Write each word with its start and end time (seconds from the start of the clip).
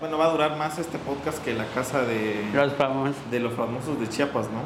Bueno, 0.00 0.16
va 0.16 0.26
a 0.26 0.30
durar 0.30 0.56
más 0.56 0.78
este 0.78 0.96
podcast 0.98 1.44
que 1.44 1.52
la 1.52 1.66
casa 1.66 2.02
de 2.02 2.42
Los 2.54 2.72
famosos. 2.74 3.16
de 3.30 3.40
los 3.40 3.52
famosos 3.52 4.00
de 4.00 4.08
Chiapas, 4.08 4.46
¿no? 4.46 4.62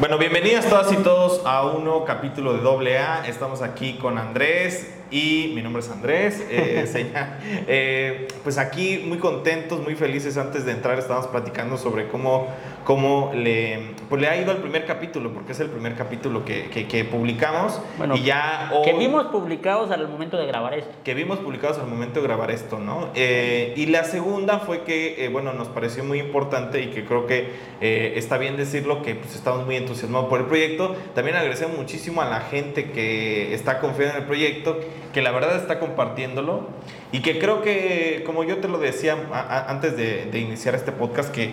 Bueno, 0.00 0.18
bienvenidos 0.18 0.66
todas 0.66 0.92
y 0.92 0.96
todos 0.96 1.42
a 1.44 1.64
un 1.66 1.84
nuevo 1.84 2.04
capítulo 2.04 2.52
de 2.54 2.60
Doble 2.60 2.98
A. 2.98 3.26
Estamos 3.26 3.62
aquí 3.62 3.94
con 3.98 4.18
Andrés 4.18 4.92
y 5.10 5.52
mi 5.54 5.62
nombre 5.62 5.80
es 5.80 5.90
Andrés. 5.90 6.44
Eh, 6.50 6.86
seña- 6.90 7.38
eh, 7.44 8.26
pues 8.42 8.58
aquí 8.58 9.04
muy 9.06 9.18
contentos, 9.18 9.80
muy 9.80 9.94
felices. 9.94 10.36
Antes 10.38 10.64
de 10.64 10.72
entrar 10.72 10.98
estábamos 10.98 11.28
platicando 11.28 11.76
sobre 11.78 12.08
cómo, 12.08 12.48
cómo 12.84 13.30
le, 13.34 13.92
pues 14.08 14.20
le 14.20 14.28
ha 14.28 14.40
ido 14.40 14.52
el 14.52 14.58
primer 14.58 14.86
capítulo, 14.86 15.32
porque 15.32 15.52
es 15.52 15.60
el 15.60 15.68
primer 15.68 15.94
capítulo 15.94 16.44
que, 16.44 16.68
que- 16.70 16.86
que 16.88 17.04
publicamos. 17.04 17.80
Bueno, 17.98 18.16
y 18.16 18.22
ya 18.22 18.70
Que 18.84 18.92
hoy- 18.92 18.98
vimos 18.98 19.26
publicados 19.26 19.90
al 19.90 20.08
momento 20.08 20.36
de 20.36 20.46
grabar 20.46 20.74
esto. 20.74 20.90
que 21.04 21.14
vimos 21.14 21.38
publicados 21.38 21.78
al 21.78 21.86
momento 21.86 22.20
de 22.20 22.26
grabar 22.26 22.50
esto, 22.50 22.78
¿no? 22.78 23.08
Eh, 23.14 23.74
y 23.76 23.86
la 23.86 24.04
segunda 24.04 24.58
fue 24.60 24.82
que, 24.84 25.24
eh, 25.24 25.28
bueno, 25.28 25.52
nos 25.52 25.68
pareció 25.68 26.04
muy 26.04 26.18
importante 26.20 26.80
y 26.82 26.86
que 26.88 27.04
creo 27.04 27.26
que 27.26 27.50
eh, 27.80 28.14
está 28.16 28.38
bien 28.38 28.56
decirlo, 28.56 29.02
que 29.02 29.14
pues, 29.14 29.34
estamos 29.34 29.64
muy 29.66 29.76
entusiasmados 29.76 30.28
por 30.28 30.40
el 30.40 30.46
proyecto. 30.46 30.96
También 31.14 31.36
agradecemos 31.36 31.76
muchísimo 31.76 32.22
a 32.22 32.26
la 32.28 32.40
gente 32.40 32.90
que 32.90 33.54
está 33.54 33.78
confiando 33.80 34.16
en 34.16 34.22
el 34.22 34.26
proyecto, 34.26 34.78
que 35.12 35.22
la 35.22 35.30
verdad 35.32 35.56
está 35.56 35.78
compartiéndolo 35.78 36.68
y 37.12 37.20
que 37.20 37.38
creo 37.38 37.62
que, 37.62 38.22
como 38.26 38.44
yo 38.44 38.58
te 38.58 38.68
lo 38.68 38.78
decía 38.78 39.16
a- 39.32 39.40
a- 39.40 39.70
antes 39.70 39.96
de, 39.96 40.26
de 40.26 40.38
iniciar 40.38 40.74
este 40.74 40.92
podcast, 40.92 41.30
que, 41.34 41.50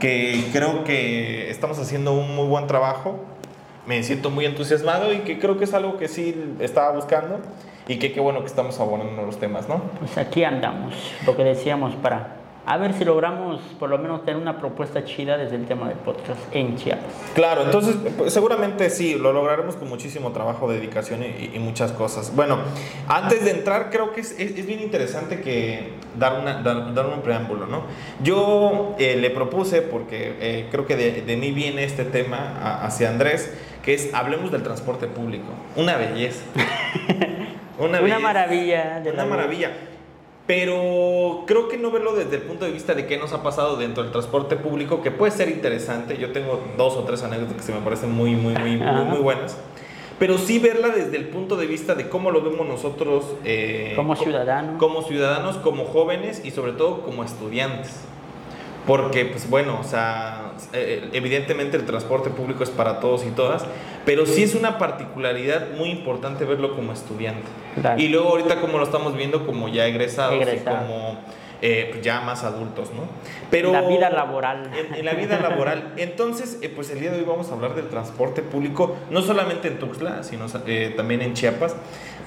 que 0.00 0.48
creo 0.52 0.82
que 0.82 1.50
estamos 1.50 1.78
haciendo 1.78 2.12
un 2.12 2.34
muy 2.34 2.48
buen 2.48 2.66
trabajo 2.66 3.20
me 3.86 4.02
siento 4.02 4.30
muy 4.30 4.44
entusiasmado 4.44 5.12
y 5.12 5.18
que 5.20 5.38
creo 5.38 5.58
que 5.58 5.64
es 5.64 5.74
algo 5.74 5.96
que 5.96 6.08
sí 6.08 6.54
estaba 6.60 6.92
buscando 6.92 7.40
y 7.88 7.98
que 7.98 8.12
qué 8.12 8.20
bueno 8.20 8.40
que 8.40 8.46
estamos 8.46 8.78
abordando 8.78 9.22
los 9.22 9.38
temas, 9.38 9.68
¿no? 9.68 9.82
Pues 9.98 10.16
aquí 10.16 10.44
andamos, 10.44 10.94
lo 11.26 11.36
que 11.36 11.44
decíamos, 11.44 11.94
para 11.96 12.36
a 12.66 12.76
ver 12.76 12.92
si 12.94 13.04
logramos 13.04 13.60
por 13.78 13.88
lo 13.90 13.98
menos 13.98 14.24
tener 14.24 14.40
una 14.40 14.58
propuesta 14.58 15.04
chida 15.04 15.36
desde 15.36 15.56
el 15.56 15.66
tema 15.66 15.88
del 15.88 15.96
podcast 15.98 16.38
en 16.52 16.76
Chiapas. 16.76 17.04
Claro, 17.34 17.62
entonces 17.64 17.96
pues, 18.16 18.32
seguramente 18.32 18.90
sí, 18.90 19.14
lo 19.14 19.32
lograremos 19.32 19.76
con 19.76 19.88
muchísimo 19.88 20.30
trabajo, 20.32 20.70
dedicación 20.70 21.22
y, 21.22 21.50
y 21.54 21.58
muchas 21.58 21.92
cosas. 21.92 22.34
Bueno, 22.36 22.58
antes 23.08 23.44
de 23.44 23.50
entrar 23.52 23.90
creo 23.90 24.12
que 24.12 24.20
es, 24.20 24.32
es- 24.38 24.56
es 24.58 24.66
bien 24.66 24.80
interesante 24.80 25.40
que 25.40 25.94
dar, 26.18 26.38
una, 26.38 26.62
dar, 26.62 26.94
dar 26.94 27.06
un 27.06 27.22
preámbulo, 27.22 27.66
¿no? 27.66 27.82
Yo 28.22 28.94
eh, 28.98 29.16
le 29.16 29.30
propuse, 29.30 29.82
porque 29.82 30.36
eh, 30.40 30.68
creo 30.70 30.86
que 30.86 30.96
de, 30.96 31.22
de 31.22 31.36
mí 31.36 31.50
viene 31.52 31.82
este 31.84 32.04
tema 32.04 32.56
a- 32.62 32.84
hacia 32.86 33.08
Andrés, 33.08 33.52
que 33.82 33.94
es 33.94 34.12
hablemos 34.14 34.52
del 34.52 34.62
transporte 34.62 35.06
público. 35.06 35.46
Una 35.76 35.96
belleza. 35.96 36.42
Una, 37.78 38.00
belleza. 38.00 38.18
maravilla. 38.20 39.00
De 39.00 39.10
Una 39.10 39.24
la- 39.24 39.28
maravilla. 39.30 39.70
Pero 40.46 41.44
creo 41.46 41.68
que 41.68 41.76
no 41.78 41.90
verlo 41.90 42.12
desde 42.14 42.36
el 42.36 42.42
punto 42.42 42.64
de 42.64 42.72
vista 42.72 42.94
de 42.94 43.06
qué 43.06 43.16
nos 43.18 43.32
ha 43.32 43.42
pasado 43.42 43.76
dentro 43.76 44.02
del 44.02 44.10
transporte 44.10 44.56
público, 44.56 45.00
que 45.02 45.10
puede 45.12 45.30
ser 45.32 45.48
interesante. 45.48 46.16
Yo 46.18 46.32
tengo 46.32 46.60
dos 46.76 46.96
o 46.96 47.04
tres 47.04 47.22
anécdotas 47.22 47.56
que 47.56 47.62
se 47.62 47.72
me 47.72 47.80
parecen 47.80 48.10
muy, 48.10 48.32
muy, 48.34 48.54
muy, 48.54 48.76
muy, 48.76 49.18
buenas. 49.18 49.56
Pero 50.18 50.36
sí 50.38 50.58
verla 50.58 50.88
desde 50.88 51.16
el 51.16 51.28
punto 51.28 51.56
de 51.56 51.66
vista 51.66 51.94
de 51.94 52.08
cómo 52.08 52.30
lo 52.30 52.42
vemos 52.42 52.66
nosotros 52.66 53.24
eh, 53.44 53.92
Como 53.96 54.14
co- 54.16 54.22
ciudadanos. 54.24 54.78
como 54.78 55.02
ciudadanos, 55.02 55.56
como 55.58 55.84
jóvenes 55.84 56.42
y 56.44 56.50
sobre 56.50 56.72
todo 56.72 57.02
como 57.02 57.22
estudiantes. 57.24 58.00
Porque, 58.86 59.26
pues 59.26 59.48
bueno, 59.48 59.78
o 59.80 59.84
sea, 59.84 60.52
eh, 60.72 61.10
evidentemente 61.12 61.76
el 61.76 61.84
transporte 61.84 62.30
público 62.30 62.64
es 62.64 62.70
para 62.70 62.98
todos 62.98 63.24
y 63.24 63.30
todas, 63.30 63.64
pero 64.04 64.26
sí 64.26 64.42
es 64.42 64.54
una 64.54 64.78
particularidad 64.78 65.72
muy 65.76 65.90
importante 65.90 66.44
verlo 66.44 66.74
como 66.74 66.92
estudiante. 66.92 67.46
Claro. 67.80 68.00
Y 68.00 68.08
luego 68.08 68.30
ahorita 68.30 68.60
como 68.60 68.78
lo 68.78 68.84
estamos 68.84 69.16
viendo 69.16 69.46
como 69.46 69.68
ya 69.68 69.86
egresados 69.86 70.42
y 70.42 70.58
como 70.60 71.18
eh, 71.62 71.88
pues, 71.90 72.02
ya 72.02 72.20
más 72.20 72.44
adultos, 72.44 72.90
¿no? 72.94 73.02
Pero 73.50 73.72
La 73.72 73.82
vida 73.82 74.10
laboral. 74.10 74.70
En, 74.74 74.94
en 74.94 75.04
la 75.04 75.12
vida 75.12 75.38
laboral. 75.40 75.92
Entonces, 75.96 76.58
eh, 76.62 76.70
pues 76.74 76.90
el 76.90 77.00
día 77.00 77.10
de 77.10 77.18
hoy 77.18 77.24
vamos 77.24 77.50
a 77.50 77.54
hablar 77.54 77.74
del 77.74 77.88
transporte 77.88 78.42
público, 78.42 78.96
no 79.10 79.22
solamente 79.22 79.68
en 79.68 79.78
Tuxtla, 79.78 80.22
sino 80.22 80.46
eh, 80.66 80.94
también 80.96 81.22
en 81.22 81.34
Chiapas. 81.34 81.76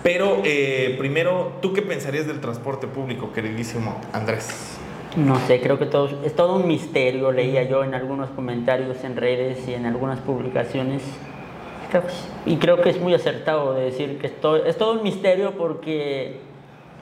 Pero 0.04 0.42
eh, 0.44 0.96
primero, 1.00 1.54
¿tú 1.62 1.74
qué 1.74 1.82
pensarías 1.82 2.28
del 2.28 2.42
transporte 2.42 2.88
público, 2.88 3.32
queridísimo 3.32 4.00
Andrés? 4.12 4.78
No 5.16 5.40
sé, 5.48 5.62
creo 5.62 5.78
que 5.78 5.86
todo, 5.86 6.10
es 6.26 6.36
todo 6.36 6.56
un 6.56 6.68
misterio, 6.68 7.32
leía 7.32 7.64
yo 7.64 7.84
en 7.84 7.94
algunos 7.94 8.30
comentarios 8.32 9.04
en 9.04 9.16
redes 9.16 9.68
y 9.68 9.74
en 9.74 9.86
algunas 9.86 10.20
publicaciones. 10.20 11.04
Y 12.48 12.58
creo 12.58 12.82
que 12.82 12.90
es 12.90 13.00
muy 13.00 13.14
acertado 13.14 13.76
de 13.76 13.84
decir 13.86 14.18
que 14.18 14.26
es 14.28 14.42
todo, 14.42 14.66
es 14.66 14.76
todo 14.78 14.94
un 14.94 15.04
misterio 15.04 15.52
porque 15.52 16.40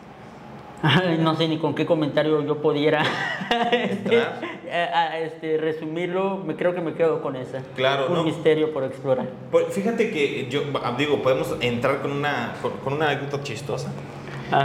ay, 0.83 1.17
no 1.22 1.35
sé 1.35 1.47
ni 1.47 1.57
con 1.59 1.73
qué 1.73 1.85
comentario 1.85 2.41
yo 2.44 2.57
pudiera 2.57 3.01
este, 3.72 4.19
a- 4.19 4.99
a- 5.11 5.19
este, 5.19 5.57
resumirlo. 5.57 6.38
Me 6.45 6.57
creo 6.57 6.75
que 6.75 6.81
me 6.81 6.93
quedo 6.93 7.22
con 7.22 7.38
esa. 7.38 7.61
Claro, 7.78 8.07
un 8.09 8.16
¿no? 8.16 8.23
misterio 8.25 8.73
por 8.73 8.83
explorar. 8.83 9.28
Pues, 9.51 9.67
fíjate 9.67 10.11
que 10.11 10.47
yo 10.49 10.63
digo, 10.97 11.22
podemos 11.22 11.55
entrar 11.61 12.01
con 12.01 12.11
una, 12.11 12.55
con, 12.61 12.72
con 12.83 12.93
una 12.93 13.11
anécdota 13.11 13.41
chistosa. 13.43 13.93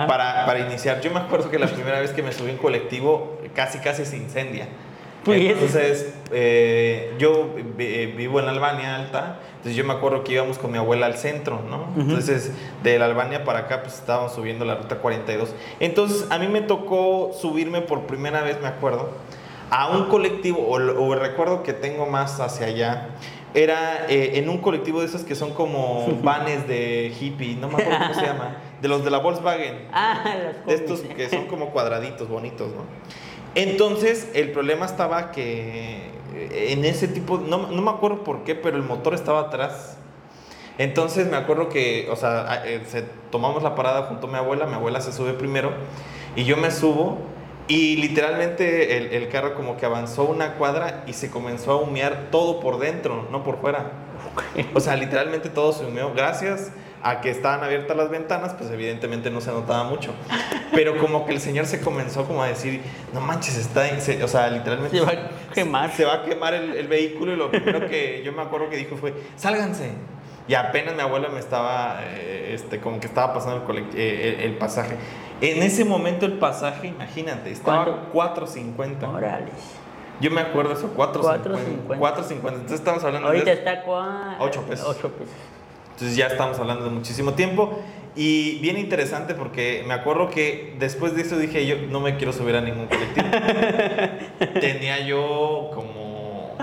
Para, 0.07 0.45
para 0.47 0.61
iniciar, 0.61 1.01
yo 1.01 1.11
me 1.11 1.21
acuerdo 1.21 1.51
que 1.51 1.59
la 1.59 1.67
primera 1.69 2.01
vez 2.01 2.11
que 2.13 2.23
me 2.23 2.33
subí 2.33 2.51
en 2.51 2.57
colectivo 2.59 3.39
casi 3.55 3.79
casi 3.79 4.05
se 4.05 4.17
incendia. 4.17 4.69
Pues. 5.25 5.39
Entonces, 5.55 6.15
eh, 6.31 7.13
yo 7.19 7.49
vi- 7.77 8.07
vivo 8.07 8.39
en 8.39 8.49
Albania 8.49 8.95
Alta, 8.95 9.39
entonces 9.57 9.75
yo 9.75 9.85
me 9.85 9.93
acuerdo 9.93 10.23
que 10.23 10.35
íbamos 10.35 10.57
con 10.59 10.71
mi 10.71 10.79
abuela 10.79 11.07
al 11.07 11.17
centro, 11.17 11.63
¿no? 11.69 11.89
Entonces, 12.01 12.53
de 12.85 12.99
la 12.99 13.07
Albania 13.07 13.43
para 13.45 13.61
acá, 13.61 13.83
pues 13.83 13.95
estábamos 13.95 14.33
subiendo 14.35 14.65
la 14.65 14.77
ruta 14.77 14.97
42. 14.99 15.53
Entonces, 15.81 16.27
a 16.31 16.39
mí 16.39 16.47
me 16.47 16.61
tocó 16.61 17.33
subirme 17.41 17.81
por 17.81 18.03
primera 18.07 18.43
vez, 18.43 18.61
me 18.63 18.69
acuerdo, 18.69 19.11
a 19.71 19.89
un 19.89 20.05
colectivo, 20.05 20.61
o, 20.61 20.75
o 20.77 21.15
recuerdo 21.17 21.65
que 21.65 21.73
tengo 21.73 22.07
más 22.07 22.39
hacia 22.39 22.67
allá, 22.69 23.09
era 23.53 24.07
eh, 24.09 24.33
en 24.35 24.49
un 24.49 24.59
colectivo 24.59 25.01
de 25.01 25.07
esos 25.07 25.23
que 25.23 25.35
son 25.35 25.55
como 25.55 26.07
vanes 26.23 26.69
de 26.69 27.13
hippie, 27.21 27.57
no 27.57 27.67
me 27.67 27.83
acuerdo 27.83 27.99
cómo 27.99 28.15
se 28.15 28.27
llama, 28.27 28.59
de 28.81 28.89
los 28.89 29.05
de 29.05 29.11
la 29.11 29.19
Volkswagen 29.19 29.89
Ah, 29.93 30.23
las 30.25 30.67
de 30.67 30.75
estos 30.75 31.01
que 31.01 31.29
son 31.29 31.47
como 31.47 31.71
cuadraditos 31.71 32.29
bonitos, 32.29 32.69
¿no? 32.69 32.83
Entonces, 33.55 34.29
el 34.35 34.53
problema 34.53 34.85
estaba 34.87 35.31
que 35.33 36.11
eh, 36.35 36.67
en 36.73 36.85
ese 36.85 37.09
tipo, 37.09 37.39
no, 37.39 37.69
no 37.71 37.83
me 37.83 37.91
acuerdo 37.91 38.23
por 38.23 38.45
qué, 38.45 38.55
pero 38.55 38.77
el 38.77 38.83
motor 38.83 39.15
estaba 39.15 39.41
atrás. 39.41 39.97
Entonces 40.79 41.27
me 41.31 41.37
acuerdo 41.39 41.71
que, 41.71 42.07
o 42.11 42.17
sea, 42.17 42.63
eh, 42.67 42.83
se- 42.87 43.05
tomamos 43.31 43.63
la 43.63 43.75
parada 43.75 44.03
junto 44.05 44.27
a 44.27 44.31
mi 44.31 44.37
abuela, 44.37 44.67
mi 44.67 44.75
abuela 44.75 45.01
se 45.01 45.11
sube 45.13 45.33
primero 45.33 45.71
y 46.35 46.45
yo 46.45 46.59
me 46.59 46.71
subo 46.71 47.17
y 47.67 47.97
literalmente 47.97 48.99
el, 48.99 49.07
el 49.15 49.29
carro 49.31 49.55
como 49.55 49.79
que 49.79 49.87
avanzó 49.87 50.25
una 50.25 50.55
cuadra 50.57 51.03
y 51.07 51.15
se 51.15 51.31
comenzó 51.31 51.73
a 51.73 51.77
humear 51.77 52.29
todo 52.31 52.61
por 52.61 52.79
dentro, 52.79 53.27
no 53.33 53.43
por 53.43 53.59
fuera. 53.63 53.91
O 54.75 54.81
sea, 54.81 54.97
literalmente 54.97 55.49
todo 55.49 55.73
se 55.73 55.87
humeó. 55.87 56.13
Gracias 56.15 56.71
a 57.03 57.21
que 57.21 57.31
estaban 57.31 57.62
abiertas 57.62 57.97
las 57.97 58.11
ventanas, 58.11 58.55
pues 58.55 58.71
evidentemente 58.71 59.31
no 59.31 59.41
se 59.41 59.51
notaba 59.53 59.84
mucho. 59.84 60.12
Pero 60.75 60.97
como 60.99 61.25
que 61.27 61.33
el 61.33 61.41
señor 61.41 61.67
se 61.67 61.81
comenzó 61.81 62.25
como 62.27 62.43
a 62.43 62.49
decir, 62.49 62.83
no 63.15 63.21
manches, 63.21 63.57
está, 63.57 63.89
en- 63.89 64.01
se- 64.01 64.23
o 64.25 64.29
sea, 64.29 64.49
literalmente 64.49 64.99
Se 64.99 65.05
va 65.05 65.12
a 65.12 65.53
quemar. 65.55 65.91
se 65.93 66.05
va 66.05 66.15
a 66.15 66.23
quemar 66.25 66.55
el, 66.55 66.75
el 66.75 66.89
vehículo 66.89 67.33
y 67.33 67.37
lo 67.37 67.51
primero 67.51 67.87
que 67.89 68.23
yo 68.25 68.33
me 68.33 68.43
acuerdo 68.43 68.69
que 68.71 68.77
dijo 68.77 68.97
fue, 68.97 69.15
sálganse. 69.37 69.91
Y 70.49 70.55
apenas 70.55 70.95
mi 70.95 71.01
abuela 71.01 71.29
me 71.29 71.41
estaba, 71.41 72.01
eh, 72.05 72.53
este, 72.55 72.81
como 72.81 73.01
que 73.01 73.07
estaba 73.09 73.34
pasando 73.34 73.65
el, 73.73 73.78
eh, 73.95 74.37
el, 74.39 74.45
el 74.53 74.59
pasaje. 74.59 74.97
En 75.41 75.63
ese 75.63 75.84
momento 75.84 76.25
el 76.25 76.34
pasaje, 76.34 76.89
imagínate, 76.89 77.51
estaba 77.51 77.84
¿Cuánto? 78.13 78.47
4.50. 78.47 79.15
Órales. 79.15 79.51
Yo 80.21 80.31
me 80.31 80.41
acuerdo 80.41 80.73
eso, 80.73 80.95
4.50. 80.97 81.43
4.50. 81.43 81.99
4.50. 81.99 82.33
Entonces 82.33 82.73
estamos 82.73 83.05
hablando 83.05 83.28
Ahorita 83.28 83.45
de... 83.51 83.53
está 83.53 83.83
cua... 83.83 84.37
Ocho 84.41 84.63
pesos. 84.63 84.87
8 84.99 85.09
pesos. 85.13 85.34
Entonces 85.97 86.15
ya 86.15 86.27
estamos 86.27 86.59
hablando 86.59 86.84
de 86.84 86.91
muchísimo 86.91 87.33
tiempo. 87.33 87.81
Y 88.15 88.59
bien 88.59 88.77
interesante 88.77 89.33
porque 89.33 89.83
me 89.87 89.95
acuerdo 89.95 90.29
que 90.29 90.75
después 90.79 91.15
de 91.15 91.23
eso 91.23 91.39
dije 91.39 91.67
yo 91.67 91.77
no 91.89 92.01
me 92.01 92.17
quiero 92.17 92.34
subir 92.34 92.55
a 92.55 92.61
ningún 92.61 92.87
colectivo. 92.87 93.27
Tenía 94.60 95.01
yo 95.07 95.71
como 95.75 96.54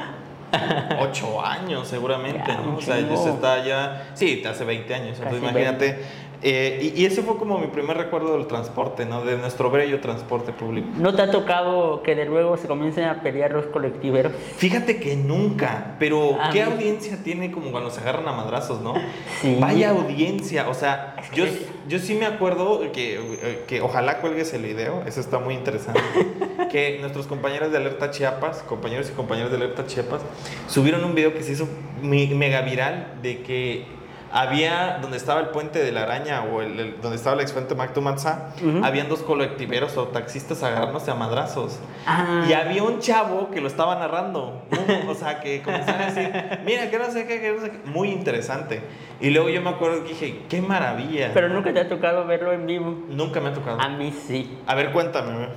8 0.99 1.45
años 1.45 1.87
seguramente, 1.87 2.43
Ya, 2.47 2.57
¿no? 2.57 2.69
un 2.69 2.75
O 2.75 2.81
sea, 2.81 2.99
yo 2.99 3.13
estaba 3.13 3.63
ya... 3.65 4.11
Sí, 4.13 4.43
hace 4.47 4.65
20 4.65 4.93
años. 4.93 5.17
Entonces 5.17 5.41
imagínate... 5.41 5.97
eh, 6.43 6.91
y, 6.95 7.01
y 7.01 7.05
ese 7.05 7.21
fue 7.23 7.37
como 7.37 7.57
mi 7.57 7.67
primer 7.67 7.97
recuerdo 7.97 8.37
del 8.37 8.47
transporte, 8.47 9.05
¿no? 9.05 9.23
De 9.23 9.37
nuestro 9.37 9.71
bello 9.71 9.99
transporte 10.01 10.51
público. 10.51 10.87
¿No 10.97 11.15
te 11.15 11.21
ha 11.21 11.31
tocado 11.31 12.03
que 12.03 12.15
de 12.15 12.25
luego 12.25 12.57
se 12.57 12.67
comiencen 12.67 13.05
a 13.05 13.21
pelear 13.21 13.51
los 13.51 13.65
colectiveros? 13.67 14.33
Fíjate 14.57 14.99
que 14.99 15.15
nunca, 15.15 15.95
pero 15.99 16.37
A 16.41 16.49
qué 16.51 16.65
mí- 16.65 16.71
audiencia 16.73 17.17
tiene 17.23 17.51
como 17.51 17.71
cuando 17.71 17.89
se 17.89 18.01
agarran 18.01 18.27
a 18.27 18.33
madrazos, 18.33 18.81
¿no? 18.81 18.93
Sí. 19.41 19.57
Vaya 19.59 19.89
audiencia, 19.91 20.69
o 20.69 20.73
sea, 20.73 21.15
yo, 21.33 21.45
yo 21.87 21.99
sí 21.99 22.13
me 22.15 22.25
acuerdo 22.25 22.81
que, 22.93 23.63
que 23.67 23.81
ojalá 23.81 24.19
cuelgues 24.21 24.53
el 24.53 24.63
video, 24.63 25.03
eso 25.05 25.19
está 25.19 25.39
muy 25.39 25.53
interesante, 25.53 25.99
que 26.71 26.97
nuestros 27.01 27.27
compañeros 27.27 27.71
de 27.71 27.77
Alerta 27.77 28.11
Chiapas, 28.11 28.59
compañeros 28.63 29.09
y 29.09 29.13
compañeras 29.13 29.51
de 29.51 29.57
Alerta 29.57 29.85
Chiapas, 29.85 30.21
subieron 30.67 31.03
un 31.03 31.13
video 31.15 31.33
que 31.33 31.43
se 31.43 31.53
hizo 31.53 31.67
mega 32.01 32.61
viral 32.61 33.15
de 33.21 33.41
que 33.41 33.85
había 34.35 34.97
donde 34.99 35.17
estaba 35.17 35.39
el 35.41 35.49
puente 35.49 35.77
de 35.83 35.91
la 35.91 36.03
araña 36.03 36.41
o 36.43 36.61
el, 36.63 36.79
el- 36.79 37.01
donde 37.01 37.17
estaba 37.17 37.35
el 37.35 37.41
expuente 37.41 37.75
Mactumatza, 37.75 38.49
Ujú. 38.65 38.83
habían 38.83 39.07
dos 39.07 39.21
colectiveros 39.21 39.95
o 39.95 40.07
taxistas 40.07 40.63
agarrándose 40.63 41.11
a 41.11 41.13
madrazos. 41.15 41.79
Ah. 42.07 42.43
Y 42.49 42.53
había 42.53 42.81
un 42.81 42.99
chavo 42.99 43.51
que 43.51 43.61
lo 43.61 43.67
estaba 43.67 43.95
narrando. 43.95 44.63
O 45.07 45.13
sea, 45.13 45.39
que 45.39 45.61
comenzaba 45.61 45.99
a 45.99 46.11
decir, 46.11 46.31
mira, 46.65 46.89
que 46.89 46.97
no 46.97 47.05
sé 47.11 47.27
qué, 47.27 47.39
que 47.39 47.51
no 47.53 47.61
sé 47.61 47.69
qué. 47.71 47.77
Muy 47.89 48.09
interesante. 48.09 48.81
Y 49.21 49.29
luego 49.29 49.49
yo 49.49 49.61
me 49.61 49.69
acuerdo 49.69 50.01
que 50.03 50.09
dije, 50.09 50.41
qué 50.49 50.61
maravilla. 50.61 51.29
Pero 51.33 51.47
nunca 51.49 51.71
te 51.71 51.79
ha 51.81 51.87
tocado 51.87 52.25
verlo 52.25 52.51
en 52.51 52.65
vivo. 52.65 53.03
Nunca 53.09 53.39
me 53.39 53.49
ha 53.49 53.53
tocado. 53.53 53.79
A 53.79 53.87
mí 53.89 54.11
sí. 54.11 54.57
A 54.65 54.73
ver, 54.75 54.91
cuéntame. 54.91 55.47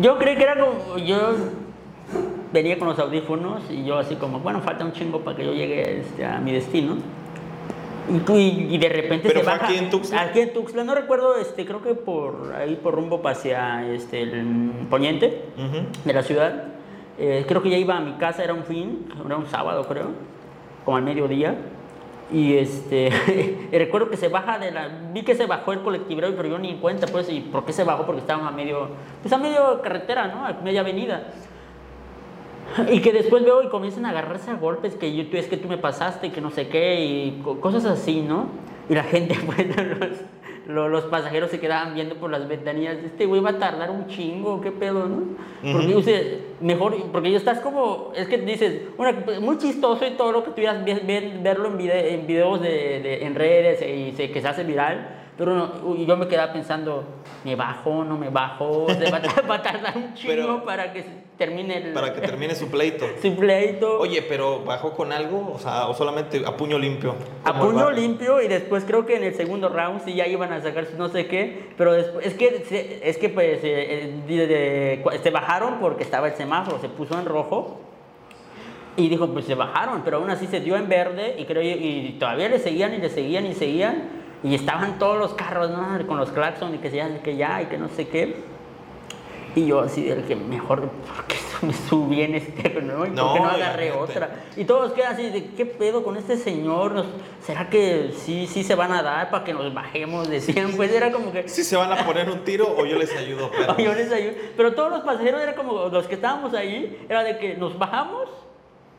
Yo 0.00 0.18
creí 0.18 0.36
que 0.36 0.42
era 0.44 0.58
como. 0.58 0.96
Yo 0.98 1.34
venía 2.52 2.78
con 2.78 2.88
los 2.88 2.98
audífonos 2.98 3.62
y 3.70 3.84
yo 3.84 3.98
así 3.98 4.16
como, 4.16 4.40
bueno, 4.40 4.60
falta 4.60 4.84
un 4.84 4.92
chingo 4.92 5.20
para 5.20 5.36
que 5.36 5.44
yo 5.46 5.52
llegue 5.52 6.00
este, 6.00 6.24
a 6.24 6.38
mi 6.40 6.52
destino. 6.52 6.96
Y, 8.28 8.74
y- 8.74 8.78
de 8.78 8.88
repente 8.88 9.28
¿Pero 9.28 9.40
se 9.40 9.44
fue 9.44 9.52
baja. 9.52 9.66
aquí 9.66 9.76
en 9.76 9.90
Tuxtla? 9.90 10.20
Aquí 10.22 10.40
en 10.40 10.52
Tuxtla, 10.52 10.82
no 10.82 10.94
recuerdo, 10.96 11.36
este, 11.36 11.64
creo 11.64 11.80
que 11.80 11.94
por 11.94 12.52
ahí 12.58 12.74
por 12.82 12.94
rumbo 12.94 13.20
hacia 13.24 13.86
este, 13.92 14.22
el 14.22 14.72
poniente 14.90 15.44
Ujú. 15.56 15.86
de 16.04 16.12
la 16.12 16.22
ciudad. 16.24 16.64
Eh, 17.18 17.44
creo 17.46 17.62
que 17.62 17.70
ya 17.70 17.76
iba 17.76 17.96
a 17.96 18.00
mi 18.00 18.12
casa, 18.14 18.42
era 18.42 18.52
un 18.54 18.64
fin, 18.64 19.06
era 19.24 19.36
un 19.36 19.46
sábado 19.46 19.84
creo, 19.86 20.06
como 20.84 20.96
al 20.96 21.04
mediodía. 21.04 21.54
Y 22.32 22.54
este, 22.56 23.10
recuerdo 23.72 24.10
que 24.10 24.16
se 24.16 24.26
baja 24.28 24.58
de 24.58 24.72
la, 24.72 24.88
vi 25.12 25.22
que 25.22 25.36
se 25.36 25.46
bajó 25.46 25.72
el 25.72 25.80
colectivero, 25.82 26.32
pero 26.36 26.48
yo 26.48 26.58
ni 26.58 26.70
en 26.70 26.78
cuenta, 26.78 27.06
pues, 27.06 27.28
y 27.30 27.40
por 27.40 27.64
qué 27.64 27.72
se 27.72 27.84
bajó, 27.84 28.06
porque 28.06 28.22
estábamos 28.22 28.48
a 28.52 28.56
medio, 28.56 28.88
pues 29.22 29.32
a 29.32 29.38
medio 29.38 29.80
carretera, 29.82 30.26
¿no? 30.28 30.46
A 30.46 30.52
media 30.64 30.80
avenida. 30.80 31.28
Y 32.92 33.00
que 33.00 33.12
después 33.12 33.44
veo 33.44 33.62
y 33.62 33.68
comienzan 33.68 34.06
a 34.06 34.10
agarrarse 34.10 34.50
a 34.50 34.54
golpes, 34.54 34.94
que 34.94 35.14
yo, 35.14 35.26
tú 35.26 35.36
es 35.36 35.46
que 35.46 35.56
tú 35.56 35.68
me 35.68 35.78
pasaste, 35.78 36.28
y 36.28 36.30
que 36.30 36.40
no 36.40 36.50
sé 36.50 36.68
qué, 36.68 37.00
y 37.04 37.40
co- 37.42 37.60
cosas 37.60 37.84
así, 37.84 38.20
¿no? 38.20 38.46
Y 38.88 38.94
la 38.94 39.04
gente, 39.04 39.36
pues, 39.46 39.66
los, 39.76 40.08
lo- 40.66 40.88
los 40.88 41.04
pasajeros 41.04 41.50
se 41.50 41.58
quedaban 41.58 41.94
viendo 41.94 42.14
por 42.16 42.30
las 42.30 42.46
ventanillas, 42.46 42.96
este 43.04 43.26
güey 43.26 43.40
va 43.40 43.50
a 43.50 43.58
tardar 43.58 43.90
un 43.90 44.06
chingo, 44.06 44.60
qué 44.60 44.70
pedo, 44.70 45.06
¿no? 45.08 45.22
Porque 45.72 45.88
Ujú. 45.88 45.98
usted, 45.98 46.38
mejor, 46.60 46.96
porque 47.12 47.30
estás 47.36 47.60
como, 47.60 48.12
es 48.14 48.28
que 48.28 48.38
dices, 48.38 48.82
una, 48.98 49.12
muy 49.40 49.58
chistoso 49.58 50.06
y 50.06 50.12
todo 50.12 50.32
lo 50.32 50.44
que 50.44 50.50
ver- 51.04 51.38
verlo 51.42 51.68
en, 51.68 51.80
en 51.90 52.26
videos 52.26 52.60
de, 52.60 52.68
de- 53.00 53.24
en 53.24 53.34
redes 53.34 53.82
y 53.82 54.12
se, 54.16 54.30
que 54.30 54.40
se 54.40 54.48
hace 54.48 54.64
viral, 54.64 55.16
pero 55.40 55.54
no, 55.56 55.96
yo 55.96 56.16
me 56.18 56.28
quedaba 56.28 56.52
pensando, 56.52 57.02
¿me 57.46 57.56
bajo, 57.56 58.04
no 58.04 58.18
me 58.18 58.28
bajo? 58.28 58.84
O 58.84 58.90
sea, 58.90 59.10
va, 59.10 59.16
a- 59.16 59.46
va 59.50 59.54
a 59.54 59.62
tardar 59.62 59.96
un 59.96 60.12
chingo 60.12 60.34
Pero- 60.34 60.64
para 60.66 60.92
que 60.92 61.02
se 61.02 61.08
termine 61.38 61.78
el... 61.78 61.92
Para 61.94 62.12
que 62.12 62.20
termine 62.20 62.54
su 62.54 62.68
pleito. 62.70 63.06
su 63.22 63.34
pleito. 63.34 63.98
Oye, 64.00 64.20
pero 64.20 64.62
bajó 64.66 64.92
con 64.92 65.10
algo, 65.12 65.52
o 65.54 65.58
sea, 65.58 65.88
o 65.88 65.94
solamente 65.94 66.42
a 66.44 66.54
puño 66.58 66.78
limpio. 66.78 67.14
A 67.44 67.58
puño 67.58 67.90
limpio 67.90 68.42
y 68.42 68.48
después 68.48 68.84
creo 68.84 69.06
que 69.06 69.16
en 69.16 69.24
el 69.24 69.34
segundo 69.34 69.70
round 69.70 70.02
sí 70.04 70.12
ya 70.12 70.26
iban 70.26 70.52
a 70.52 70.60
sacar 70.60 70.84
su 70.84 70.98
no 70.98 71.08
sé 71.08 71.26
qué, 71.26 71.70
pero 71.78 71.94
después, 71.94 72.26
es 72.26 72.34
que, 72.34 72.62
se- 72.68 73.08
es 73.08 73.16
que 73.16 73.30
pues 73.30 73.64
eh, 73.64 73.64
eh, 73.64 74.14
de- 74.28 74.46
de- 74.46 75.18
se 75.22 75.30
bajaron 75.30 75.78
porque 75.80 76.02
estaba 76.02 76.28
el 76.28 76.34
semáforo, 76.34 76.78
se 76.80 76.90
puso 76.90 77.18
en 77.18 77.24
rojo 77.24 77.80
y 78.98 79.08
dijo 79.08 79.26
pues 79.28 79.46
se 79.46 79.54
bajaron, 79.54 80.02
pero 80.04 80.18
aún 80.18 80.28
así 80.28 80.46
se 80.48 80.60
dio 80.60 80.76
en 80.76 80.86
verde 80.86 81.36
y 81.38 81.46
creo 81.46 81.62
y 81.62 82.16
todavía 82.20 82.50
le 82.50 82.58
seguían 82.58 82.92
y 82.92 82.98
le 82.98 83.08
seguían 83.08 83.46
y 83.46 83.54
seguían 83.54 84.20
y 84.42 84.54
estaban 84.54 84.98
todos 84.98 85.18
los 85.18 85.34
carros 85.34 85.70
¿no? 85.70 86.06
con 86.06 86.16
los 86.18 86.30
claxon 86.30 86.74
y 86.74 86.78
que 86.78 86.90
ya, 86.90 87.22
que 87.22 87.36
ya 87.36 87.62
y 87.62 87.66
que 87.66 87.78
no 87.78 87.88
sé 87.88 88.08
qué. 88.08 88.48
Y 89.56 89.66
yo 89.66 89.80
así 89.80 90.04
del 90.04 90.22
que 90.24 90.36
mejor, 90.36 90.82
¿por 90.90 91.24
qué 91.26 91.34
me 91.62 91.72
subí 91.72 92.22
en 92.22 92.36
este? 92.36 92.80
¿no? 92.80 93.04
¿Y 93.04 93.08
por 93.08 93.16
No, 93.16 93.34
qué 93.34 93.40
no 93.40 93.46
agarré 93.50 93.90
otra? 93.90 94.30
Y 94.56 94.64
todos 94.64 94.92
quedan 94.92 95.14
así 95.14 95.28
de, 95.28 95.46
¿qué 95.56 95.66
pedo 95.66 96.04
con 96.04 96.16
este 96.16 96.36
señor? 96.36 96.92
Nos- 96.92 97.06
¿Será 97.42 97.68
que 97.68 98.12
sí, 98.16 98.46
sí 98.46 98.62
se 98.62 98.76
van 98.76 98.92
a 98.92 99.02
dar 99.02 99.28
para 99.28 99.42
que 99.42 99.52
nos 99.52 99.74
bajemos? 99.74 100.28
Decían, 100.30 100.70
pues 100.76 100.92
era 100.92 101.10
como 101.10 101.32
que... 101.32 101.48
Si 101.48 101.64
se 101.64 101.74
van 101.76 101.92
a 101.92 102.06
poner 102.06 102.30
un 102.30 102.44
tiro 102.44 102.72
o 102.78 102.86
yo 102.86 102.96
les 102.96 103.14
ayudo, 103.16 103.50
pero. 103.58 103.76
Yo 103.76 103.92
les 103.92 104.12
ayudo. 104.12 104.34
Pero 104.56 104.72
todos 104.74 104.90
los 104.92 105.00
pasajeros 105.00 105.42
era 105.42 105.56
como, 105.56 105.86
los 105.88 106.06
que 106.06 106.14
estábamos 106.14 106.54
ahí, 106.54 107.04
era 107.08 107.24
de 107.24 107.36
que 107.38 107.54
nos 107.56 107.76
bajamos 107.76 108.28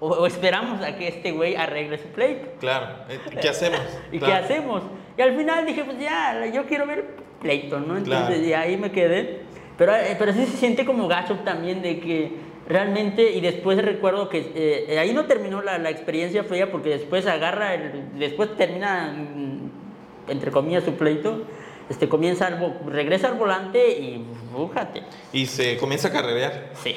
o, 0.01 0.09
o 0.09 0.25
esperamos 0.27 0.83
a 0.83 0.97
que 0.97 1.07
este 1.07 1.31
güey 1.31 1.55
arregle 1.55 1.97
su 1.97 2.09
pleito. 2.09 2.49
Claro, 2.59 2.87
eh, 3.07 3.19
¿qué 3.39 3.47
hacemos? 3.47 3.79
¿Y 4.11 4.19
Claro. 4.19 4.33
qué 4.33 4.39
hacemos? 4.53 4.81
Y 5.21 5.23
al 5.23 5.37
final 5.37 5.67
dije, 5.67 5.83
pues 5.83 5.99
ya, 5.99 6.43
yo 6.51 6.65
quiero 6.65 6.87
ver 6.87 7.05
pleito, 7.39 7.79
¿no? 7.79 7.95
Entonces 7.95 8.27
Claro. 8.39 8.43
y 8.43 8.53
ahí 8.53 8.75
me 8.75 8.91
quedé. 8.91 9.41
Pero, 9.77 9.95
eh, 9.95 10.15
pero 10.17 10.33
sí 10.33 10.47
se 10.47 10.57
siente 10.57 10.83
como 10.83 11.07
gacho 11.07 11.35
también 11.45 11.83
de 11.83 11.99
que 11.99 12.31
realmente, 12.67 13.31
y 13.31 13.39
después 13.39 13.79
recuerdo 13.85 14.29
que 14.29 14.51
eh, 14.55 14.97
ahí 14.97 15.13
no 15.13 15.25
terminó 15.25 15.61
la, 15.61 15.77
la 15.77 15.91
experiencia 15.91 16.43
fea 16.43 16.71
porque 16.71 16.89
después 16.89 17.27
agarra, 17.27 17.75
el, 17.75 18.17
después 18.17 18.57
termina, 18.57 19.13
mm, 19.15 20.31
entre 20.31 20.49
comillas, 20.49 20.85
su 20.85 20.95
pleito, 20.95 21.43
este, 21.87 22.09
comienza, 22.09 22.47
al 22.47 22.79
regresa 22.87 23.27
al 23.27 23.35
volante 23.35 23.91
y 23.99 24.25
fújate. 24.51 25.03
Y 25.33 25.45
se 25.45 25.77
comienza 25.77 26.07
a 26.07 26.11
carrerear. 26.11 26.69
Sí. 26.81 26.95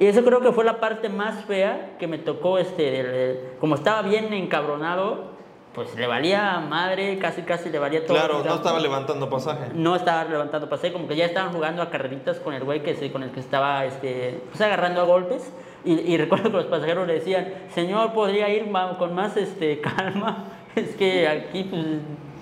Y 0.00 0.06
eso 0.06 0.24
creo 0.24 0.40
que 0.40 0.50
fue 0.50 0.64
la 0.64 0.80
parte 0.80 1.08
más 1.08 1.44
fea 1.44 1.90
que 2.00 2.08
me 2.08 2.18
tocó, 2.18 2.58
este, 2.58 2.82
del- 2.90 3.38
como 3.60 3.76
estaba 3.76 4.02
bien 4.02 4.32
encabronado, 4.32 5.33
pues 5.74 5.94
le 5.96 6.06
valía 6.06 6.60
madre, 6.60 7.18
casi 7.18 7.42
casi 7.42 7.68
le 7.68 7.78
valía 7.78 8.06
todo. 8.06 8.16
Claro, 8.16 8.42
no 8.44 8.54
estaba 8.54 8.78
levantando 8.80 9.28
pasaje. 9.28 9.70
No 9.74 9.96
estaba 9.96 10.24
levantando 10.24 10.68
pasé, 10.68 10.92
como 10.92 11.08
que 11.08 11.16
ya 11.16 11.26
estaban 11.26 11.52
jugando 11.52 11.82
a 11.82 11.90
carreritas 11.90 12.38
con 12.38 12.54
el 12.54 12.62
güey 12.64 12.82
que 12.82 12.94
se, 12.94 13.10
con 13.10 13.22
el 13.22 13.30
que 13.30 13.40
estaba 13.40 13.84
este, 13.84 14.40
pues 14.50 14.60
agarrando 14.60 15.00
a 15.00 15.04
golpes. 15.04 15.52
Y, 15.84 15.92
y 16.00 16.16
recuerdo 16.18 16.44
que 16.50 16.56
los 16.56 16.66
pasajeros 16.66 17.06
le 17.06 17.14
decían, 17.14 17.52
señor, 17.74 18.12
¿podría 18.12 18.48
ir 18.48 18.70
con 18.98 19.14
más 19.14 19.36
este, 19.36 19.80
calma? 19.96 20.44
Es 20.76 20.94
que 20.96 21.28
aquí 21.28 21.64
pues, 21.64 21.84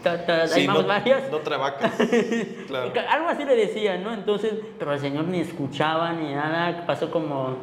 ta- 0.02 0.24
ta- 0.24 0.44
hay 0.54 0.66
más 0.66 0.80
no, 0.80 0.86
varias. 0.86 1.30
no 1.30 1.38
trabacas. 1.38 1.92
Claro. 2.68 2.92
Algo 3.10 3.28
así 3.28 3.44
le 3.44 3.54
decían, 3.56 4.02
¿no? 4.02 4.14
Entonces, 4.14 4.54
pero 4.78 4.92
el 4.94 5.00
señor 5.00 5.24
ni 5.24 5.40
escuchaba 5.40 6.12
ni 6.12 6.32
nada, 6.32 6.84
pasó 6.86 7.10
como, 7.10 7.56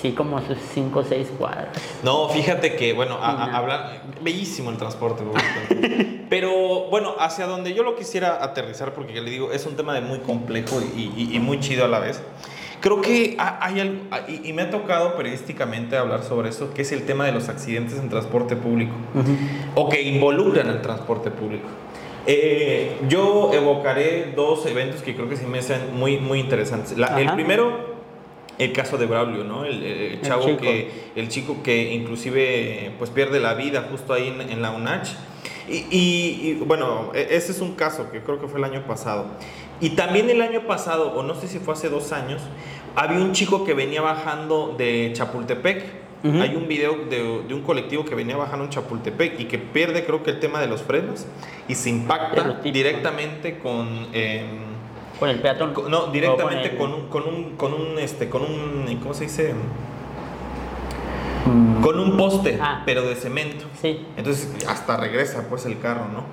sí, 0.00 0.12
como 0.12 0.38
a 0.38 0.46
sus 0.46 0.58
5 0.74 0.98
o 1.00 1.04
6 1.04 1.28
cuadras. 1.38 1.68
No, 2.02 2.28
fíjate 2.28 2.76
que, 2.76 2.92
bueno, 2.92 3.16
a- 3.20 3.56
hablar, 3.56 4.02
bellísimo 4.22 4.70
el 4.70 4.76
transporte. 4.76 5.22
Pero 6.30 6.52
bueno, 6.90 7.14
hacia 7.18 7.46
donde 7.46 7.74
yo 7.74 7.82
lo 7.82 7.96
quisiera 7.96 8.42
aterrizar, 8.44 8.94
porque 8.94 9.12
ya 9.14 9.20
le 9.20 9.30
digo, 9.30 9.52
es 9.52 9.66
un 9.66 9.76
tema 9.76 9.94
de 9.94 10.00
muy 10.00 10.18
complejo 10.20 10.80
y, 10.96 11.00
y- 11.16 11.36
y 11.36 11.38
muy 11.40 11.58
chido 11.60 11.84
a 11.84 11.88
la 11.88 11.98
vez. 11.98 12.22
Creo 12.80 13.00
que 13.02 13.36
ha- 13.38 13.58
hay 13.66 13.80
algo, 13.80 13.96
y, 14.28 14.48
y 14.48 14.52
me 14.52 14.62
ha 14.62 14.70
tocado 14.70 15.14
periodísticamente 15.16 15.96
hablar 15.96 16.22
sobre 16.22 16.48
eso, 16.48 16.72
que 16.72 16.82
es 16.82 16.92
el 16.92 17.04
tema 17.04 17.26
de 17.26 17.32
los 17.32 17.48
accidentes 17.48 17.98
en 17.98 18.08
transporte 18.08 18.56
público, 18.56 18.94
o 19.74 19.88
que 19.88 20.00
involucran 20.02 20.68
el 20.68 20.80
transporte 20.80 21.30
público. 21.30 21.68
Eh, 22.26 22.96
yo 23.08 23.50
evocaré 23.52 24.32
dos 24.36 24.64
eventos 24.66 25.02
que 25.02 25.14
creo 25.16 25.28
que 25.28 25.36
sí 25.36 25.46
me 25.46 25.58
hacen 25.58 25.94
muy, 25.98 26.18
muy 26.18 26.38
interesantes. 26.38 26.96
La- 26.96 27.20
el 27.20 27.32
primero, 27.32 27.89
el 28.60 28.72
caso 28.72 28.96
de 28.98 29.06
Braulio, 29.06 29.42
¿no? 29.44 29.64
El, 29.64 30.20
chavo 30.22 30.44
chico. 30.44 30.60
que, 30.60 30.90
el 31.16 31.28
chico 31.28 31.62
que 31.62 31.92
inclusive 31.94 32.92
pues 32.98 33.10
pierde 33.10 33.40
la 33.40 33.54
vida 33.54 33.86
justo 33.90 34.12
ahí 34.12 34.28
en, 34.28 34.40
en 34.50 34.62
la 34.62 34.70
UNACH. 34.70 35.08
Y, 35.68 35.76
y- 35.90 36.40
y, 36.50 36.54
bueno, 36.64 37.10
e- 37.14 37.28
ese 37.30 37.52
es 37.52 37.60
un 37.60 37.74
caso 37.74 38.10
que 38.10 38.20
creo 38.20 38.40
que 38.40 38.48
fue 38.48 38.58
el 38.58 38.64
año 38.64 38.84
pasado. 38.86 39.26
Y 39.80 39.90
también 39.90 40.28
el 40.28 40.42
año 40.42 40.66
pasado, 40.66 41.12
o 41.12 41.22
no 41.22 41.34
sé 41.34 41.48
si 41.48 41.58
fue 41.58 41.74
hace 41.74 41.88
dos 41.88 42.12
años, 42.12 42.42
había 42.96 43.18
un 43.18 43.32
chico 43.32 43.64
que 43.64 43.72
venía 43.74 44.02
bajando 44.02 44.74
de 44.76 45.10
Chapultepec. 45.14 45.84
Hay 46.22 46.54
un 46.54 46.68
video 46.68 46.96
de, 47.08 47.44
de 47.48 47.54
un 47.54 47.62
colectivo 47.62 48.04
que 48.04 48.14
venía 48.14 48.36
bajando 48.36 48.64
en 48.66 48.70
Chapultepec 48.70 49.40
y 49.40 49.44
que 49.46 49.56
pierde 49.56 50.04
creo 50.04 50.22
que 50.22 50.30
el 50.32 50.38
tema 50.38 50.60
de 50.60 50.66
los 50.66 50.82
frenos 50.82 51.24
y 51.66 51.74
se 51.74 51.88
impacta 51.88 52.60
directamente 52.62 53.56
con... 53.58 54.08
em, 54.12 54.69
Con 55.20 55.28
el 55.28 55.38
peatón. 55.40 55.74
no, 55.88 56.06
directamente 56.08 56.70
el- 56.72 56.76
con 56.78 56.92
un, 56.94 57.06
con 57.08 57.22
un, 57.28 57.56
con 57.56 57.72
un, 57.74 57.98
este, 57.98 58.28
con 58.28 58.42
un, 58.42 58.98
¿cómo 59.02 59.14
se 59.14 59.24
dice? 59.24 59.54
Mm, 61.46 61.82
Con 61.82 61.98
un 61.98 62.16
poste, 62.16 62.58
Ah. 62.60 62.82
pero 62.84 63.02
de 63.02 63.14
cemento. 63.14 63.64
Sí. 63.80 64.04
Entonces 64.16 64.50
hasta 64.68 64.96
regresa 64.96 65.46
pues 65.48 65.64
el 65.66 65.78
carro, 65.78 66.06
¿no? 66.12 66.24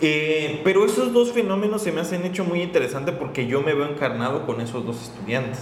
Eh, 0.00 0.60
pero 0.64 0.84
esos 0.84 1.12
dos 1.12 1.32
fenómenos 1.32 1.82
se 1.82 1.92
me 1.92 2.00
hacen 2.00 2.24
hecho 2.24 2.44
muy 2.44 2.62
interesante 2.62 3.12
porque 3.12 3.46
yo 3.46 3.62
me 3.62 3.74
veo 3.74 3.86
encarnado 3.88 4.44
con 4.46 4.60
esos 4.60 4.84
dos 4.84 5.00
estudiantes. 5.02 5.60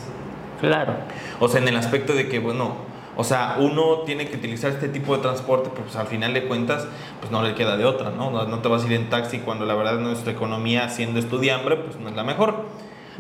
Claro. 0.60 0.94
O 1.40 1.48
sea, 1.48 1.60
en 1.60 1.68
el 1.68 1.76
aspecto 1.76 2.14
de 2.14 2.28
que, 2.28 2.38
bueno, 2.38 2.76
o 3.16 3.24
sea, 3.24 3.56
uno 3.60 3.98
tiene 4.06 4.26
que 4.28 4.36
utilizar 4.36 4.70
este 4.70 4.88
tipo 4.88 5.14
de 5.16 5.22
transporte, 5.22 5.70
pues 5.74 5.94
al 5.96 6.06
final 6.06 6.32
de 6.34 6.44
cuentas, 6.46 6.86
pues 7.20 7.30
no 7.30 7.42
le 7.42 7.54
queda 7.54 7.76
de 7.76 7.84
otra, 7.84 8.10
¿no? 8.10 8.30
No, 8.30 8.44
no 8.46 8.58
te 8.60 8.68
vas 8.68 8.84
a 8.84 8.86
ir 8.86 8.92
en 8.94 9.10
taxi 9.10 9.38
cuando 9.38 9.66
la 9.66 9.74
verdad 9.74 9.98
nuestra 9.98 10.32
economía, 10.32 10.88
siendo 10.88 11.18
estudiambre, 11.20 11.76
pues 11.76 11.96
no 11.98 12.08
es 12.08 12.16
la 12.16 12.24
mejor. 12.24 12.64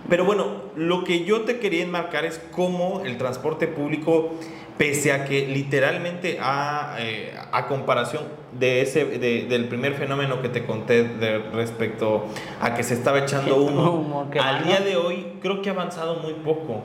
Pero 0.08 0.24
bueno, 0.24 0.46
lo 0.74 1.04
que 1.04 1.24
yo 1.24 1.42
te 1.42 1.58
quería 1.60 1.84
enmarcar 1.84 2.24
es 2.24 2.40
cómo 2.50 3.02
el 3.04 3.18
transporte 3.18 3.68
público, 3.68 4.30
pese 4.78 5.12
a 5.12 5.24
que 5.26 5.46
literalmente 5.46 6.38
a, 6.40 6.96
eh, 6.98 7.32
a 7.52 7.66
comparación 7.68 8.22
de 8.58 8.80
ese, 8.80 9.04
de- 9.04 9.42
del 9.48 9.66
primer 9.68 9.94
fenómeno 9.94 10.42
que 10.42 10.48
te 10.48 10.64
conté 10.64 11.04
de 11.04 11.38
respecto 11.38 12.24
a 12.60 12.74
que 12.74 12.82
se 12.82 12.94
estaba 12.94 13.18
echando 13.20 13.56
humo, 13.56 13.90
Humo, 13.92 14.30
al 14.42 14.64
día 14.64 14.80
de 14.80 14.96
hoy 14.96 15.34
creo 15.40 15.62
que 15.62 15.68
ha 15.68 15.72
avanzado 15.72 16.16
muy 16.16 16.32
poco. 16.32 16.82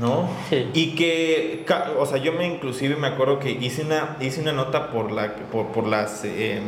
¿No? 0.00 0.28
Sí. 0.48 0.68
Y 0.74 0.94
que, 0.94 1.64
o 1.98 2.06
sea, 2.06 2.18
yo 2.18 2.32
me 2.32 2.46
inclusive 2.46 2.96
me 2.96 3.08
acuerdo 3.08 3.38
que 3.38 3.50
hice 3.50 3.82
una, 3.82 4.16
hice 4.20 4.40
una 4.40 4.52
nota 4.52 4.90
por 4.90 5.10
la, 5.12 5.34
por, 5.50 5.68
por 5.68 5.86
las, 5.86 6.24
em, 6.24 6.62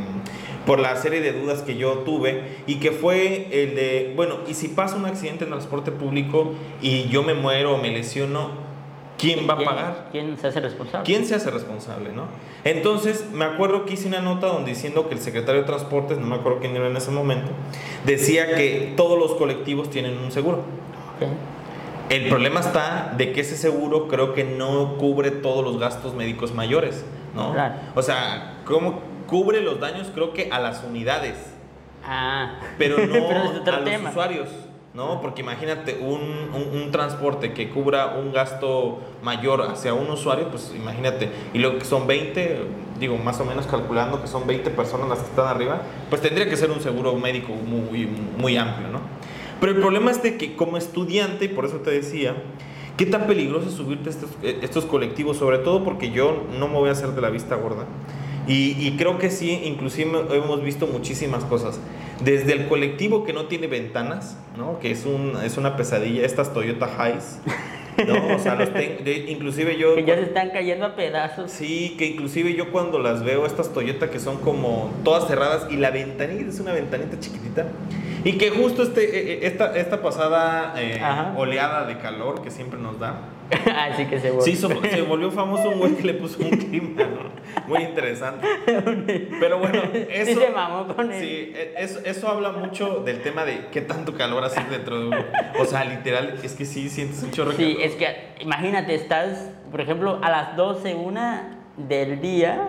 por 0.67 0.81
la 0.81 0.97
serie 0.97 1.21
de 1.21 1.33
dudas 1.33 1.63
que 1.63 1.77
yo 1.77 1.99
tuve 1.99 2.43
y 2.67 2.77
que 2.77 2.93
fue 2.93 3.49
el 3.51 3.75
de, 3.75 4.13
bueno, 4.17 4.37
y 4.47 4.55
si 4.55 4.69
pasa 4.69 4.97
un 4.97 5.07
accidente 5.07 5.45
en 5.45 5.51
transporte 5.51 5.93
público 5.93 6.53
y 6.83 7.09
yo 7.09 7.23
me 7.23 7.35
muero 7.35 7.75
o 7.75 7.79
me 7.79 7.91
lesiono, 7.91 8.51
¿quién 9.17 9.49
va 9.49 9.55
a 9.55 9.59
pagar? 9.59 10.09
¿Quién 10.11 10.37
se 10.37 10.49
hace 10.49 10.61
responsable? 10.61 11.05
¿Quién 11.05 11.25
se 11.27 11.35
hace 11.35 11.51
responsable, 11.51 12.11
no? 12.13 12.25
Entonces, 12.65 13.27
me 13.33 13.45
acuerdo 13.45 13.85
que 13.87 13.95
hice 13.95 14.09
una 14.09 14.21
nota 14.21 14.49
donde 14.49 14.71
diciendo 14.71 15.09
que 15.09 15.15
el 15.15 15.21
secretario 15.21 15.63
de 15.63 15.67
Transportes, 15.67 16.19
no 16.19 16.27
me 16.27 16.37
acuerdo 16.37 16.59
quién 16.61 16.77
era 16.77 16.89
en 16.89 16.97
ese 16.97 17.11
momento, 17.11 17.51
decía 18.05 18.55
que 18.55 18.95
todos 18.97 19.19
los 19.19 19.35
colectivos 19.35 19.91
tienen 19.91 20.19
un 20.19 20.31
seguro. 20.31 20.65
El 22.11 22.29
problema 22.29 22.61
está 22.61 23.15
de 23.17 23.33
que 23.33 23.41
ese 23.41 23.57
seguro 23.57 24.09
creo 24.09 24.35
que 24.35 24.43
no 24.45 24.97
cubre 24.99 25.31
todos 25.31 25.65
los 25.65 25.79
gastos 25.79 26.13
médicos 26.15 26.53
mayores, 26.53 27.05
¿no? 27.35 27.53
Claro. 27.53 27.75
O 27.95 28.03
sea, 28.03 28.57
¿cómo 28.65 29.01
cubre 29.29 29.61
los 29.63 29.79
daños? 29.81 30.09
Creo 30.13 30.33
que 30.33 30.51
a 30.51 30.59
las 30.59 30.83
unidades, 30.85 31.37
Ah. 32.05 32.59
pero 32.79 32.97
no 33.07 33.27
a 33.31 33.63
tema. 33.85 33.99
los 34.03 34.11
usuarios, 34.11 34.49
¿no? 34.93 35.21
Porque 35.21 35.43
imagínate 35.43 35.99
un, 36.01 36.21
un- 36.53 36.81
un 36.83 36.91
transporte 36.91 37.53
que 37.55 37.71
cubra 37.71 38.17
un 38.19 38.33
gasto 38.33 38.99
mayor 39.23 39.63
hacia 39.71 39.95
un 39.95 40.11
usuario, 40.11 40.49
pues 40.51 40.73
imagínate, 40.75 41.31
y 41.55 41.59
lo 41.61 41.79
que 41.79 41.85
son 41.85 42.09
20, 42.09 42.63
digo, 42.99 43.17
más 43.19 43.39
o 43.41 43.45
menos 43.45 43.69
calculando 43.69 44.21
que 44.21 44.27
son 44.27 44.49
20 44.49 44.71
personas 44.71 45.09
las 45.09 45.21
que 45.21 45.27
están 45.27 45.47
arriba, 45.47 45.83
pues 46.09 46.21
tendría 46.23 46.49
que 46.49 46.57
ser 46.57 46.73
un 46.73 46.81
seguro 46.81 47.15
médico 47.15 47.53
muy, 47.53 48.09
muy 48.37 48.57
amplio, 48.57 48.89
¿no? 48.89 49.20
Pero 49.61 49.73
el 49.73 49.79
problema 49.79 50.11
es 50.11 50.23
de 50.23 50.37
que 50.37 50.57
como 50.57 50.77
estudiante, 50.77 51.45
y 51.45 51.49
por 51.49 51.67
eso 51.67 51.77
te 51.77 51.91
decía, 51.91 52.43
¿qué 52.97 53.07
tan 53.07 53.27
peligroso 53.27 53.69
es 53.69 53.75
subirte 53.75 54.09
a 54.09 54.13
estos, 54.13 54.31
eh, 54.43 54.59
estos 54.63 54.87
colectivos? 54.87 55.37
Sobre 55.37 55.59
todo 55.59 55.85
porque 55.85 56.11
yo 56.11 56.47
no 56.59 56.69
me 56.69 56.75
voy 56.75 56.89
a 56.89 56.93
hacer 56.93 57.11
de 57.11 57.21
la 57.21 57.31
vista 57.31 57.57
gorda. 57.57 57.85
Y, 58.49 58.75
y 58.79 58.97
creo 58.97 59.19
que 59.19 59.31
sí, 59.31 59.61
inclusive 59.65 60.11
hemos 60.33 60.63
visto 60.63 60.87
muchísimas 60.87 61.45
cosas. 61.45 61.79
Desde 62.25 62.53
el 62.53 62.69
colectivo 62.69 63.25
que 63.25 63.33
no 63.33 63.47
tiene 63.47 63.67
ventanas, 63.67 64.37
¿no? 64.57 64.79
que 64.81 64.91
es, 64.91 65.05
un, 65.07 65.35
es 65.45 65.57
una 65.57 65.77
pesadilla, 65.77 66.25
estas 66.25 66.53
Toyota 66.53 66.89
Highs. 66.89 67.39
¿No? 68.07 68.35
O 68.37 68.39
sea, 68.39 68.55
los 68.55 68.73
ten- 68.73 69.05
de- 69.05 69.27
inclusive 69.29 69.77
yo... 69.77 69.95
Que 69.95 70.05
ya 70.05 70.17
se 70.17 70.23
están 70.23 70.51
cayendo 70.51 70.87
a 70.87 70.97
pedazos. 70.97 71.51
Sí, 71.51 71.95
que 71.99 72.07
inclusive 72.07 72.55
yo 72.55 72.71
cuando 72.73 72.99
las 72.99 73.23
veo, 73.25 73.47
estas 73.47 73.73
Toyota 73.73 74.11
que 74.11 74.19
son 74.19 74.39
como 74.39 74.93
todas 75.05 75.27
cerradas 75.29 75.67
y 75.71 75.77
la 75.77 75.91
ventanita 75.91 76.49
es 76.49 76.61
una 76.61 76.73
ventanita 76.73 77.19
chiquitita. 77.19 77.67
Y 78.25 78.33
que 78.35 78.51
justo 78.51 78.83
este, 78.83 79.05
eh, 79.05 79.33
eh, 79.33 79.39
esta, 79.45 79.77
esta 79.77 80.03
pasada 80.03 80.75
eh, 80.77 81.01
oleada 81.37 81.87
de 81.87 81.99
calor 81.99 82.43
que 82.43 82.51
siempre 82.51 82.79
nos 82.79 82.99
da, 82.99 83.21
Así 83.77 84.07
que 84.07 84.19
se 84.21 84.41
sí, 84.43 84.57
so- 84.57 84.69
se 84.83 85.03
volvió 85.03 85.31
famoso 85.31 85.71
un 85.71 85.79
güey 85.79 85.95
que 85.97 86.05
le 86.05 86.15
puso 86.15 86.39
un 86.43 86.51
clima, 86.51 87.03
¿no? 87.05 87.31
Muy 87.67 87.83
interesante. 87.83 88.47
Pero 89.41 89.59
bueno, 89.59 89.83
eso... 90.11 90.27
Sí 90.27 90.47
se 90.47 90.51
mamó 90.51 90.95
con 90.95 91.13
él. 91.13 91.21
Sí, 91.21 91.53
e- 91.55 91.75
eso, 91.79 92.01
eso 92.05 92.29
habla 92.29 92.53
mucho 92.53 93.01
del 93.05 93.23
tema 93.23 93.45
de 93.45 93.67
qué 93.73 93.81
tanto 93.81 94.15
calor 94.15 94.45
hace 94.45 94.61
dentro 94.71 95.01
de 95.01 95.07
uno. 95.09 95.25
O 95.59 95.65
sea, 95.65 95.85
literal, 95.85 96.39
es 96.43 96.55
que 96.55 96.65
sí 96.65 96.89
sientes 96.89 97.23
un 97.23 97.31
chorro 97.33 97.53
Sí, 97.53 97.75
calor. 97.75 97.81
es 97.83 97.95
que 97.97 98.07
imagínate, 98.41 98.95
estás, 98.95 99.51
por 99.71 99.81
ejemplo, 99.81 100.19
a 100.23 100.31
las 100.31 100.57
12, 100.57 100.95
una 100.95 101.59
del 101.77 102.21
día 102.21 102.69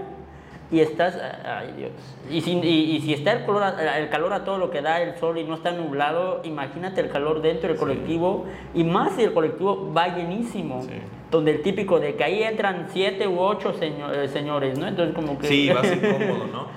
y 0.72 0.80
estás, 0.80 1.18
ay 1.46 1.74
Dios, 1.78 1.92
y 2.30 2.42
si, 2.42 2.52
y, 2.60 2.96
y 2.96 3.02
si 3.02 3.14
está 3.14 3.34
el 3.34 3.46
calor, 3.46 3.64
a, 3.64 3.98
el 4.00 4.10
calor 4.10 4.34
a 4.34 4.46
todo 4.46 4.58
lo 4.58 4.72
que 4.72 4.82
da 4.82 5.02
el 5.02 5.18
sol 5.20 5.38
y 5.38 5.44
no 5.44 5.56
está 5.56 5.72
nublado, 5.72 6.42
imagínate 6.44 7.02
el 7.02 7.10
calor 7.10 7.42
dentro 7.42 7.68
del 7.70 7.78
colectivo 7.78 8.46
y 8.74 8.84
más 8.84 9.14
si 9.16 9.24
el 9.24 9.34
colectivo 9.34 9.92
va 9.94 10.16
llenísimo, 10.16 10.82
Sí. 10.84 10.90
Donde 11.32 11.52
el 11.52 11.62
típico 11.62 12.00
de 12.00 12.16
que 12.16 12.24
ahí 12.26 12.44
entran 12.44 12.88
siete 12.92 13.26
u 13.28 13.40
ocho 13.40 13.74
seño- 13.74 14.12
eh, 14.14 14.28
señores, 14.28 14.78
¿no? 14.78 14.88
Entonces 14.88 15.16
como 15.16 15.40
que... 15.40 15.48
Sí, 15.48 15.70
va 15.70 15.80
a 15.80 15.84
ser 15.84 16.02
cómodo, 16.20 16.46
¿no? 16.52 16.68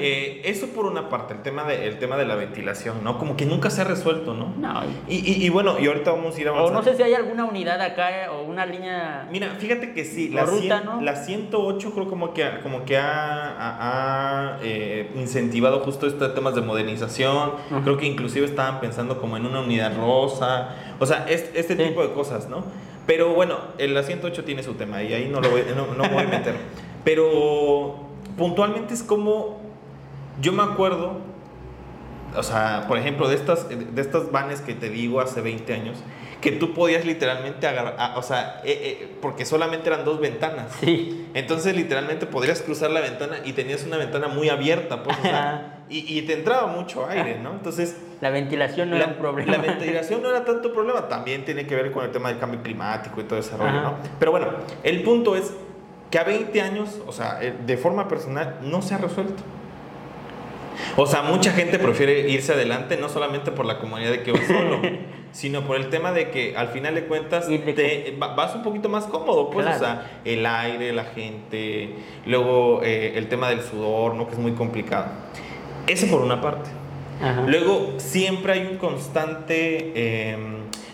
Eh, 0.00 0.40
eso 0.44 0.68
por 0.68 0.86
una 0.86 1.10
parte, 1.10 1.34
el 1.34 1.42
tema, 1.42 1.64
de, 1.64 1.86
el 1.86 1.98
tema 1.98 2.16
de 2.16 2.24
la 2.24 2.34
ventilación, 2.34 3.04
¿no? 3.04 3.18
Como 3.18 3.36
que 3.36 3.44
nunca 3.44 3.68
se 3.70 3.82
ha 3.82 3.84
resuelto, 3.84 4.32
¿no? 4.34 4.54
No, 4.56 4.80
y- 5.08 5.14
Y, 5.14 5.32
y- 5.42 5.46
y 5.46 5.48
bueno, 5.50 5.78
y 5.78 5.86
ahorita 5.86 6.10
vamos 6.12 6.36
a 6.36 6.40
ir 6.40 6.48
o 6.48 6.54
avanzando. 6.54 6.80
no 6.80 6.84
sé 6.84 6.96
si 6.96 7.02
hay 7.02 7.12
alguna 7.14 7.44
unidad 7.44 7.80
acá 7.82 8.24
eh, 8.24 8.28
o 8.28 8.42
una 8.44 8.64
línea... 8.64 9.28
Mira, 9.30 9.48
fíjate 9.58 9.92
que 9.92 10.04
sí, 10.06 10.30
O 10.32 10.36
la, 10.36 10.44
ruta, 10.46 10.78
100 10.80 10.84
¿no? 10.86 11.00
la 11.02 11.14
108 11.14 11.92
creo 11.92 12.08
como 12.08 12.32
que, 12.32 12.48
como 12.62 12.84
que 12.86 12.96
ha, 12.96 13.56
ha- 13.58 14.58
eh, 14.62 15.10
incentivado 15.16 15.80
justo 15.80 16.06
estos 16.06 16.34
temas 16.34 16.54
de 16.54 16.62
modernización. 16.62 17.52
Creo 17.84 17.96
que 17.98 18.06
inclusive 18.06 18.46
estaban 18.46 18.80
pensando 18.80 19.20
como 19.20 19.36
en 19.36 19.44
una 19.46 19.60
unidad 19.60 19.96
rosa. 19.96 20.70
O 20.98 21.06
sea, 21.06 21.26
es- 21.28 21.50
este 21.54 21.76
Sí. 21.76 21.82
tipo 21.88 22.02
de 22.02 22.12
cosas, 22.12 22.48
¿no? 22.48 22.64
Pero 23.08 23.32
bueno, 23.32 23.56
el 23.78 23.94
la 23.94 24.02
108 24.02 24.44
tiene 24.44 24.62
su 24.62 24.74
tema 24.74 25.02
y 25.02 25.14
ahí 25.14 25.30
no, 25.32 25.40
lo 25.40 25.48
voy, 25.48 25.62
no, 25.74 26.08
voy 26.10 26.24
a 26.24 26.26
meter. 26.26 26.54
Pero 27.04 28.00
puntualmente 28.36 28.92
es 28.92 29.02
como, 29.02 29.62
yo 30.42 30.52
me 30.52 30.62
acuerdo, 30.62 31.16
o 32.36 32.42
sea, 32.42 32.84
por 32.86 32.98
ejemplo, 32.98 33.26
de 33.26 33.36
estas, 33.36 33.66
de 33.70 34.02
estas 34.02 34.30
vanes 34.30 34.60
que 34.60 34.74
te 34.74 34.90
digo 34.90 35.22
hace 35.22 35.40
20 35.40 35.72
años, 35.72 35.96
que 36.40 36.52
tú 36.52 36.72
podías 36.72 37.04
literalmente 37.04 37.66
agarrar, 37.66 37.96
ah, 37.98 38.14
o 38.16 38.22
sea, 38.22 38.60
eh, 38.64 38.98
eh, 39.02 39.16
porque 39.20 39.44
solamente 39.44 39.88
eran 39.88 40.04
dos 40.04 40.20
ventanas. 40.20 40.72
Sí. 40.80 41.26
Entonces, 41.34 41.74
literalmente 41.74 42.26
podrías 42.26 42.62
cruzar 42.62 42.90
la 42.90 43.00
ventana 43.00 43.38
y 43.44 43.52
tenías 43.54 43.84
una 43.84 43.96
ventana 43.96 44.28
muy 44.28 44.48
abierta, 44.48 45.02
pues, 45.02 45.18
o 45.18 45.22
sea, 45.22 45.80
y, 45.88 46.18
y 46.18 46.22
te 46.22 46.34
entraba 46.34 46.68
mucho 46.68 47.06
aire, 47.08 47.38
¿no? 47.42 47.52
Entonces, 47.52 47.96
La 48.20 48.30
ventilación 48.30 48.90
no 48.90 48.96
la, 48.96 49.04
era 49.04 49.12
un 49.14 49.18
problema. 49.18 49.52
la 49.52 49.58
ventilación 49.58 50.22
no 50.22 50.30
era 50.30 50.44
tanto 50.44 50.72
problema, 50.72 51.08
también 51.08 51.44
tiene 51.44 51.66
que 51.66 51.74
ver 51.74 51.90
con 51.90 52.04
el 52.04 52.12
tema 52.12 52.28
del 52.28 52.38
cambio 52.38 52.62
climático 52.62 53.20
y 53.20 53.24
todo 53.24 53.38
ese 53.38 53.56
rollo, 53.56 53.70
Ajá. 53.70 53.82
¿no? 53.82 53.94
Pero 54.18 54.30
bueno, 54.30 54.48
el 54.84 55.02
punto 55.02 55.34
es 55.34 55.52
que 56.10 56.18
a 56.18 56.24
20 56.24 56.60
años, 56.62 57.00
o 57.06 57.12
sea, 57.12 57.38
eh, 57.42 57.52
de 57.66 57.76
forma 57.76 58.06
personal, 58.08 58.58
no 58.62 58.80
se 58.80 58.94
ha 58.94 58.98
resuelto. 58.98 59.42
O 60.96 61.06
sea, 61.06 61.22
mucha 61.22 61.52
gente 61.52 61.78
prefiere 61.78 62.28
irse 62.30 62.52
adelante 62.52 62.96
no 62.96 63.08
solamente 63.08 63.50
por 63.50 63.66
la 63.66 63.78
comodidad 63.78 64.10
de 64.10 64.22
que 64.22 64.32
va 64.32 64.40
solo, 64.46 64.80
sino 65.32 65.62
por 65.62 65.76
el 65.76 65.88
tema 65.90 66.12
de 66.12 66.30
que 66.30 66.56
al 66.56 66.68
final 66.68 66.94
de 66.94 67.04
cuentas 67.04 67.48
de 67.48 67.58
te- 67.58 68.16
va- 68.20 68.34
vas 68.34 68.54
un 68.54 68.62
poquito 68.62 68.88
más 68.88 69.04
cómodo, 69.06 69.50
pues, 69.50 69.66
Claro. 69.66 69.80
o 69.80 69.84
sea, 69.84 70.20
el 70.24 70.44
aire, 70.46 70.92
la 70.92 71.04
gente, 71.04 71.90
luego 72.26 72.80
eh, 72.82 73.12
el 73.16 73.28
tema 73.28 73.48
del 73.50 73.62
sudor, 73.62 74.14
¿no? 74.14 74.26
Que 74.28 74.34
es 74.34 74.38
muy 74.40 74.52
complicado. 74.52 75.06
Ese 75.86 76.06
por 76.06 76.20
una 76.20 76.40
parte. 76.40 76.70
Ajá. 77.22 77.42
Luego, 77.46 77.94
siempre 77.98 78.52
hay 78.52 78.66
un 78.70 78.76
constante 78.78 79.92
eh, 79.94 80.36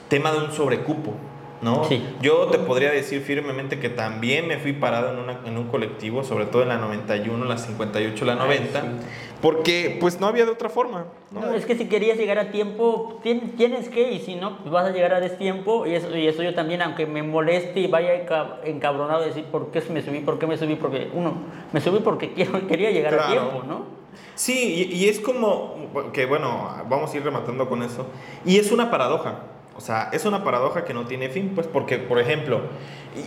tema 0.08 0.32
de 0.32 0.38
un 0.38 0.52
sobrecupo, 0.52 1.14
¿no? 1.62 1.84
Sí. 1.84 2.02
Yo 2.22 2.46
te 2.46 2.58
podría 2.58 2.90
decir 2.90 3.20
firmemente 3.22 3.78
que 3.78 3.88
también 3.90 4.46
me 4.48 4.58
fui 4.58 4.72
parado 4.72 5.12
en, 5.12 5.18
una- 5.18 5.40
en 5.44 5.56
un 5.58 5.64
colectivo, 5.68 6.24
sobre 6.24 6.46
todo 6.46 6.62
en 6.62 6.68
la 6.68 6.78
91, 6.78 7.44
la 7.44 7.58
58, 7.58 8.24
la 8.24 8.34
90, 8.36 8.80
sí. 8.80 8.86
Porque 9.44 9.98
pues 10.00 10.18
no 10.20 10.26
había 10.26 10.46
de 10.46 10.50
otra 10.52 10.68
forma, 10.70 11.04
¿no? 11.30 11.40
No, 11.42 11.54
es 11.54 11.66
que 11.66 11.76
si 11.76 11.86
querías 11.86 12.16
llegar 12.16 12.38
a 12.38 12.50
tiempo, 12.50 13.20
tien- 13.22 13.56
tienes 13.56 13.88
que, 13.90 14.10
y 14.12 14.20
si 14.20 14.36
no, 14.36 14.56
pues 14.58 14.70
vas 14.72 14.86
a 14.86 14.90
llegar 14.90 15.12
a 15.12 15.20
destiempo. 15.20 15.86
Y 15.86 15.94
eso, 15.94 16.16
y 16.16 16.26
eso 16.26 16.42
yo 16.42 16.54
también, 16.54 16.80
aunque 16.80 17.04
me 17.06 17.22
moleste 17.22 17.80
y 17.80 17.86
vaya 17.86 18.14
enca- 18.26 18.56
encabronado 18.64 19.20
de 19.20 19.26
decir 19.28 19.44
por 19.44 19.70
qué 19.70 19.82
me 19.90 20.00
subí, 20.02 20.20
por 20.20 20.38
qué 20.38 20.46
me 20.46 20.56
subí, 20.56 20.76
porque 20.76 21.10
uno, 21.12 21.34
me 21.72 21.80
subí 21.82 21.98
porque 22.00 22.32
quiero, 22.32 22.66
quería 22.68 22.90
llegar 22.90 23.14
a 23.14 23.26
tiempo, 23.28 23.62
¿no? 23.68 23.82
Sí, 24.34 24.88
y, 24.90 24.96
y 24.96 25.08
es 25.08 25.20
como, 25.20 25.76
que 26.12 26.24
bueno, 26.26 26.70
vamos 26.88 27.12
a 27.12 27.16
ir 27.16 27.22
rematando 27.22 27.68
con 27.68 27.82
eso, 27.82 28.06
y 28.46 28.58
es 28.58 28.72
una 28.72 28.90
paradoja, 28.90 29.40
o 29.76 29.80
sea, 29.80 30.08
es 30.12 30.24
una 30.24 30.42
paradoja 30.42 30.84
que 30.84 30.94
no 30.94 31.04
tiene 31.06 31.28
fin, 31.28 31.52
pues 31.54 31.66
porque, 31.66 31.98
por 31.98 32.18
ejemplo, 32.18 32.60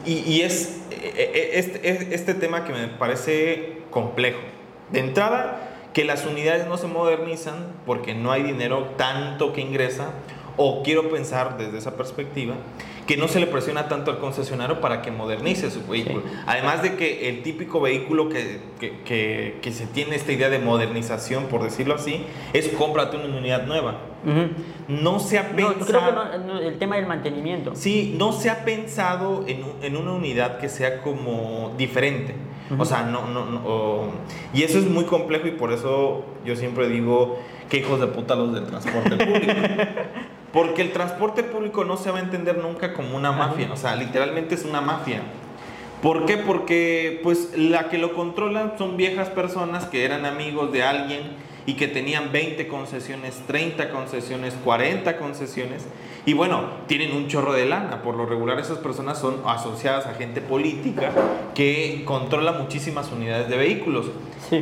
y, 0.06 0.42
es 0.42 0.82
eh, 0.92 1.14
eh, 1.16 1.50
este, 1.54 1.90
es- 1.90 2.12
este 2.12 2.34
tema 2.34 2.64
que 2.66 2.74
me 2.74 2.88
parece 2.88 3.84
complejo. 3.92 4.40
De 4.92 5.00
entrada, 5.02 5.67
que 5.98 6.06
las 6.06 6.28
unidades 6.28 6.68
no 6.68 6.78
se 6.78 6.86
modernizan 6.86 7.56
porque 7.84 8.14
no 8.14 8.32
hay 8.32 8.44
dinero 8.44 8.90
tanto 8.98 9.52
que 9.52 9.62
ingresa, 9.62 10.12
o 10.56 10.84
quiero 10.84 11.10
pensar 11.10 11.58
desde 11.58 11.80
esa 11.80 11.98
perspectiva, 11.98 12.54
que 13.08 13.16
no 13.18 13.28
se 13.30 13.40
le 13.40 13.48
presiona 13.48 13.88
tanto 13.88 14.12
al 14.12 14.20
concesionario 14.20 14.82
para 14.82 15.02
que 15.02 15.10
modernice 15.12 15.72
su 15.72 15.86
vehículo. 15.88 16.22
Además 16.46 16.84
de 16.84 16.96
que 16.96 17.30
el 17.30 17.42
típico 17.42 17.80
vehículo 17.82 18.28
que, 18.30 18.60
que, 18.80 19.00
que- 19.06 19.58
que 19.62 19.72
se 19.72 19.86
tiene 19.88 20.16
esta 20.18 20.34
idea 20.34 20.50
de 20.50 20.60
modernización, 20.60 21.46
por 21.46 21.64
decirlo 21.64 21.96
así, 21.96 22.24
es 22.54 22.68
cómprate 22.70 23.16
una 23.18 23.38
unidad 23.38 23.66
nueva. 23.66 23.96
No 24.90 25.20
se 25.20 25.40
ha 25.40 25.44
No, 25.44 25.56
pensado... 25.56 25.86
creo 25.86 26.02
que 26.32 26.38
no, 26.40 26.54
no, 26.56 26.60
el 26.60 26.78
tema 26.78 26.98
del 26.98 27.06
mantenimiento. 27.08 27.76
Sí, 27.76 28.14
no 28.20 28.34
se 28.34 28.50
ha 28.50 28.66
pensado 28.66 29.46
en, 29.48 29.64
en 29.82 29.96
una 29.96 30.12
unidad 30.12 30.58
que 30.60 30.68
sea 30.68 31.02
como 31.02 31.74
diferente. 31.78 32.36
O 32.78 32.84
sea, 32.84 33.04
no, 33.04 33.28
no, 33.28 33.46
no, 33.46 34.12
y 34.54 34.64
eso 34.64 34.78
es 34.80 34.86
muy 34.86 35.06
complejo 35.06 35.48
y 35.48 35.52
por 35.52 35.72
eso 35.72 36.26
yo 36.46 36.58
siempre 36.58 36.90
digo 36.90 37.40
que 37.70 37.78
hijos 37.78 38.02
de 38.02 38.08
puta 38.08 38.36
los 38.36 38.54
del 38.54 38.66
transporte 38.66 39.16
público. 39.16 39.54
Porque 40.58 40.82
el 40.82 40.92
transporte 40.92 41.44
público 41.44 41.86
no 41.86 41.98
se 41.98 42.10
va 42.10 42.18
a 42.18 42.22
entender 42.22 42.58
nunca 42.58 42.96
como 42.96 43.16
una 43.16 43.32
mafia, 43.32 43.70
o 43.72 43.78
sea, 43.78 43.96
literalmente 43.96 44.56
es 44.56 44.66
una 44.66 44.82
mafia. 44.82 45.22
¿Por 46.02 46.26
qué? 46.26 46.38
Porque 46.38 47.20
pues 47.22 47.56
la 47.56 47.90
que 47.90 48.00
lo 48.00 48.16
controla 48.16 48.74
son 48.76 48.98
viejas 48.98 49.30
personas 49.30 49.86
que 49.86 50.04
eran 50.04 50.26
amigos 50.26 50.72
de 50.72 50.82
alguien 50.82 51.22
y 51.68 51.74
que 51.74 51.90
tenían 51.90 52.32
20 52.32 52.66
concesiones, 52.70 53.44
30 53.46 53.92
concesiones, 53.92 54.56
40 54.64 55.18
concesiones. 55.18 55.86
Y 56.26 56.32
bueno, 56.32 56.64
tienen 56.88 57.12
un 57.12 57.28
chorro 57.28 57.52
de 57.52 57.66
lana. 57.66 58.02
Por 58.02 58.16
lo 58.16 58.26
regular 58.26 58.58
esas 58.58 58.78
personas 58.78 59.20
son 59.20 59.42
asociadas 59.46 60.06
a 60.06 60.14
gente 60.14 60.40
política 60.40 61.12
que 61.54 62.04
controla 62.06 62.54
muchísimas 62.54 63.12
unidades 63.12 63.50
de 63.50 63.58
vehículos. 63.58 64.06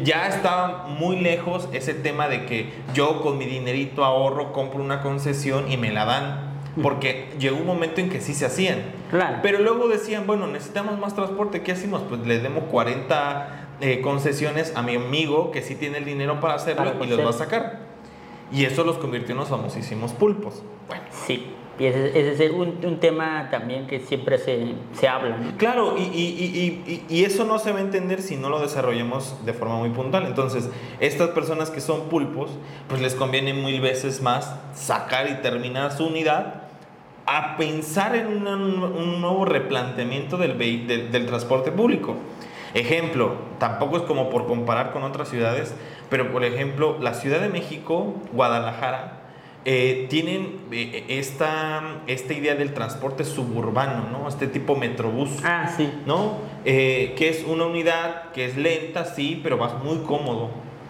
Ya 0.03 0.27
está 0.27 0.85
muy 0.87 1.19
lejos 1.19 1.69
ese 1.73 1.93
tema 1.93 2.27
de 2.27 2.47
que 2.47 2.73
yo 2.95 3.21
con 3.21 3.37
mi 3.37 3.45
dinerito 3.45 4.03
ahorro, 4.03 4.51
compro 4.51 4.83
una 4.83 5.03
concesión 5.03 5.71
y 5.71 5.77
me 5.77 5.91
la 5.91 6.05
dan. 6.05 6.55
Porque 6.81 7.29
llegó 7.39 7.57
un 7.57 7.67
momento 7.67 8.01
en 8.01 8.09
que 8.09 8.19
sí 8.19 8.33
se 8.33 8.47
hacían. 8.47 8.81
Claro. 9.11 9.37
Pero 9.43 9.59
luego 9.59 9.87
decían, 9.87 10.25
bueno, 10.25 10.47
necesitamos 10.47 10.99
más 10.99 11.15
transporte. 11.15 11.61
¿Qué 11.61 11.71
hacemos? 11.71 12.01
Pues 12.09 12.25
le 12.25 12.39
demos 12.39 12.63
40 12.65 13.54
eh, 13.81 14.01
concesiones 14.01 14.73
a 14.75 14.81
mi 14.81 14.95
amigo 14.95 15.51
que 15.51 15.61
sí 15.61 15.75
tiene 15.75 15.97
el 15.97 16.05
dinero 16.05 16.39
para 16.39 16.55
hacerlo 16.55 16.93
y 17.03 17.07
los 17.07 17.19
va 17.19 17.29
a 17.29 17.33
sacar. 17.33 17.79
Y 18.51 18.65
eso 18.65 18.83
los 18.83 18.97
convirtió 18.97 19.33
en 19.33 19.39
los 19.39 19.49
famosísimos 19.49 20.13
pulpos. 20.13 20.63
Bueno. 20.87 21.03
Sí. 21.11 21.47
Y 21.77 21.85
ese, 21.87 22.45
es 22.45 22.51
un, 22.51 22.79
un, 22.85 22.99
tema 23.01 23.49
también 23.51 23.85
que 23.85 23.99
siempre 23.99 24.37
se, 24.37 24.75
se 24.93 25.09
habla. 25.09 25.37
Claro, 25.57 25.97
y, 25.97 26.03
y, 26.03 26.83
y, 26.87 27.03
y, 27.09 27.25
eso 27.25 27.43
no 27.43 27.59
se 27.59 27.73
va 27.73 27.79
a 27.79 27.81
entender 27.81 28.21
si 28.21 28.37
no 28.37 28.49
lo 28.49 28.61
desarrollamos 28.61 29.45
de 29.45 29.51
forma 29.51 29.75
muy 29.75 29.89
puntual. 29.89 30.25
Entonces, 30.25 30.69
estas 31.01 31.31
personas 31.31 31.71
que 31.71 31.81
son 31.81 32.03
pulpos, 32.03 32.49
pues 32.87 33.01
les 33.01 33.13
conviene 33.13 33.53
mil 33.53 33.81
veces 33.81 34.21
más 34.21 34.55
sacar 34.73 35.29
y 35.29 35.41
terminar 35.41 35.91
su 35.91 36.05
unidad 36.05 36.61
a 37.25 37.57
pensar 37.57 38.15
en 38.15 38.27
un 38.27 39.21
nuevo 39.21 39.43
replanteamiento 39.43 40.37
del, 40.37 40.57
del, 40.57 41.11
del 41.11 41.25
transporte 41.25 41.73
público. 41.73 42.15
Ejemplo, 42.75 43.35
tampoco 43.57 43.95
es 43.95 44.03
como 44.03 44.29
por 44.29 44.47
comparar 44.47 44.91
con 44.91 45.03
otras 45.03 45.29
ciudades, 45.29 45.73
pero 46.09 46.31
por 46.31 46.43
ejemplo, 46.43 46.97
la 46.99 47.13
Ciudad 47.13 47.39
de 47.39 47.47
México, 47.47 48.13
Guadalajara, 48.33 49.21
eh, 49.63 50.07
tienen 50.09 50.59
eh, 50.71 51.05
esta, 51.07 52.01
esta 52.05 52.33
idea 52.33 52.53
del 52.55 52.73
transporte 52.73 53.23
suburbano, 53.23 54.09
¿no? 54.11 54.27
Este 54.27 54.47
tipo 54.47 54.75
metrobús. 54.75 55.31
Ah, 55.43 55.73
sí. 55.75 55.89
¿No? 56.05 56.33
Eh, 56.65 57.15
que 57.17 57.29
es 57.29 57.45
una 57.47 57.65
unidad 57.65 58.31
que 58.31 58.43
es 58.45 58.57
lenta, 58.57 59.05
sí, 59.05 59.39
pero 59.41 59.57
vas 59.57 59.81
muy 59.81 59.99
cómodo. 59.99 60.49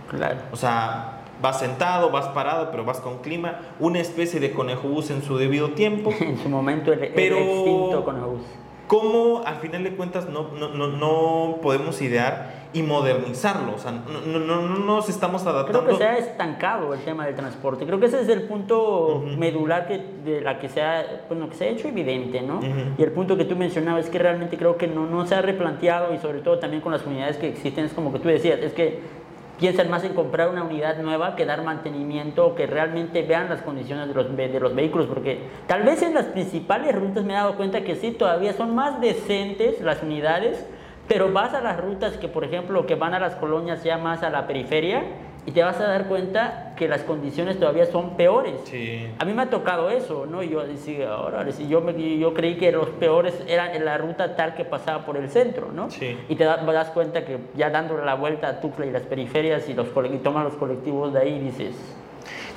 Claro. 0.09 0.39
O 0.51 0.55
sea, 0.57 1.21
vas 1.39 1.59
sentado, 1.59 2.09
vas 2.09 2.29
parado, 2.29 2.71
pero 2.71 2.83
vas 2.83 2.99
con 2.99 3.19
clima. 3.19 3.59
Una 3.79 3.99
especie 3.99 4.39
de 4.39 4.51
conejo 4.51 4.87
bus 4.87 5.11
en 5.11 5.21
su 5.21 5.37
debido 5.37 5.69
tiempo. 5.69 6.11
en 6.19 6.37
su 6.37 6.49
momento 6.49 6.91
el, 6.91 6.99
pero... 7.13 7.37
extinto 7.37 8.03
conejo 8.03 8.27
bus. 8.29 8.64
¿Cómo 8.87 9.43
al 9.45 9.55
final 9.55 9.83
de 9.83 9.95
cuentas 9.95 10.29
no, 10.29 10.49
no, 10.51 10.69
no, 10.69 10.87
no 10.87 11.57
podemos 11.61 12.01
idear 12.01 12.65
y 12.71 12.83
modernizarlo? 12.83 13.73
O 13.73 13.79
sea, 13.79 13.91
no, 13.91 14.21
no, 14.21 14.39
no, 14.39 14.61
nos 14.61 15.09
estamos 15.09 15.45
adaptando. 15.47 15.85
Creo 15.85 15.97
que 15.97 16.03
se 16.03 16.07
ha 16.07 16.17
estancado 16.17 16.93
el 16.93 16.99
tema 16.99 17.25
del 17.25 17.35
transporte. 17.35 17.85
Creo 17.85 17.99
que 17.99 18.05
ese 18.05 18.21
es 18.21 18.29
el 18.29 18.43
punto 18.43 19.23
medular 19.37 19.87
que, 19.87 20.03
de 20.23 20.41
la 20.41 20.59
que 20.59 20.69
se, 20.69 20.81
ha, 20.81 21.23
bueno, 21.27 21.49
que 21.49 21.55
se 21.55 21.65
ha 21.65 21.67
hecho 21.69 21.87
evidente, 21.87 22.41
¿no? 22.41 22.59
Y 22.97 23.01
el 23.01 23.11
punto 23.11 23.35
que 23.37 23.45
tú 23.45 23.55
mencionabas 23.55 24.05
es 24.05 24.11
que 24.11 24.19
realmente 24.19 24.57
creo 24.57 24.77
que 24.77 24.87
no, 24.87 25.07
no 25.07 25.25
se 25.25 25.33
ha 25.33 25.41
replanteado 25.41 26.13
y 26.13 26.19
sobre 26.19 26.39
todo 26.39 26.59
también 26.59 26.81
con 26.81 26.91
las 26.91 27.05
unidades 27.05 27.37
que 27.37 27.49
existen, 27.49 27.85
es 27.85 27.93
como 27.93 28.13
que 28.13 28.19
tú 28.19 28.27
decías, 28.27 28.59
es 28.59 28.73
que 28.73 29.25
piensan 29.59 29.89
más 29.89 30.03
en 30.03 30.13
comprar 30.13 30.50
una 30.50 30.63
unidad 30.63 30.97
nueva 30.97 31.35
que 31.35 31.45
dar 31.45 31.63
mantenimiento 31.63 32.45
o 32.45 32.55
que 32.55 32.67
realmente 32.67 33.21
vean 33.24 33.50
las 33.50 33.62
condiciones 33.62 34.07
de 34.07 34.13
los, 34.13 34.35
de 34.35 34.59
los 34.59 34.75
vehículos, 34.75 35.07
porque 35.07 35.39
tal 35.67 35.83
vez 35.83 36.01
en 36.01 36.13
las 36.13 36.25
principales 36.25 36.95
rutas 36.95 37.24
me 37.24 37.33
he 37.33 37.38
dado 37.38 37.55
cuenta 37.55 37.81
que 37.81 37.95
sí, 37.95 38.12
todavía 38.12 38.53
son 38.53 38.75
más 38.75 39.00
decentes 39.00 39.81
las 39.81 40.03
unidades, 40.03 40.65
pero 41.07 41.31
vas 41.31 41.53
a 41.53 41.62
las 41.62 41.79
rutas 41.79 42.17
que, 42.17 42.27
por 42.27 42.43
ejemplo, 42.43 42.85
que 42.85 42.95
van 42.95 43.13
a 43.13 43.19
las 43.19 43.35
colonias 43.35 43.83
ya 43.83 43.97
más 43.97 44.24
a 44.24 44.29
la 44.29 44.47
periferia 44.47 45.03
y 45.45 45.51
te 45.51 45.63
vas 45.63 45.79
a 45.79 45.87
dar 45.87 46.07
cuenta 46.07 46.73
que 46.75 46.87
las 46.87 47.01
condiciones 47.03 47.59
todavía 47.59 47.85
son 47.85 48.17
peores. 48.17 48.55
Sí. 48.65 49.07
A 49.19 49.25
mí 49.25 49.33
me 49.33 49.43
ha 49.43 49.49
tocado 49.49 49.89
eso, 49.89 50.25
¿no? 50.25 50.41
Y 50.41 50.49
yo 50.49 50.65
decía, 50.65 51.13
ahora, 51.13 51.47
yo, 51.49 51.81
me, 51.81 52.17
yo 52.17 52.33
creí 52.33 52.55
que 52.57 52.71
los 52.71 52.89
peores 52.89 53.33
eran 53.47 53.75
en 53.75 53.85
la 53.85 53.97
ruta 53.97 54.35
tal 54.35 54.55
que 54.55 54.65
pasaba 54.65 55.05
por 55.05 55.17
el 55.17 55.29
centro, 55.29 55.71
¿no? 55.71 55.91
Sí. 55.91 56.17
Y 56.29 56.35
te 56.35 56.43
das 56.43 56.89
cuenta 56.89 57.25
que 57.25 57.37
ya 57.55 57.69
dándole 57.69 58.03
la 58.03 58.15
vuelta 58.15 58.47
a 58.49 58.59
Tuxtla 58.59 58.87
y 58.87 58.91
las 58.91 59.03
periferias 59.03 59.69
y, 59.69 59.73
los, 59.73 59.87
y 60.11 60.17
tomas 60.17 60.43
los 60.43 60.55
colectivos 60.55 61.13
de 61.13 61.19
ahí, 61.19 61.39
dices, 61.39 61.75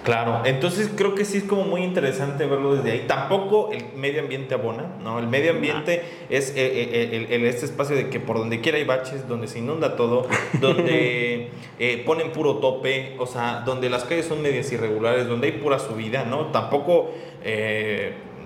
Claro, 0.04 0.42
entonces 0.44 0.90
creo 0.94 1.14
que 1.14 1.24
sí 1.24 1.38
es 1.38 1.44
como 1.44 1.64
muy 1.64 1.82
interesante 1.82 2.46
verlo 2.46 2.76
desde 2.76 2.92
ahí. 2.92 3.04
Tampoco 3.06 3.70
el 3.72 3.84
medio 3.96 4.22
ambiente 4.22 4.54
abona, 4.54 4.86
¿no? 5.02 5.18
El 5.18 5.26
medio 5.26 5.50
ambiente 5.50 6.02
es 6.30 6.50
eh, 6.50 6.54
eh, 6.56 7.26
el, 7.30 7.44
este 7.44 7.66
espacio 7.66 7.96
de 7.96 8.08
que 8.08 8.20
por 8.20 8.38
donde 8.38 8.60
quiera 8.60 8.78
hay 8.78 8.84
baches, 8.84 9.28
donde 9.28 9.48
se 9.48 9.58
inunda 9.58 9.96
todo, 9.96 10.26
donde 10.60 11.50
eh, 11.78 12.02
ponen 12.06 12.30
puro 12.32 12.56
tope, 12.56 13.16
o 13.18 13.26
sea, 13.26 13.62
donde 13.66 13.90
las 13.90 14.04
calles 14.04 14.26
son 14.26 14.40
medias 14.40 14.70
irregulares, 14.72 15.26
donde 15.26 15.48
hay 15.48 15.52
pura 15.54 15.78
subida, 15.78 16.24
¿no? 16.24 16.46
Tampoco 16.46 17.10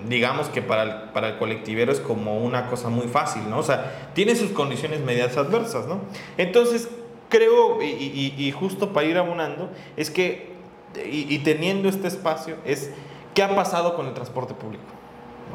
digamos 0.07 0.47
que 0.49 0.61
para 0.61 0.83
el, 0.83 1.11
para 1.11 1.29
el 1.29 1.37
colectivero 1.37 1.91
es 1.91 2.01
como 2.01 2.39
una 2.39 2.67
cosa 2.67 2.89
muy 2.89 3.07
fácil, 3.07 3.49
¿no? 3.49 3.59
O 3.59 3.63
sea, 3.63 4.11
tiene 4.13 4.35
sus 4.35 4.51
condiciones 4.51 4.99
medias 4.99 5.37
adversas, 5.37 5.87
¿no? 5.87 6.01
Entonces, 6.37 6.89
creo, 7.29 7.81
y, 7.81 8.33
y 8.37 8.51
justo 8.51 8.91
para 8.91 9.07
ir 9.07 9.17
abonando, 9.17 9.69
es 9.95 10.09
que 10.09 10.52
y, 11.05 11.37
teniendo 11.39 11.89
este 11.89 12.07
espacio 12.07 12.57
es 12.65 12.91
qué 13.33 13.43
ha 13.43 13.55
pasado 13.55 13.95
con 13.95 14.07
el 14.07 14.13
transporte 14.13 14.53
público. 14.53 14.83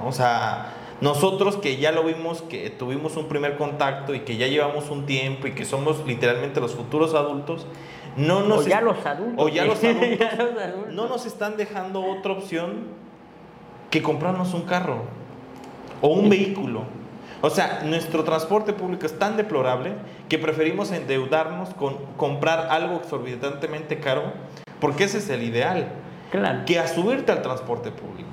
O 0.04 0.12
sea, 0.12 0.74
nosotros 1.00 1.56
que 1.56 1.76
ya 1.76 1.92
lo 1.92 2.04
vimos, 2.04 2.42
que 2.42 2.70
tuvimos 2.70 3.16
un 3.16 3.26
primer 3.26 3.56
contacto 3.56 4.14
y 4.14 4.20
que 4.20 4.36
ya 4.36 4.46
llevamos 4.46 4.90
un 4.90 5.06
tiempo 5.06 5.46
y 5.46 5.52
que 5.52 5.64
somos 5.64 6.04
literalmente 6.06 6.60
los 6.60 6.74
futuros 6.74 7.14
adultos, 7.14 7.66
no 8.16 8.42
nos... 8.42 8.66
O 8.66 8.68
ya 8.68 8.80
los 8.80 9.04
adultos. 9.06 9.44
O 9.44 9.48
ya 9.48 9.64
los 9.66 9.82
adultos, 9.84 10.92
no 10.92 11.08
nos 11.08 11.26
están 11.26 11.56
dejando 11.56 12.04
otra 12.04 12.32
opción 12.32 12.88
que 13.90 14.02
comprarnos 14.02 14.54
un 14.54 14.62
carro 14.62 15.04
o 16.00 16.08
un 16.08 16.28
vehículo. 16.28 16.82
O 17.40 17.50
sea, 17.50 17.82
nuestro 17.84 18.24
transporte 18.24 18.72
público 18.72 19.06
es 19.06 19.16
tan 19.16 19.36
deplorable 19.36 19.94
que 20.28 20.38
preferimos 20.38 20.90
endeudarnos 20.90 21.72
con 21.74 21.96
comprar 22.16 22.68
algo 22.70 22.96
exorbitantemente 22.96 24.00
caro 24.00 24.32
porque 24.80 25.04
ese 25.04 25.18
es 25.18 25.28
el 25.30 25.42
ideal. 25.42 25.88
Claro. 26.30 26.60
Que 26.66 26.78
a 26.78 26.86
subirte 26.86 27.32
al 27.32 27.42
transporte 27.42 27.90
público. 27.90 28.28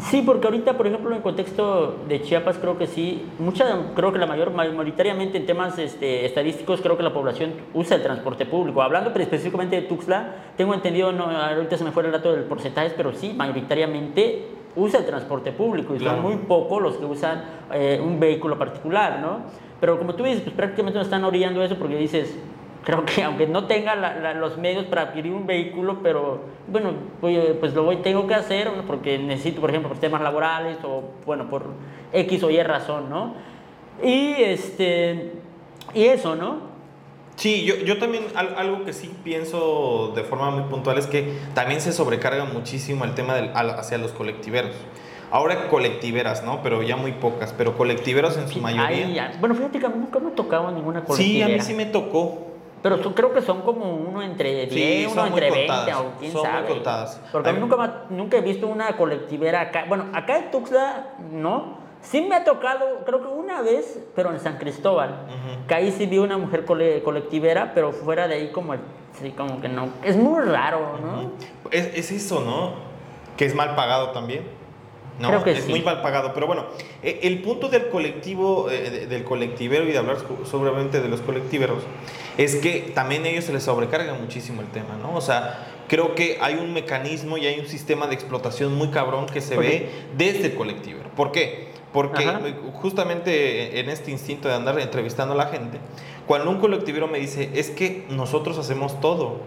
Sí, 0.00 0.22
porque 0.24 0.46
ahorita, 0.46 0.76
por 0.76 0.86
ejemplo, 0.86 1.10
en 1.10 1.16
el 1.16 1.22
contexto 1.22 1.96
de 2.08 2.22
Chiapas, 2.22 2.56
creo 2.58 2.78
que 2.78 2.86
sí, 2.86 3.26
mucha, 3.40 3.66
creo 3.96 4.12
que 4.12 4.18
la 4.18 4.26
mayor, 4.26 4.52
mayoritariamente 4.52 5.38
en 5.38 5.46
temas 5.46 5.76
este, 5.78 6.24
estadísticos, 6.24 6.80
creo 6.80 6.96
que 6.96 7.02
la 7.02 7.12
población 7.12 7.54
usa 7.74 7.96
el 7.96 8.04
transporte 8.04 8.46
público. 8.46 8.80
Hablando 8.80 9.10
específicamente 9.18 9.74
de 9.74 9.82
Tuxtla, 9.82 10.36
tengo 10.56 10.72
entendido, 10.72 11.10
no, 11.10 11.24
ahorita 11.24 11.76
se 11.76 11.82
me 11.82 11.90
fue 11.90 12.04
el 12.04 12.12
dato 12.12 12.32
del 12.32 12.44
porcentaje, 12.44 12.92
pero 12.96 13.12
sí, 13.12 13.34
mayoritariamente 13.36 14.46
usa 14.76 15.00
el 15.00 15.06
transporte 15.06 15.50
público 15.50 15.96
y 15.96 15.98
son 15.98 16.22
muy 16.22 16.36
pocos 16.36 16.80
los 16.80 16.96
que 16.96 17.04
usan 17.04 17.42
eh, 17.72 18.00
un 18.00 18.20
vehículo 18.20 18.56
particular, 18.56 19.18
¿no? 19.20 19.40
Pero 19.80 19.98
como 19.98 20.14
tú 20.14 20.22
dices, 20.22 20.42
pues 20.42 20.54
prácticamente 20.54 20.98
no 20.98 21.04
están 21.04 21.24
orillando 21.24 21.62
eso 21.62 21.76
porque 21.76 21.96
dices, 21.96 22.36
creo 22.88 23.04
que 23.04 23.22
aunque 23.22 23.46
no 23.46 23.66
tenga 23.66 23.94
los 24.32 24.56
medios 24.56 24.86
para 24.86 25.02
adquirir 25.02 25.34
un 25.34 25.46
vehículo, 25.46 25.98
pero 26.02 26.40
bueno, 26.68 26.94
pues 27.20 27.74
lo 27.74 27.84
voy, 27.84 27.96
tengo 27.98 28.26
que 28.26 28.32
hacer 28.32 28.70
porque 28.86 29.18
necesito, 29.18 29.60
por 29.60 29.68
ejemplo, 29.68 29.90
por 29.90 29.98
temas 29.98 30.22
laborales 30.22 30.78
o 30.84 31.02
bueno, 31.26 31.50
por 31.50 31.66
X 32.14 32.42
o 32.44 32.50
Y 32.50 32.62
razón, 32.62 33.10
¿no? 33.10 33.34
Y 34.02 34.42
este 34.42 35.32
y 35.92 36.04
eso, 36.04 36.34
¿no? 36.34 36.60
Sí, 37.36 37.66
yo, 37.66 37.76
yo 37.76 37.98
también 37.98 38.24
algo 38.34 38.86
que 38.86 38.94
sí 38.94 39.14
pienso 39.22 40.14
de 40.16 40.22
forma 40.22 40.50
muy 40.50 40.62
puntual 40.70 40.96
es 40.96 41.06
que 41.06 41.34
también 41.52 41.82
se 41.82 41.92
sobrecarga 41.92 42.46
muchísimo 42.46 43.04
el 43.04 43.12
tema 43.14 43.34
del, 43.34 43.50
hacia 43.54 43.98
los 43.98 44.12
colectiveros. 44.12 44.74
Ahora 45.30 45.68
colectiveras, 45.68 46.42
¿no? 46.42 46.62
Pero 46.62 46.82
ya 46.82 46.96
muy 46.96 47.12
pocas, 47.12 47.52
pero 47.52 47.76
colectiveros 47.76 48.38
en 48.38 48.48
su 48.48 48.62
mayoría. 48.62 49.36
bueno, 49.40 49.54
fíjate 49.54 49.78
que 49.78 49.88
nunca 49.90 50.18
me 50.20 50.30
ha 50.30 50.34
tocado 50.34 50.70
ninguna 50.70 51.04
colectivera. 51.04 51.48
Sí, 51.48 51.52
a 51.52 51.54
mí 51.54 51.60
sí 51.60 51.74
me 51.74 51.84
tocó. 51.84 52.47
Pero 52.82 53.00
creo 53.14 53.32
que 53.32 53.42
son 53.42 53.62
como 53.62 53.94
uno 53.96 54.22
entre 54.22 54.66
10, 54.66 55.12
uno 55.12 55.26
entre 55.26 55.50
20 55.50 55.94
o 55.94 56.12
quién 56.18 56.32
son 56.32 56.42
sabe. 56.42 56.68
Muy. 56.68 56.82
Porque 57.32 57.50
a 57.50 57.52
mí 57.52 57.60
nunca, 57.60 58.04
nunca 58.10 58.36
he 58.36 58.40
visto 58.40 58.66
una 58.66 58.96
colectivera 58.96 59.60
acá. 59.60 59.84
Bueno, 59.88 60.06
acá 60.12 60.38
en 60.38 60.50
Tuxtla, 60.50 61.14
no. 61.32 61.88
Sí 62.00 62.20
me 62.20 62.36
ha 62.36 62.44
tocado, 62.44 63.04
creo 63.04 63.20
que 63.20 63.26
una 63.26 63.60
vez, 63.60 63.98
pero 64.14 64.30
en 64.30 64.38
San 64.38 64.58
Cristóbal. 64.58 65.26
Que 65.66 65.74
ahí 65.74 65.90
sí 65.90 66.06
vi 66.06 66.18
una 66.18 66.38
mujer 66.38 66.64
colectivera, 66.64 67.72
pero 67.74 67.92
fuera 67.92 68.28
de 68.28 68.34
ahí 68.36 68.52
como, 68.52 68.74
sí, 69.20 69.32
como 69.36 69.60
que 69.60 69.68
no. 69.68 69.88
Es 70.04 70.16
muy 70.16 70.40
raro, 70.42 70.98
¿no? 71.02 71.32
es, 71.72 71.90
es, 71.94 72.12
eso, 72.12 72.40
¿no? 72.40 72.74
Que 73.36 73.46
es 73.46 73.54
mal 73.54 73.74
pagado 73.74 74.12
también. 74.12 74.57
No, 75.18 75.28
Creo 75.28 75.44
que 75.44 75.50
es 75.52 75.68
muy 75.68 75.82
mal 75.82 76.00
pagado. 76.00 76.32
Pero 76.32 76.46
bueno, 76.46 76.66
e, 77.02 77.20
el 77.22 77.42
punto 77.42 77.68
del 77.68 77.88
colectivo, 77.88 78.70
eh, 78.70 79.06
del 79.08 79.24
colectivero 79.24 79.84
y 79.84 79.92
de 79.92 79.98
hablar 79.98 80.18
sobremente 80.44 81.00
de 81.00 81.08
los 81.08 81.20
colectiveros, 81.20 81.82
es 82.36 82.56
que 82.56 82.92
también 82.94 83.24
a 83.24 83.28
ellos 83.28 83.44
se 83.44 83.52
les 83.52 83.64
sobrecarga 83.64 84.14
muchísimo 84.14 84.62
el 84.62 84.68
tema, 84.68 84.96
¿no? 85.02 85.14
O 85.14 85.20
sea, 85.20 85.66
creo 85.88 86.14
que 86.14 86.38
hay 86.40 86.54
un 86.54 86.72
mecanismo 86.72 87.36
y 87.36 87.46
hay 87.46 87.58
un 87.58 87.66
sistema 87.66 88.06
de 88.06 88.14
explotación 88.14 88.74
muy 88.74 88.88
cabrón 88.88 89.26
que 89.26 89.40
se 89.40 89.56
ve 89.56 89.90
desde 90.16 90.46
el 90.46 90.54
colectivero. 90.54 91.10
¿Por 91.16 91.32
qué? 91.32 91.68
Porque 91.92 92.26
justamente 92.74 93.80
en 93.80 93.88
este 93.88 94.10
instinto 94.10 94.46
de 94.46 94.54
andar 94.54 94.78
entrevistando 94.78 95.34
a 95.34 95.36
la 95.36 95.46
gente, 95.46 95.78
cuando 96.26 96.50
un 96.50 96.60
colectivero 96.60 97.08
me 97.08 97.18
dice, 97.18 97.50
es 97.54 97.70
que 97.70 98.04
nosotros 98.10 98.58
hacemos 98.58 99.00
todo, 99.00 99.40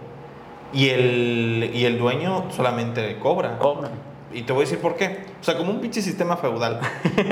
y 0.73 0.89
el, 0.89 1.71
y 1.73 1.85
el 1.85 1.97
dueño 1.97 2.45
solamente 2.51 3.17
cobra. 3.19 3.57
Cobra. 3.57 3.91
Y 4.33 4.43
te 4.43 4.53
voy 4.53 4.61
a 4.61 4.65
decir 4.65 4.79
por 4.79 4.95
qué. 4.95 5.25
O 5.39 5.43
sea, 5.43 5.57
como 5.57 5.71
un 5.71 5.81
pinche 5.81 6.01
sistema 6.01 6.37
feudal. 6.37 6.79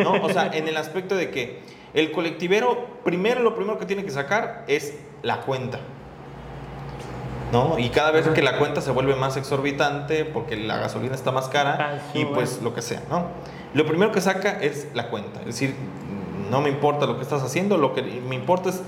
¿no? 0.03 0.23
O 0.23 0.29
sea, 0.29 0.49
en 0.53 0.67
el 0.67 0.77
aspecto 0.77 1.15
de 1.15 1.29
que 1.31 1.59
el 1.93 2.11
colectivero, 2.11 2.87
primero 3.03 3.41
lo 3.41 3.55
primero 3.55 3.79
que 3.79 3.85
tiene 3.85 4.03
que 4.03 4.11
sacar 4.11 4.65
es 4.67 4.97
la 5.21 5.41
cuenta. 5.41 5.79
¿No? 7.51 7.79
Y 7.79 7.89
cada 7.89 8.11
vez 8.11 8.27
que 8.27 8.43
la 8.43 8.57
cuenta 8.59 8.79
se 8.79 8.91
vuelve 8.91 9.15
más 9.15 9.35
exorbitante 9.35 10.23
porque 10.23 10.55
la 10.55 10.77
gasolina 10.77 11.15
está 11.15 11.31
más 11.31 11.49
cara 11.49 11.77
Ah, 11.79 12.11
y 12.13 12.25
pues 12.25 12.61
lo 12.61 12.75
que 12.75 12.83
sea, 12.83 13.01
¿no? 13.09 13.25
Lo 13.73 13.87
primero 13.87 14.11
que 14.11 14.21
saca 14.21 14.59
es 14.61 14.87
la 14.93 15.09
cuenta. 15.09 15.39
Es 15.39 15.47
decir, 15.47 15.73
no 16.51 16.61
me 16.61 16.69
importa 16.69 17.07
lo 17.07 17.17
que 17.17 17.23
estás 17.23 17.41
haciendo, 17.41 17.77
lo 17.77 17.95
que 17.95 18.03
me 18.03 18.35
importa 18.35 18.69
es 18.69 18.81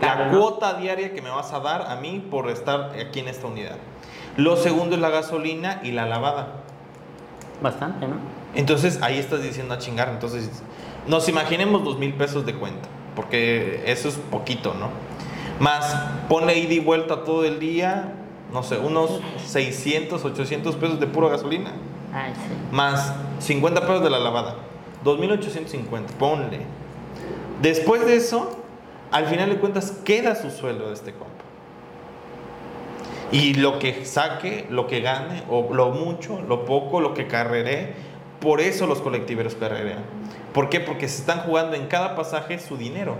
la 0.00 0.30
cuota 0.30 0.74
diaria 0.74 1.12
que 1.12 1.22
me 1.22 1.30
vas 1.30 1.52
a 1.52 1.60
dar 1.60 1.90
a 1.90 1.96
mí 1.96 2.24
por 2.30 2.50
estar 2.50 2.92
aquí 3.00 3.20
en 3.20 3.28
esta 3.28 3.46
unidad. 3.46 3.76
Lo 4.36 4.56
segundo 4.56 4.96
es 4.96 5.00
la 5.00 5.10
gasolina 5.10 5.80
y 5.82 5.92
la 5.92 6.06
lavada. 6.06 6.63
Bastante, 7.62 8.06
¿no? 8.06 8.16
Entonces 8.54 9.00
ahí 9.02 9.18
estás 9.18 9.42
diciendo 9.42 9.74
a 9.74 9.78
chingar. 9.78 10.08
Entonces 10.08 10.50
nos 11.06 11.28
imaginemos 11.28 11.84
dos 11.84 11.98
mil 11.98 12.14
pesos 12.14 12.46
de 12.46 12.54
cuenta, 12.54 12.88
porque 13.16 13.82
eso 13.86 14.08
es 14.08 14.14
poquito, 14.16 14.74
¿no? 14.74 14.88
Más 15.60 15.94
ponle 16.28 16.58
ida 16.58 16.74
y 16.74 16.80
vuelta 16.80 17.24
todo 17.24 17.44
el 17.44 17.60
día, 17.60 18.12
no 18.52 18.62
sé, 18.62 18.78
unos 18.78 19.20
600, 19.46 20.24
800 20.24 20.76
pesos 20.76 21.00
de 21.00 21.06
pura 21.06 21.28
gasolina, 21.28 21.72
Ay, 22.12 22.32
sí. 22.34 22.40
más 22.74 23.12
50 23.40 23.80
pesos 23.82 24.02
de 24.02 24.10
la 24.10 24.18
lavada, 24.18 24.56
2850, 25.04 26.14
ponle. 26.18 26.60
Después 27.62 28.04
de 28.04 28.16
eso, 28.16 28.56
al 29.12 29.26
final 29.26 29.50
de 29.50 29.56
cuentas, 29.58 29.92
queda 30.04 30.34
su 30.34 30.50
sueldo 30.50 30.88
de 30.88 30.94
este 30.94 31.12
compa. 31.12 31.33
Y 33.32 33.54
lo 33.54 33.78
que 33.78 34.04
saque, 34.04 34.66
lo 34.70 34.86
que 34.86 35.00
gane, 35.00 35.42
o 35.48 35.72
lo 35.72 35.90
mucho, 35.90 36.40
lo 36.42 36.64
poco, 36.64 37.00
lo 37.00 37.14
que 37.14 37.26
carreré, 37.26 37.94
por 38.40 38.60
eso 38.60 38.86
los 38.86 39.00
colectiveros 39.00 39.54
carrerean. 39.54 40.04
¿Por 40.52 40.68
qué? 40.68 40.80
Porque 40.80 41.08
se 41.08 41.20
están 41.20 41.40
jugando 41.40 41.74
en 41.76 41.86
cada 41.86 42.14
pasaje 42.14 42.58
su 42.58 42.76
dinero. 42.76 43.16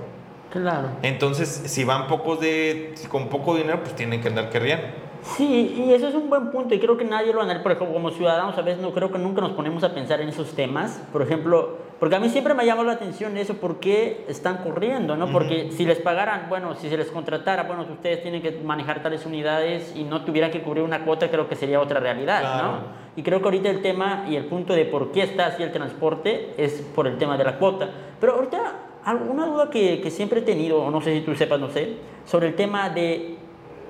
Claro. 0.53 0.91
Entonces, 1.03 1.49
si 1.67 1.83
van 1.83 2.07
pocos 2.07 2.41
de, 2.41 2.95
con 3.09 3.29
poco 3.29 3.57
dinero, 3.57 3.81
pues 3.83 3.97
tienen 3.97 4.21
que 4.21 4.29
andar 4.29 4.51
carreando. 4.51 4.87
Sí, 5.25 5.85
y 5.87 5.93
eso 5.95 6.07
es 6.09 6.15
un 6.15 6.29
buen 6.29 6.51
punto 6.51 6.75
y 6.75 6.79
creo 6.79 6.99
que 6.99 7.05
nadie 7.05 7.33
lo 7.33 7.41
analiza. 7.41 7.63
Por 7.63 7.73
ejemplo, 7.73 7.95
como 7.95 8.11
ciudadanos 8.11 8.59
a 8.59 8.63
veces 8.63 8.83
no 8.83 8.93
creo 8.93 9.11
que 9.11 9.19
nunca 9.19 9.41
nos 9.41 9.53
ponemos 9.53 9.83
a 9.83 9.95
pensar 9.95 10.21
en 10.21 10.29
esos 10.29 10.53
temas. 10.55 11.03
Por 11.13 11.23
ejemplo, 11.23 11.79
porque 11.99 12.15
a 12.17 12.21
mí 12.21 12.29
siempre 12.29 12.53
me 12.53 12.63
ha 12.63 12.67
llamado 12.67 12.87
la 12.87 12.93
atención 12.93 13.37
eso, 13.39 13.55
¿por 13.55 13.81
qué 13.81 14.27
están 14.29 14.59
corriendo? 14.59 15.17
¿no? 15.17 15.33
Porque 15.33 15.71
si 15.73 15.87
les 15.87 15.99
pagaran, 15.99 16.47
bueno, 16.51 16.75
si 16.75 16.91
se 16.91 16.99
les 16.99 17.11
contratara, 17.11 17.63
bueno, 17.63 17.87
ustedes 17.91 18.23
tienen 18.23 18.43
que 18.43 18.51
manejar 18.63 19.03
tales 19.03 19.25
unidades 19.25 19.95
y 19.97 20.05
no 20.05 20.23
tuvieran 20.27 20.51
que 20.51 20.61
cubrir 20.61 20.85
una 20.85 21.05
cuota, 21.07 21.31
creo 21.31 21.49
que 21.49 21.57
sería 21.57 21.81
otra 21.81 22.01
realidad, 22.01 22.41
Claro. 22.43 22.67
¿no? 22.67 22.79
Y 23.17 23.23
creo 23.23 23.39
que 23.39 23.45
ahorita 23.47 23.71
el 23.71 23.81
tema 23.81 24.27
y 24.29 24.37
el 24.37 24.45
punto 24.45 24.75
de 24.75 24.85
por 24.85 25.11
qué 25.11 25.23
está 25.23 25.47
así 25.47 25.63
el 25.63 25.73
transporte 25.73 26.53
es 26.59 26.83
por 26.95 27.07
el 27.07 27.17
tema 27.17 27.39
de 27.39 27.45
la 27.45 27.59
cuota. 27.59 27.89
Pero 28.21 28.35
ahorita, 28.35 28.59
alguna 29.05 29.47
duda 29.47 29.71
que, 29.71 30.01
que 30.03 30.11
siempre 30.11 30.41
he 30.41 30.43
tenido, 30.43 30.83
o 30.83 30.91
no 30.91 31.01
sé 31.01 31.15
si 31.15 31.21
tú 31.25 31.35
sepas, 31.35 31.59
no 31.61 31.71
sé, 31.71 31.95
sobre 32.27 32.49
el 32.49 32.57
tema 32.57 32.91
de 32.91 33.39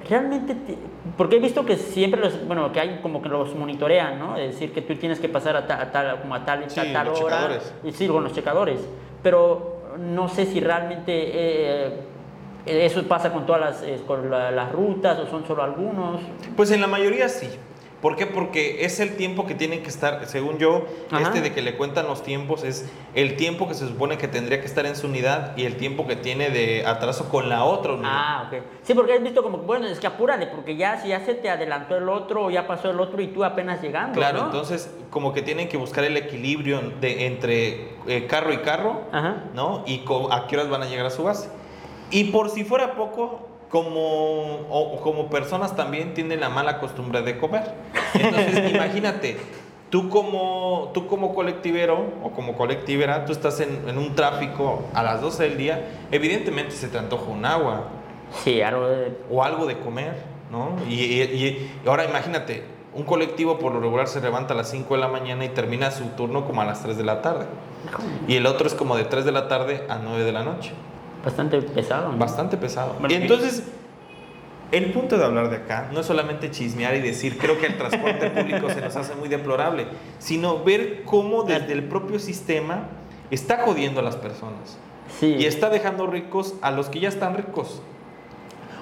realmente, 0.09 0.55
te- 0.55 0.77
porque 1.17 1.37
he 1.37 1.39
visto 1.41 1.65
que 1.67 1.77
siempre 1.77 2.21
los, 2.21 2.47
bueno, 2.47 2.73
que 2.73 2.81
hay 2.81 2.99
como 3.03 3.21
que 3.23 3.29
los 3.29 3.55
monitorean, 3.55 4.19
¿no? 4.19 4.37
Es 4.37 4.53
decir, 4.53 4.73
que 4.73 4.83
tú 4.83 4.95
tienes 4.97 5.21
que 5.21 5.29
pasar 5.29 5.57
a, 5.57 5.67
ta- 5.67 5.81
a 5.81 5.91
tal, 5.93 6.21
como 6.21 6.35
a 6.35 6.45
tal, 6.45 6.69
Sí, 6.71 6.81
a 6.81 6.93
tal 6.93 7.07
los 7.09 7.21
hora. 7.21 7.37
checadores. 7.37 7.75
Y 7.85 7.93
sí, 7.93 8.07
con 8.09 8.23
los 8.25 8.33
checadores. 8.33 8.81
Pero 9.23 9.79
no 9.99 10.29
sé 10.29 10.47
si 10.47 10.61
realmente 10.61 11.13
eh, 11.13 11.93
eso 12.67 13.03
pasa 13.05 13.33
con 13.33 13.47
todas 13.47 13.61
las, 13.61 13.83
eh, 13.83 14.01
con 14.07 14.31
la- 14.31 14.51
las 14.51 14.73
rutas 14.73 15.19
o 15.19 15.27
son 15.27 15.47
solo 15.47 15.63
algunos. 15.63 16.21
Pues 16.57 16.71
en 16.71 16.81
la 16.81 16.87
mayoría 16.87 17.29
sí. 17.29 17.49
¿Por 18.05 18.17
qué? 18.17 18.27
Porque 18.27 18.85
es 18.85 19.01
el 19.01 19.17
tiempo 19.17 19.47
que 19.47 19.55
tienen 19.55 19.83
que 19.83 19.89
estar, 19.89 20.27
según 20.27 20.59
yo, 20.59 20.85
Ajá. 21.11 21.23
este 21.23 21.41
de 21.41 21.55
que 21.55 21.63
le 21.63 21.75
cuentan 21.75 22.07
los 22.07 22.23
tiempos 22.23 22.63
es 22.63 22.87
el 23.15 23.35
tiempo 23.37 23.67
que 23.67 23.73
se 23.73 23.89
supone 23.89 24.19
que 24.19 24.29
tendría 24.29 24.61
que 24.61 24.67
estar 24.67 24.85
en 24.85 24.95
su 24.95 25.07
unidad 25.07 25.57
y 25.57 25.65
el 25.65 25.79
tiempo 25.79 26.07
que 26.07 26.15
tiene 26.15 26.51
de 26.51 26.85
atraso 26.85 27.31
con 27.31 27.49
la 27.49 27.65
otra 27.65 27.95
unidad. 27.95 28.11
Ah, 28.13 28.51
ok. 28.53 28.63
Sí, 28.83 28.93
porque 28.93 29.15
has 29.15 29.23
visto 29.23 29.43
como, 29.43 29.61
que, 29.61 29.65
bueno, 29.65 29.87
es 29.87 30.01
que 30.01 30.07
apúrale, 30.07 30.49
porque 30.49 30.77
ya 30.77 31.01
si 31.01 31.09
ya 31.09 31.25
se 31.25 31.33
te 31.33 31.49
adelantó 31.49 31.97
el 31.97 32.11
otro 32.11 32.45
o 32.45 32.51
ya 32.51 32.67
pasó 32.67 32.91
el 32.91 33.01
otro 33.01 33.23
y 33.23 33.29
tú 33.29 33.43
apenas 33.43 33.81
llegando. 33.81 34.19
Claro, 34.19 34.41
¿no? 34.41 34.45
entonces 34.49 34.95
como 35.09 35.33
que 35.33 35.41
tienen 35.41 35.71
que 35.71 35.79
buscar 35.79 36.05
el 36.05 36.19
equilibrio 36.19 36.83
de, 37.01 37.25
entre 37.25 37.89
eh, 38.07 38.27
carro 38.29 38.53
y 38.53 38.59
carro, 38.59 39.01
Ajá. 39.13 39.45
¿no? 39.55 39.83
Y 39.87 40.05
a 40.31 40.47
qué 40.47 40.57
horas 40.57 40.69
van 40.69 40.83
a 40.83 40.87
llegar 40.87 41.07
a 41.07 41.11
su 41.11 41.23
base. 41.23 41.49
Y 42.11 42.25
por 42.25 42.51
si 42.51 42.65
fuera 42.65 42.97
poco, 42.97 43.49
como, 43.85 44.69
o- 44.71 45.01
como 45.03 45.27
personas 45.31 45.75
también 45.75 46.15
tienen 46.15 46.39
la 46.39 46.49
mala 46.49 46.79
costumbre 46.79 47.23
de 47.23 47.39
comer. 47.39 47.75
Entonces, 48.15 48.71
imagínate, 48.73 49.37
tú 49.91 50.09
como, 50.11 50.93
tú 50.95 51.09
como 51.09 51.35
colectivero 51.35 52.07
o 52.23 52.31
como 52.31 52.57
colectivera, 52.57 53.25
tú 53.25 53.33
estás 53.33 53.59
en, 53.59 53.89
en 53.89 53.99
un 53.99 54.15
tráfico 54.15 54.85
a 54.95 55.03
las 55.03 55.21
12 55.21 55.43
del 55.43 55.57
día, 55.59 55.89
evidentemente 56.13 56.71
se 56.71 56.87
te 56.87 56.99
antoja 56.99 57.25
un 57.25 57.45
agua 57.45 57.89
Sí, 58.45 58.63
algo 58.63 58.87
de... 58.87 59.19
o 59.29 59.43
algo 59.43 59.67
de 59.67 59.77
comer, 59.81 60.15
¿no? 60.53 60.77
Y, 60.89 60.95
y- 60.95 61.23
y 61.23 61.89
ahora 61.89 62.05
imagínate, 62.05 62.63
un 62.95 63.03
colectivo 63.03 63.59
por 63.59 63.73
lo 63.73 63.81
regular 63.81 64.07
se 64.07 64.21
levanta 64.21 64.55
a 64.55 64.57
las 64.57 64.71
5 64.71 64.95
de 64.95 65.01
la 65.01 65.09
mañana 65.09 65.45
y 65.45 65.49
termina 65.49 65.91
su 65.91 66.05
turno 66.11 66.45
como 66.47 66.61
a 66.61 66.65
las 66.65 66.81
3 66.85 66.97
de 66.97 67.03
la 67.03 67.23
tarde. 67.23 67.47
Y 68.29 68.37
el 68.37 68.47
otro 68.47 68.69
es 68.69 68.75
como 68.75 68.97
de 68.97 69.03
3 69.05 69.25
de 69.25 69.33
la 69.33 69.49
tarde 69.49 69.85
a 69.89 69.97
9 69.99 70.23
de 70.23 70.31
la 70.33 70.45
noche. 70.45 70.71
Bastante 71.25 71.61
pesado. 71.63 72.13
¿no? 72.13 72.19
Bastante 72.19 72.57
pesado. 72.57 72.97
Bueno, 72.99 73.15
y 73.15 73.19
entonces, 73.19 73.65
el 74.73 74.93
punto 74.93 75.17
de 75.17 75.25
hablar 75.25 75.51
de 75.51 75.57
acá 75.57 75.89
no 75.93 76.01
es 76.01 76.07
solamente 76.07 76.51
chismear 76.51 76.95
y 76.97 77.01
decir, 77.01 77.39
creo 77.39 77.59
que 77.59 77.67
el 77.67 77.79
transporte 77.79 78.31
público 78.31 78.69
se 78.71 78.81
nos 78.81 78.95
hace 78.97 79.15
muy 79.15 79.29
deplorable, 79.29 79.87
sino 80.19 80.63
ver 80.63 81.05
cómo 81.05 81.45
desde 81.45 81.73
el 81.73 81.85
propio 81.85 82.19
sistema 82.19 82.89
está 83.31 83.63
jodiendo 83.65 84.01
a 84.01 84.03
las 84.03 84.17
personas. 84.17 84.79
Sí. 85.19 85.37
Y 85.39 85.47
está 85.47 85.71
dejando 85.71 86.07
ricos 86.07 86.55
a 86.61 86.71
los 86.71 86.89
que 86.89 87.01
ya 87.01 87.09
están 87.09 87.37
ricos. 87.37 87.83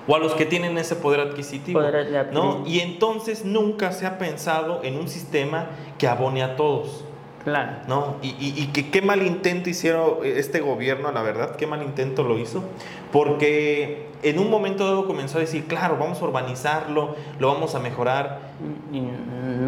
O 0.08 0.16
a 0.16 0.18
los 0.18 0.32
que 0.32 0.46
tienen 0.46 0.76
ese 0.78 0.96
poder 0.96 1.20
adquisitivo. 1.20 1.78
Poder 1.78 1.96
adquisitivo. 1.96 2.32
¿no? 2.32 2.66
Y 2.66 2.80
entonces 2.80 3.44
nunca 3.44 3.92
se 3.92 4.06
ha 4.06 4.18
pensado 4.18 4.80
en 4.82 4.98
un 4.98 5.08
sistema 5.08 5.66
que 5.98 6.08
abone 6.08 6.42
a 6.42 6.56
todos. 6.56 7.04
Claro. 7.44 7.72
¿no? 7.88 8.16
Y, 8.22 8.28
y- 8.38 8.54
y 8.56 8.66
que 8.68 8.90
qué 8.90 9.02
mal 9.02 9.22
intento 9.22 9.68
hicieron 9.68 10.18
este 10.24 10.60
gobierno, 10.60 11.10
la 11.10 11.22
verdad, 11.22 11.56
qué 11.56 11.66
mal 11.66 11.82
intento 11.82 12.22
lo 12.22 12.38
hizo, 12.38 12.62
porque 13.10 14.06
en 14.22 14.38
un 14.38 14.48
momento 14.48 14.84
dado 14.86 15.06
comenzó 15.06 15.38
a 15.38 15.40
decir, 15.40 15.64
claro, 15.66 15.96
vamos 15.98 16.20
a 16.20 16.24
urbanizarlo, 16.24 17.16
lo 17.40 17.48
vamos 17.52 17.74
a 17.74 17.80
mejorar, 17.80 18.52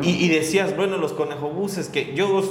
Y- 0.02 0.28
decías, 0.28 0.76
bueno, 0.76 0.96
los 0.98 1.12
conejobuses, 1.12 1.88
que 1.88 2.14
yo 2.14 2.42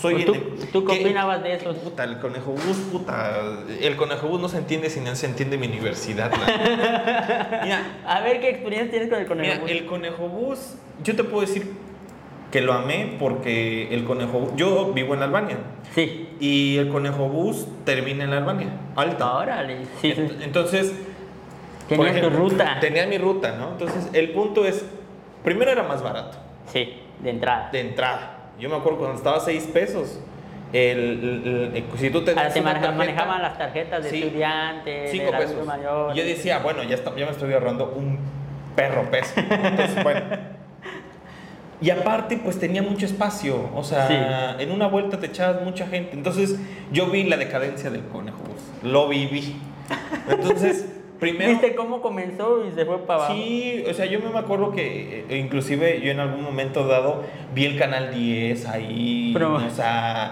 soy... 0.00 0.24
¿Tú, 0.24 0.34
en- 0.34 0.56
tú 0.72 0.84
qué 0.84 0.98
que- 0.98 1.04
opinabas 1.04 1.42
de 1.44 1.54
eso? 1.54 1.72
Puta, 1.74 2.02
el 2.04 2.18
conejobús, 2.18 2.76
puta, 2.90 3.40
el 3.80 3.96
conejobús 3.96 4.40
no 4.40 4.48
se 4.48 4.58
entiende 4.58 4.90
si 4.90 5.00
no 5.00 5.14
se 5.14 5.26
entiende 5.26 5.58
mi 5.58 5.68
universidad. 5.68 6.30
Mira, 7.62 7.98
A 8.06 8.20
ver 8.20 8.40
qué 8.40 8.50
experiencia 8.50 8.90
tienes 8.90 9.08
con 9.08 9.18
el 9.20 9.26
conejo. 9.26 9.60
Mira, 9.62 9.72
el 9.78 9.86
conejobús, 9.86 10.74
yo 11.04 11.14
te 11.16 11.22
puedo 11.24 11.42
decir 11.42 11.70
que 12.52 12.60
lo 12.60 12.72
amé 12.74 13.16
porque 13.18 13.92
el 13.92 14.04
conejobús, 14.04 14.50
yo 14.56 14.92
vivo 14.92 15.14
en 15.14 15.22
Albania 15.22 15.56
Sí. 15.94 16.28
y 16.38 16.76
el 16.76 16.88
conejobús 16.88 17.66
termina 17.84 18.22
en 18.24 18.32
Albania, 18.34 18.68
alta. 18.94 19.32
Órale. 19.38 19.78
Sí, 20.00 20.12
sí. 20.14 20.20
Ent- 20.20 20.42
Entonces, 20.42 20.92
por 21.88 22.06
Tenías 22.06 22.20
tu 22.22 22.30
ruta. 22.30 22.78
Tenía 22.80 23.06
mi 23.06 23.18
ruta, 23.18 23.56
¿no? 23.56 23.70
Entonces, 23.72 24.08
el 24.12 24.30
punto 24.30 24.64
es, 24.64 24.84
primero 25.42 25.70
era 25.72 25.82
más 25.82 26.02
barato, 26.02 26.38
Sí, 26.66 26.94
de 27.20 27.30
entrada. 27.30 27.70
de 27.72 27.80
entrada. 27.80 28.38
Yo 28.60 28.68
me 28.68 28.76
acuerdo 28.76 28.98
cuando 28.98 29.16
estaba 29.16 29.38
a 29.38 29.40
6 29.40 29.68
pesos, 29.72 30.20
el, 30.72 30.98
el- 31.44 31.72
el- 31.74 31.98
si 31.98 32.10
tú 32.10 32.22
te 32.24 32.32
una 32.32 32.42
maneja- 32.44 32.62
tarjeta- 32.62 32.92
manejaban 32.92 33.42
las 33.42 33.58
tarjetas 33.58 34.04
de 34.04 34.10
Sí. 34.10 34.22
estudiante, 34.22 35.08
Cinco 35.08 35.24
de 35.26 35.32
la 35.32 35.38
pesos. 35.38 35.66
mayor. 35.66 36.14
Yo 36.14 36.24
decía, 36.24 36.58
bueno, 36.60 36.82
ya, 36.84 36.94
está- 36.94 37.14
ya 37.16 37.26
me 37.26 37.32
estoy 37.32 37.52
ahorrando 37.52 37.92
un 37.96 38.18
perro 38.76 39.10
peso. 39.10 39.32
Entonces, 39.38 40.02
bueno. 40.02 40.20
Y 41.82 41.90
aparte, 41.90 42.36
pues 42.36 42.58
tenía 42.60 42.82
mucho 42.82 43.04
espacio. 43.06 43.68
O 43.74 43.82
sea, 43.82 44.06
Sí. 44.06 44.62
en 44.62 44.70
una 44.70 44.86
vuelta 44.86 45.18
te 45.18 45.26
echabas 45.26 45.62
mucha 45.62 45.86
gente. 45.86 46.12
Entonces, 46.14 46.58
yo 46.92 47.06
vi 47.10 47.24
la 47.24 47.36
decadencia 47.36 47.90
del 47.90 48.04
conejo. 48.04 48.38
bus. 48.38 48.90
Lo 48.90 49.08
viví. 49.08 49.56
Entonces, 50.28 50.86
primero. 51.20 51.50
¿Viste 51.50 51.74
cómo 51.74 52.00
comenzó 52.02 52.64
y 52.66 52.72
se 52.72 52.84
fue 52.84 52.98
para 53.06 53.24
abajo? 53.26 53.34
Sí, 53.34 53.84
o 53.88 53.94
sea, 53.94 54.06
yo 54.06 54.18
me 54.20 54.38
acuerdo 54.38 54.72
que 54.72 55.24
eh, 55.28 55.38
inclusive 55.38 56.00
yo 56.00 56.10
en 56.10 56.20
algún 56.20 56.42
momento 56.42 56.86
dado 56.86 57.22
vi 57.54 57.64
el 57.66 57.78
canal 57.78 58.12
10 58.14 58.66
ahí, 58.66 59.32
Pro- 59.34 59.54
o 59.54 59.70
sea, 59.70 60.30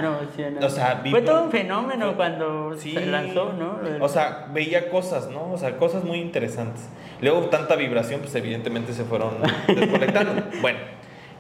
o 0.63 0.69
sea, 0.69 1.01
vi 1.05 1.11
Fue 1.11 1.23
todo 1.23 1.45
un 1.45 1.51
fenómeno 1.51 2.15
cuando 2.17 2.75
Sí. 2.77 2.93
se 2.93 3.07
lanzó, 3.07 3.53
¿no? 3.53 3.79
O 4.05 4.09
sea, 4.09 4.49
veía 4.53 4.89
cosas, 4.91 5.31
¿no? 5.31 5.53
O 5.53 5.59
sea, 5.59 5.77
cosas 5.77 6.03
muy 6.05 6.19
interesantes. 6.19 6.89
Luego 7.21 7.41
tanta 7.47 7.77
vibración, 7.77 8.21
pues 8.21 8.35
evidentemente 8.35 8.93
se 8.93 9.05
fueron 9.05 9.31
desconectando. 9.69 10.33
bueno, 10.61 10.79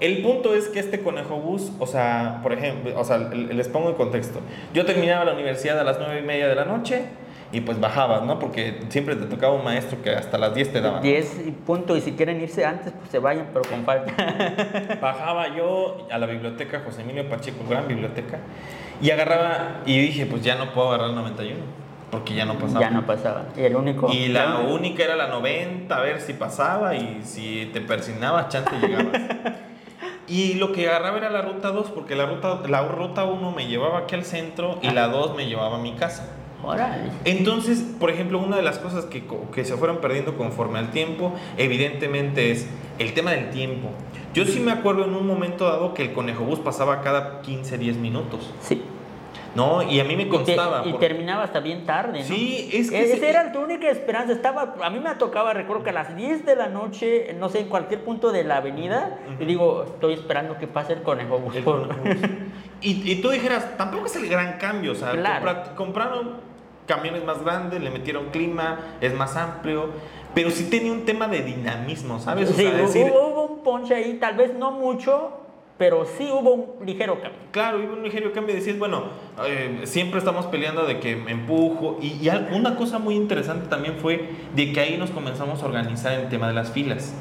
el 0.01 0.23
punto 0.23 0.55
es 0.55 0.69
que 0.69 0.81
este 0.81 1.01
conejo 1.01 1.37
bus, 1.37 1.73
o 1.79 1.87
sea, 1.87 2.41
por 2.43 2.53
ejemplo, 2.53 2.99
o 2.99 3.05
sea, 3.05 3.19
les 3.19 3.69
pongo 3.69 3.91
en 3.91 3.95
contexto. 3.95 4.41
Yo 4.73 4.87
terminaba 4.87 5.25
la 5.27 5.35
universidad 5.35 5.79
a 5.79 5.85
las 5.85 5.99
nueve 5.99 6.21
y 6.21 6.23
media 6.23 6.49
de 6.49 6.55
la 6.55 6.65
noche 6.65 7.03
y 7.53 7.61
pues 7.61 7.81
bajabas, 7.81 8.23
¿no? 8.23 8.39
Porque 8.39 8.81
siempre 8.89 9.17
te 9.17 9.27
tocaba 9.27 9.55
un 9.55 9.65
maestro 9.65 10.01
que 10.03 10.11
hasta 10.11 10.39
las 10.39 10.55
10 10.55 10.73
te 10.73 10.81
daba. 10.81 11.01
10 11.01 11.49
y 11.49 11.51
punto, 11.51 11.97
y 11.97 12.01
si 12.01 12.13
quieren 12.13 12.41
irse 12.41 12.65
antes, 12.65 12.93
pues 12.93 13.11
se 13.11 13.19
vayan, 13.19 13.49
pero 13.53 13.69
con 13.69 13.85
falta. 13.85 14.13
Bajaba 15.01 15.55
yo 15.57 16.07
a 16.11 16.19
la 16.19 16.27
biblioteca 16.27 16.81
José 16.85 17.03
Emilio 17.03 17.29
Pacheco, 17.29 17.65
gran 17.69 17.89
biblioteca, 17.89 18.39
y 19.03 19.11
agarraba 19.11 19.81
y 19.85 20.01
dije, 20.01 20.27
pues 20.27 20.43
ya 20.43 20.55
no 20.55 20.73
puedo 20.73 20.89
agarrar 20.89 21.11
el 21.11 21.17
91, 21.17 21.59
porque 22.11 22.35
ya 22.35 22.45
no 22.45 22.55
pasaba. 22.55 22.81
ya 22.81 22.91
no 22.91 23.05
pasaba. 23.05 23.47
Y 23.57 23.63
el 23.63 23.75
único. 23.75 24.13
Y 24.13 24.29
la 24.29 24.61
única 24.61 25.03
era 25.03 25.17
la 25.17 25.27
90, 25.27 25.95
a 25.95 26.01
ver 26.01 26.21
si 26.21 26.35
pasaba 26.35 26.95
y 26.95 27.21
si 27.25 27.69
te 27.73 27.81
persignabas, 27.81 28.49
chance 28.49 28.71
llegabas. 28.81 29.21
y 30.31 30.55
lo 30.55 30.71
que 30.73 30.88
agarraba 30.88 31.19
era 31.19 31.29
la 31.29 31.43
ruta 31.43 31.73
2, 31.73 31.90
porque 31.90 32.14
la 32.14 32.25
ruta, 32.25 32.61
la 32.69 32.87
ruta 32.87 33.25
1 33.25 33.51
me 33.51 33.66
llevaba 33.66 33.99
aquí 33.99 34.14
al 34.14 34.25
centro 34.25 34.79
y 34.81 34.90
la 34.90 35.09
2 35.09 35.37
me 35.37 35.47
llevaba 35.47 35.77
a 35.77 35.81
mi 35.81 35.93
casa. 35.95 36.29
Entonces, 37.25 37.83
por 37.99 38.11
ejemplo, 38.11 38.38
una 38.38 38.57
de 38.57 38.62
las 38.62 38.79
cosas 38.79 39.07
que, 39.07 39.25
que 39.53 39.64
se 39.64 39.77
fueron 39.77 39.99
perdiendo 39.99 40.37
conforme 40.37 40.79
al 40.79 40.90
tiempo, 40.90 41.33
evidentemente 41.57 42.53
es 42.53 42.69
el 42.99 43.12
tema 43.14 43.33
del 43.33 43.51
tiempo. 43.51 43.88
Yo 44.35 44.45
sí 44.45 44.61
me 44.61 44.71
acuerdo 44.71 45.05
en 45.05 45.14
un 45.14 45.27
momento 45.27 45.64
dado 45.64 45.95
que 45.95 46.03
el 46.03 46.12
conejo 46.12 46.45
bus 46.45 46.61
pasaba 46.61 47.01
cada 47.01 47.40
15, 47.40 47.79
10 47.79 47.97
minutos, 47.97 48.53
Sí. 48.62 48.83
¿No? 49.55 49.83
Y 49.83 49.99
a 50.01 50.05
mí 50.05 50.17
me 50.17 50.23
Y, 50.23 50.27
te- 50.27 50.31
constaba. 50.31 50.83
y 50.87 50.93
terminaba 50.95 51.43
hasta 51.45 51.61
bien 51.61 51.85
tarde, 51.87 52.21
¿no? 52.21 52.25
Sí, 52.25 52.71
es 52.73 52.91
que 52.91 53.07
se- 53.07 53.13
Esa 53.15 53.29
era 53.29 53.53
tu 53.53 53.61
única 53.61 53.89
esperanza. 53.89 54.33
Estaba, 54.33 54.75
a 54.83 54.91
mí 54.91 55.01
me 55.01 55.15
tocaba, 55.17 55.53
recuerdo 55.53 55.83
que 55.83 55.91
a 55.91 55.95
las 55.95 56.17
10 56.17 56.45
de 56.47 56.57
la 56.57 56.69
noche, 56.69 57.35
no 57.39 57.49
sé, 57.49 57.61
en 57.61 57.69
cualquier 57.69 58.05
punto 58.05 58.31
de 58.33 58.45
la 58.45 58.59
avenida, 58.59 59.19
y 59.41 59.45
digo, 59.45 59.85
estoy 59.85 60.15
esperando 60.15 60.57
que 60.59 60.67
pase 60.67 60.93
el 60.93 61.03
conejo. 61.03 61.41
El 61.55 61.65
conejo. 61.65 62.01
Y, 62.83 63.13
y 63.13 63.17
tú 63.21 63.29
dijeras, 63.29 63.77
tampoco 63.77 64.07
es 64.07 64.17
el 64.17 64.27
gran 64.27 64.57
cambio, 64.57 64.93
o 64.93 64.95
sea, 64.95 65.11
Claro. 65.11 65.75
compraron 65.77 66.37
camiones 66.87 67.23
más 67.25 67.45
grandes, 67.45 67.79
le 67.83 67.91
metieron 67.91 68.31
clima, 68.31 68.79
es 69.03 69.13
más 69.15 69.37
amplio, 69.37 69.91
pero 70.35 70.51
sí 70.51 70.71
tenía 70.71 70.91
un 70.91 71.05
tema 71.05 71.29
de 71.29 71.43
dinamismo, 71.43 72.19
¿sabes? 72.21 72.49
O 72.49 72.55
Sí, 72.55 72.63
sea, 72.63 72.71
hubo, 72.71 72.79
decir, 72.87 73.13
hubo 73.13 73.45
un 73.47 73.63
ponche 73.63 73.95
ahí, 73.95 74.15
tal 74.19 74.35
vez 74.37 74.55
no 74.55 74.71
mucho, 74.71 75.39
pero 75.81 76.05
sí 76.05 76.29
hubo 76.31 76.53
un 76.53 76.85
ligero 76.85 77.14
cambio. 77.23 77.40
Claro, 77.53 77.79
hubo 77.79 77.95
un 77.95 78.03
ligero 78.03 78.35
cambio. 78.35 78.55
Decís, 78.55 78.79
bueno, 78.79 79.05
eh, 79.47 79.81
siempre 79.85 80.19
estamos 80.19 80.45
peleando 80.45 80.85
de 80.85 81.01
que 81.01 81.16
me 81.16 81.31
empujo. 81.31 81.99
Y, 82.03 82.29
una 82.53 82.77
cosa 82.77 82.99
muy 82.99 83.14
interesante 83.14 83.66
también 83.66 83.95
fue 83.97 84.29
de 84.55 84.75
que 84.75 84.81
ahí 84.81 84.99
nos 84.99 85.11
comenzamos 85.11 85.62
a 85.62 85.64
organizar 85.64 86.12
en 86.12 86.21
el 86.21 86.29
tema 86.29 86.49
de 86.49 86.53
las 86.53 86.71
filas. 86.71 87.14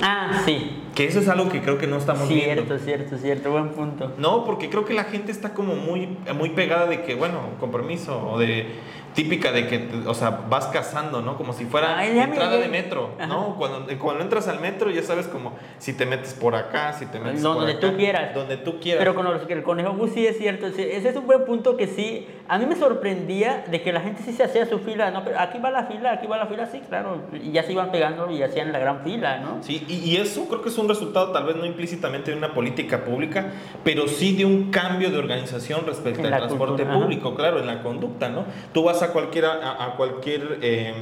Ah, 0.00 0.40
sí. 0.46 0.85
Que 0.96 1.04
eso 1.06 1.20
es 1.20 1.28
algo 1.28 1.48
que 1.50 1.60
creo 1.60 1.76
que 1.78 1.86
no 1.86 1.98
estamos 1.98 2.26
Cierto, 2.26 2.62
viendo. 2.64 2.78
cierto, 2.78 3.18
cierto. 3.18 3.50
Buen 3.52 3.68
punto. 3.68 4.12
No, 4.16 4.44
porque 4.46 4.70
creo 4.70 4.84
que 4.86 4.94
la 4.94 5.04
gente 5.04 5.30
está 5.30 5.52
como 5.52 5.74
muy, 5.76 6.16
muy 6.34 6.50
pegada 6.50 6.86
de 6.86 7.02
que, 7.02 7.14
bueno, 7.14 7.38
compromiso, 7.60 8.30
o 8.32 8.38
de 8.38 8.66
típica 9.14 9.50
de 9.50 9.66
que, 9.66 9.88
o 10.06 10.12
sea, 10.12 10.40
vas 10.50 10.66
cazando, 10.66 11.22
¿no? 11.22 11.38
Como 11.38 11.54
si 11.54 11.64
fuera 11.64 11.96
Ay, 11.98 12.18
entrada 12.18 12.58
de 12.58 12.68
metro, 12.68 13.12
Ajá. 13.18 13.26
¿no? 13.26 13.54
Cuando, 13.56 13.86
cuando 13.98 14.22
entras 14.22 14.46
al 14.46 14.60
metro 14.60 14.90
ya 14.90 15.02
sabes 15.02 15.26
como 15.26 15.54
si 15.78 15.94
te 15.94 16.04
metes 16.04 16.34
por 16.34 16.54
acá, 16.54 16.92
si 16.92 17.06
te 17.06 17.18
metes 17.18 17.40
Donde 17.40 17.72
por 17.72 17.80
tú 17.80 17.86
acá, 17.86 17.96
quieras. 17.96 18.34
Donde 18.34 18.58
tú 18.58 18.78
quieras. 18.78 18.98
Pero 18.98 19.14
con 19.14 19.24
los- 19.24 19.48
el 19.48 19.62
conejo 19.62 19.94
bus 19.94 20.10
sí 20.12 20.26
es 20.26 20.36
cierto. 20.36 20.66
ese 20.66 21.08
es 21.08 21.16
un 21.16 21.26
buen 21.26 21.46
punto 21.46 21.78
que 21.78 21.86
sí. 21.86 22.26
A 22.46 22.58
mí 22.58 22.66
me 22.66 22.76
sorprendía 22.76 23.64
de 23.70 23.80
que 23.80 23.90
la 23.90 24.00
gente 24.02 24.22
sí 24.22 24.32
se 24.34 24.44
hacía 24.44 24.66
su 24.66 24.80
fila. 24.80 25.10
No, 25.10 25.24
pero 25.24 25.40
aquí 25.40 25.58
va 25.60 25.70
la 25.70 25.84
fila, 25.84 26.12
aquí 26.12 26.26
va 26.26 26.36
la 26.36 26.46
fila, 26.46 26.66
sí, 26.70 26.82
claro. 26.86 27.22
Y 27.42 27.52
ya 27.52 27.62
se 27.62 27.72
iban 27.72 27.90
pegando 27.90 28.30
y 28.30 28.42
hacían 28.42 28.70
la 28.70 28.78
gran 28.78 29.00
fila, 29.02 29.38
¿no? 29.38 29.62
Sí, 29.62 29.82
y, 29.88 29.94
y 30.10 30.16
eso 30.18 30.46
creo 30.46 30.60
que 30.60 30.68
es 30.68 30.76
un 30.76 30.85
resultado 30.88 31.32
tal 31.32 31.44
vez 31.44 31.56
no 31.56 31.64
implícitamente 31.64 32.30
de 32.30 32.36
una 32.36 32.54
política 32.54 33.04
pública, 33.04 33.52
pero 33.84 34.08
sí 34.08 34.36
de 34.36 34.44
un 34.44 34.70
cambio 34.70 35.10
de 35.10 35.18
organización 35.18 35.84
respecto 35.86 36.20
En 36.20 36.32
al 36.32 36.38
transporte 36.40 36.82
cultura, 36.82 36.90
ajá. 36.90 37.00
público, 37.00 37.34
claro, 37.34 37.58
en 37.60 37.66
la 37.66 37.82
conducta, 37.82 38.28
¿no? 38.28 38.44
Tú 38.72 38.84
vas 38.84 39.02
a 39.02 39.12
cualquier, 39.12 39.46
a, 39.46 39.84
a 39.84 39.96
cualquier, 39.96 40.58
eh, 40.62 40.94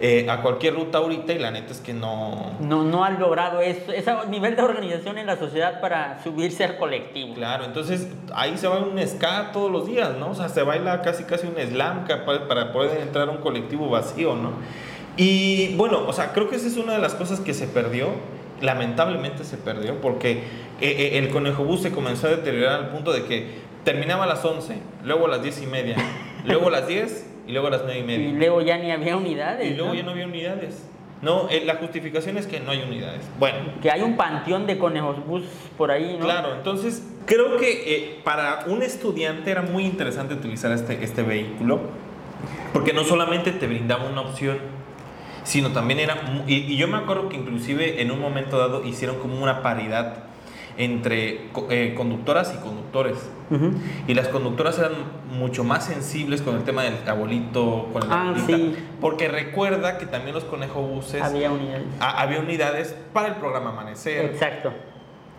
eh, 0.00 0.26
a 0.28 0.42
cualquier 0.42 0.74
ruta 0.74 0.98
ahorita 0.98 1.32
y 1.32 1.38
la 1.38 1.50
neta 1.50 1.72
es 1.72 1.80
que 1.80 1.94
no... 1.94 2.52
No, 2.60 2.84
no 2.84 3.04
han 3.04 3.18
logrado 3.18 3.60
eso, 3.60 3.92
ese 3.92 4.12
nivel 4.28 4.56
de 4.56 4.62
organización 4.62 5.18
en 5.18 5.26
la 5.26 5.36
sociedad 5.36 5.80
para 5.80 6.22
subirse 6.22 6.64
al 6.64 6.76
colectivo. 6.76 7.34
Claro, 7.34 7.64
entonces 7.64 8.08
ahí 8.34 8.58
se 8.58 8.68
va 8.68 8.78
un 8.78 8.98
ska 9.06 9.52
todos 9.52 9.70
los 9.70 9.86
días, 9.86 10.16
¿no? 10.18 10.30
O 10.30 10.34
sea, 10.34 10.48
se 10.48 10.62
baila 10.62 11.02
casi 11.02 11.24
casi 11.24 11.46
un 11.46 11.54
slam 11.56 12.06
para 12.48 12.72
poder 12.72 13.00
entrar 13.00 13.28
a 13.28 13.32
un 13.32 13.38
colectivo 13.38 13.88
vacío, 13.88 14.34
¿no? 14.34 14.52
Y 15.16 15.74
bueno, 15.76 16.06
o 16.06 16.12
sea, 16.12 16.32
creo 16.34 16.50
que 16.50 16.56
esa 16.56 16.66
es 16.66 16.76
una 16.76 16.92
de 16.92 16.98
las 16.98 17.14
cosas 17.14 17.40
que 17.40 17.54
se 17.54 17.66
perdió, 17.66 18.08
lamentablemente 18.60 19.44
se 19.44 19.56
perdió, 19.56 20.00
porque 20.00 20.32
eh, 20.32 20.40
eh, 20.80 21.18
el 21.18 21.28
conejo 21.30 21.64
bus 21.64 21.82
se 21.82 21.90
comenzó 21.90 22.26
a 22.26 22.30
deteriorar 22.30 22.80
al 22.80 22.88
punto 22.90 23.12
de 23.12 23.24
que 23.24 23.46
terminaba 23.84 24.24
a 24.24 24.26
las 24.26 24.44
11, 24.44 24.76
luego 25.04 25.26
a 25.26 25.28
las 25.28 25.42
10 25.42 25.62
y 25.62 25.66
media, 25.66 25.96
luego 26.44 26.68
a 26.68 26.70
las 26.70 26.86
10 26.86 27.26
y 27.46 27.52
luego 27.52 27.68
a 27.68 27.70
las 27.70 27.82
9 27.84 27.98
y 27.98 28.02
Y 28.02 28.04
media. 28.04 28.32
luego 28.32 28.60
ya 28.62 28.78
ni 28.78 28.90
había 28.90 29.16
unidades. 29.16 29.70
Y 29.70 29.74
luego 29.74 29.90
¿no? 29.90 29.94
ya 29.94 30.02
no 30.02 30.10
había 30.12 30.26
unidades. 30.26 30.82
No, 31.22 31.48
eh, 31.48 31.62
la 31.64 31.76
justificación 31.76 32.36
es 32.36 32.46
que 32.46 32.60
no 32.60 32.72
hay 32.72 32.82
unidades. 32.82 33.22
Bueno, 33.38 33.56
Que 33.80 33.90
hay 33.90 34.02
un 34.02 34.16
panteón 34.16 34.66
de 34.66 34.76
conejos 34.76 35.24
bus 35.26 35.44
por 35.78 35.90
ahí, 35.90 36.16
¿no? 36.18 36.26
Claro, 36.26 36.54
entonces 36.54 37.02
creo 37.24 37.56
que 37.56 37.94
eh, 37.94 38.20
para 38.22 38.64
un 38.66 38.82
estudiante 38.82 39.50
era 39.50 39.62
muy 39.62 39.84
interesante 39.86 40.34
utilizar 40.34 40.72
este, 40.72 41.02
este 41.02 41.22
vehículo, 41.22 41.80
porque 42.74 42.92
no 42.92 43.02
solamente 43.04 43.50
te 43.52 43.66
brindaba 43.66 44.04
una 44.10 44.20
opción, 44.20 44.58
sino 45.46 45.70
también 45.72 46.00
era, 46.00 46.42
y, 46.46 46.54
y 46.56 46.76
yo 46.76 46.88
me 46.88 46.98
acuerdo 46.98 47.28
que 47.28 47.36
inclusive 47.36 48.02
en 48.02 48.10
un 48.10 48.20
momento 48.20 48.58
dado 48.58 48.84
hicieron 48.84 49.16
como 49.18 49.42
una 49.42 49.62
paridad 49.62 50.24
entre 50.78 51.48
eh, 51.70 51.94
conductoras 51.96 52.52
y 52.54 52.62
conductores. 52.62 53.16
Ujú. 53.50 53.70
Y 54.08 54.12
las 54.14 54.28
conductoras 54.28 54.78
eran 54.78 54.92
mucho 55.30 55.64
más 55.64 55.84
sensibles 55.86 56.42
con 56.42 56.54
el 56.56 56.64
tema 56.64 56.82
del 56.82 56.96
abuelito, 57.08 57.88
con 57.94 58.06
la 58.06 58.30
Ah, 58.30 58.34
sí. 58.46 58.74
porque 59.00 59.28
recuerda 59.28 59.96
que 59.96 60.04
también 60.04 60.34
los 60.34 60.44
conejobuses 60.44 61.22
Había 61.22 61.50
unidades. 61.50 61.86
ha- 62.00 62.20
había 62.20 62.40
unidades 62.40 62.94
para 63.14 63.28
el 63.28 63.34
programa 63.36 63.70
Amanecer, 63.70 64.26
Exacto. 64.26 64.72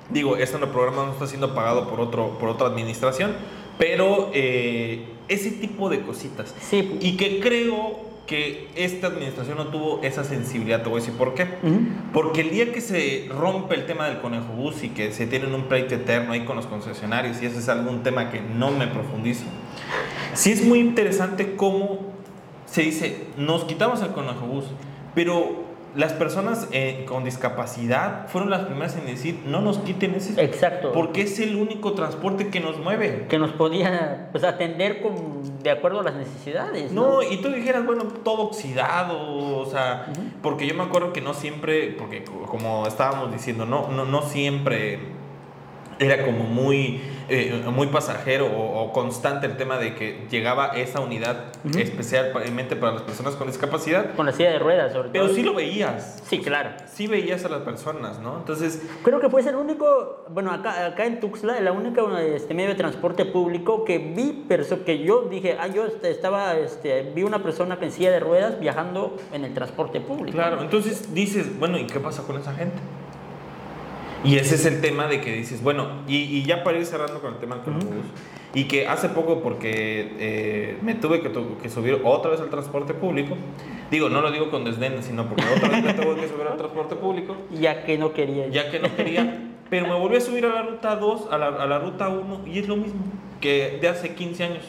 Digo, 0.09 0.37
este 0.37 0.57
programa 0.57 1.05
no 1.05 1.11
está 1.11 1.27
siendo 1.27 1.53
pagado 1.53 1.89
por, 1.89 1.99
otro, 1.99 2.37
por 2.39 2.47
otra 2.49 2.67
administración, 2.67 3.33
pero 3.77 4.31
eh, 4.33 5.05
ese 5.27 5.51
tipo 5.51 5.89
de 5.89 6.01
cositas. 6.01 6.55
Sí. 6.61 6.97
Y 7.01 7.17
que 7.17 7.41
creo 7.41 8.06
que 8.27 8.67
esta 8.75 9.07
administración 9.07 9.57
no 9.57 9.67
tuvo 9.67 10.01
esa 10.03 10.23
sensibilidad, 10.23 10.83
te 10.83 10.89
voy 10.89 10.99
a 10.99 11.01
decir 11.01 11.17
por 11.17 11.33
qué. 11.33 11.43
Ujú. 11.63 11.79
Porque 12.13 12.41
el 12.41 12.51
día 12.51 12.71
que 12.71 12.81
se 12.81 13.27
rompe 13.29 13.73
el 13.73 13.85
tema 13.85 14.07
del 14.07 14.19
conejo 14.19 14.53
bus 14.53 14.83
y 14.83 14.89
que 14.89 15.11
se 15.11 15.25
tienen 15.25 15.55
un 15.55 15.63
pleito 15.63 15.95
eterno 15.95 16.33
ahí 16.33 16.45
con 16.45 16.57
los 16.57 16.67
concesionarios, 16.67 17.41
y 17.41 17.45
ese 17.45 17.59
es 17.59 17.69
algún 17.69 18.03
tema 18.03 18.29
que 18.29 18.41
no 18.41 18.71
me 18.71 18.85
profundizo, 18.87 19.45
sí 20.33 20.51
es 20.51 20.63
muy 20.63 20.79
interesante 20.79 21.55
cómo 21.55 21.99
se 22.65 22.81
dice, 22.81 23.27
nos 23.37 23.63
quitamos 23.63 24.01
el 24.01 24.09
conejo 24.09 24.45
bus, 24.45 24.65
pero 25.15 25.66
las 25.97 26.13
personas 26.13 26.67
eh, 26.71 27.05
con 27.07 27.23
discapacidad 27.23 28.27
fueron 28.27 28.49
las 28.51 28.61
primeras 28.65 28.95
en 28.95 29.07
decir, 29.07 29.41
no 29.47 29.61
nos 29.61 29.79
quiten 29.79 30.13
ese, 30.13 30.39
Exacto. 30.41 30.91
porque 30.91 31.23
es 31.23 31.39
el 31.39 31.55
único 31.55 31.93
transporte 31.93 32.49
que 32.49 32.59
nos 32.59 32.77
mueve. 32.77 33.25
que 33.27 33.39
nos 33.39 33.51
podía 33.51 34.29
pues, 34.31 34.43
atender 34.43 35.01
con, 35.01 35.13
de 35.63 35.71
acuerdo 35.71 36.01
a 36.01 36.03
las 36.03 36.13
necesidades. 36.15 36.91
¿no? 36.91 37.15
No, 37.15 37.23
y 37.23 37.37
tú 37.41 37.49
dijeras, 37.49 37.83
bueno, 37.85 38.03
todo 38.23 38.43
oxidado, 38.43 39.17
o 39.57 39.65
sea, 39.65 40.05
porque 40.43 40.67
yo 40.67 40.75
me 40.75 40.83
acuerdo 40.83 41.11
que 41.13 41.21
no 41.21 41.33
siempre, 41.33 41.95
porque 41.97 42.23
co- 42.23 42.43
como 42.45 42.85
estábamos 42.87 43.31
diciendo, 43.33 43.65
no, 43.65 43.87
no, 43.89 44.05
no 44.05 44.21
siempre 44.21 44.99
era 45.99 46.23
como 46.23 46.43
muy, 46.43 47.01
eh, 47.29 47.61
muy 47.71 47.87
pasajero 47.87 48.47
o, 48.47 48.81
o 48.83 48.93
constante 48.93 49.45
el 49.47 49.57
tema 49.57 49.77
de 49.77 49.95
que 49.95 50.25
llegaba 50.29 50.67
esa 50.67 50.99
unidad 51.01 51.45
Ujú. 51.65 51.77
especialmente 51.79 52.75
para 52.75 52.93
las 52.93 53.01
personas 53.01 53.35
con 53.35 53.47
discapacidad, 53.47 54.15
Con 54.15 54.25
la 54.25 54.31
silla 54.31 54.51
de 54.51 54.59
ruedas, 54.59 54.93
sobre 54.93 55.09
pero 55.09 55.25
todo. 55.25 55.35
sí 55.35 55.43
lo 55.43 55.53
veías, 55.53 56.21
Sí, 56.27 56.39
claro. 56.39 56.69
sí 56.87 57.07
veías 57.07 57.43
a 57.45 57.49
las 57.49 57.61
personas, 57.61 58.19
¿no? 58.19 58.37
Entonces, 58.37 58.81
Creo 59.03 59.19
que 59.19 59.29
fue 59.29 59.41
el 59.41 59.55
único, 59.55 60.25
bueno, 60.29 60.51
acá, 60.51 60.85
acá 60.85 61.05
en 61.05 61.19
Tuxtla, 61.19 61.59
la 61.61 61.71
única 61.71 62.01
este, 62.21 62.53
medio 62.53 62.69
de 62.69 62.75
transporte 62.75 63.25
público 63.25 63.83
que 63.85 63.97
vi, 63.99 64.45
que 64.85 64.99
yo 64.99 65.23
dije, 65.23 65.57
ah, 65.59 65.67
yo 65.67 65.85
este, 65.85 66.09
estaba, 66.11 66.55
este, 66.57 67.03
vi 67.15 67.23
una 67.23 67.43
persona 67.43 67.77
en 67.81 67.91
silla 67.91 68.11
de 68.11 68.19
ruedas 68.19 68.59
viajando 68.59 69.15
en 69.33 69.45
el 69.45 69.53
transporte 69.53 69.99
público. 70.01 70.37
Claro, 70.37 70.61
entonces 70.61 71.13
dices, 71.13 71.57
bueno, 71.59 71.77
¿y 71.77 71.87
qué 71.87 71.99
pasa 71.99 72.23
con 72.23 72.37
esa 72.37 72.53
gente? 72.53 72.77
Y 74.23 74.37
ese 74.37 74.55
es 74.55 74.65
el 74.65 74.81
tema 74.81 75.07
de 75.07 75.21
que 75.21 75.33
dices, 75.35 75.61
bueno, 75.61 75.87
y, 76.07 76.17
y 76.17 76.43
ya 76.43 76.63
para 76.63 76.77
ir 76.77 76.85
cerrando 76.85 77.21
con 77.21 77.33
el 77.33 77.39
tema 77.39 77.55
del 77.55 77.65
Conobús, 77.65 78.05
y 78.53 78.63
que 78.65 78.87
hace 78.87 79.09
poco, 79.09 79.41
porque 79.41 80.15
eh, 80.19 80.77
me 80.81 80.95
tuve 80.95 81.21
que, 81.21 81.31
que 81.61 81.69
subir 81.69 82.01
otra 82.03 82.31
vez 82.31 82.41
al 82.41 82.49
transporte 82.49 82.93
público, 82.93 83.35
digo, 83.91 84.09
no 84.09 84.21
lo 84.21 84.31
digo 84.31 84.49
con 84.49 84.63
desdén, 84.63 85.01
sino 85.03 85.27
porque 85.27 85.43
otra 85.55 85.69
vez 85.69 85.83
me 85.83 85.93
tuve 85.93 86.15
que 86.15 86.27
subir 86.27 86.47
al 86.49 86.57
transporte 86.57 86.95
público, 86.95 87.35
Ya 87.51 87.83
que 87.83 87.97
no 87.97 88.13
quería. 88.13 88.47
ya 88.47 88.71
que 88.71 88.79
no 88.79 88.95
quería, 88.95 89.51
pero 89.69 89.87
me 89.87 89.93
volví 89.93 90.17
a 90.17 90.21
subir 90.21 90.45
a 90.45 90.49
la 90.49 90.61
ruta 90.63 90.95
2, 90.95 91.27
a 91.31 91.37
la, 91.37 91.47
a 91.47 91.67
la 91.67 91.79
ruta 91.79 92.09
1, 92.09 92.41
y 92.47 92.59
es 92.59 92.67
lo 92.67 92.77
mismo 92.77 93.01
que 93.39 93.77
de 93.79 93.87
hace 93.87 94.15
15 94.15 94.43
años. 94.43 94.63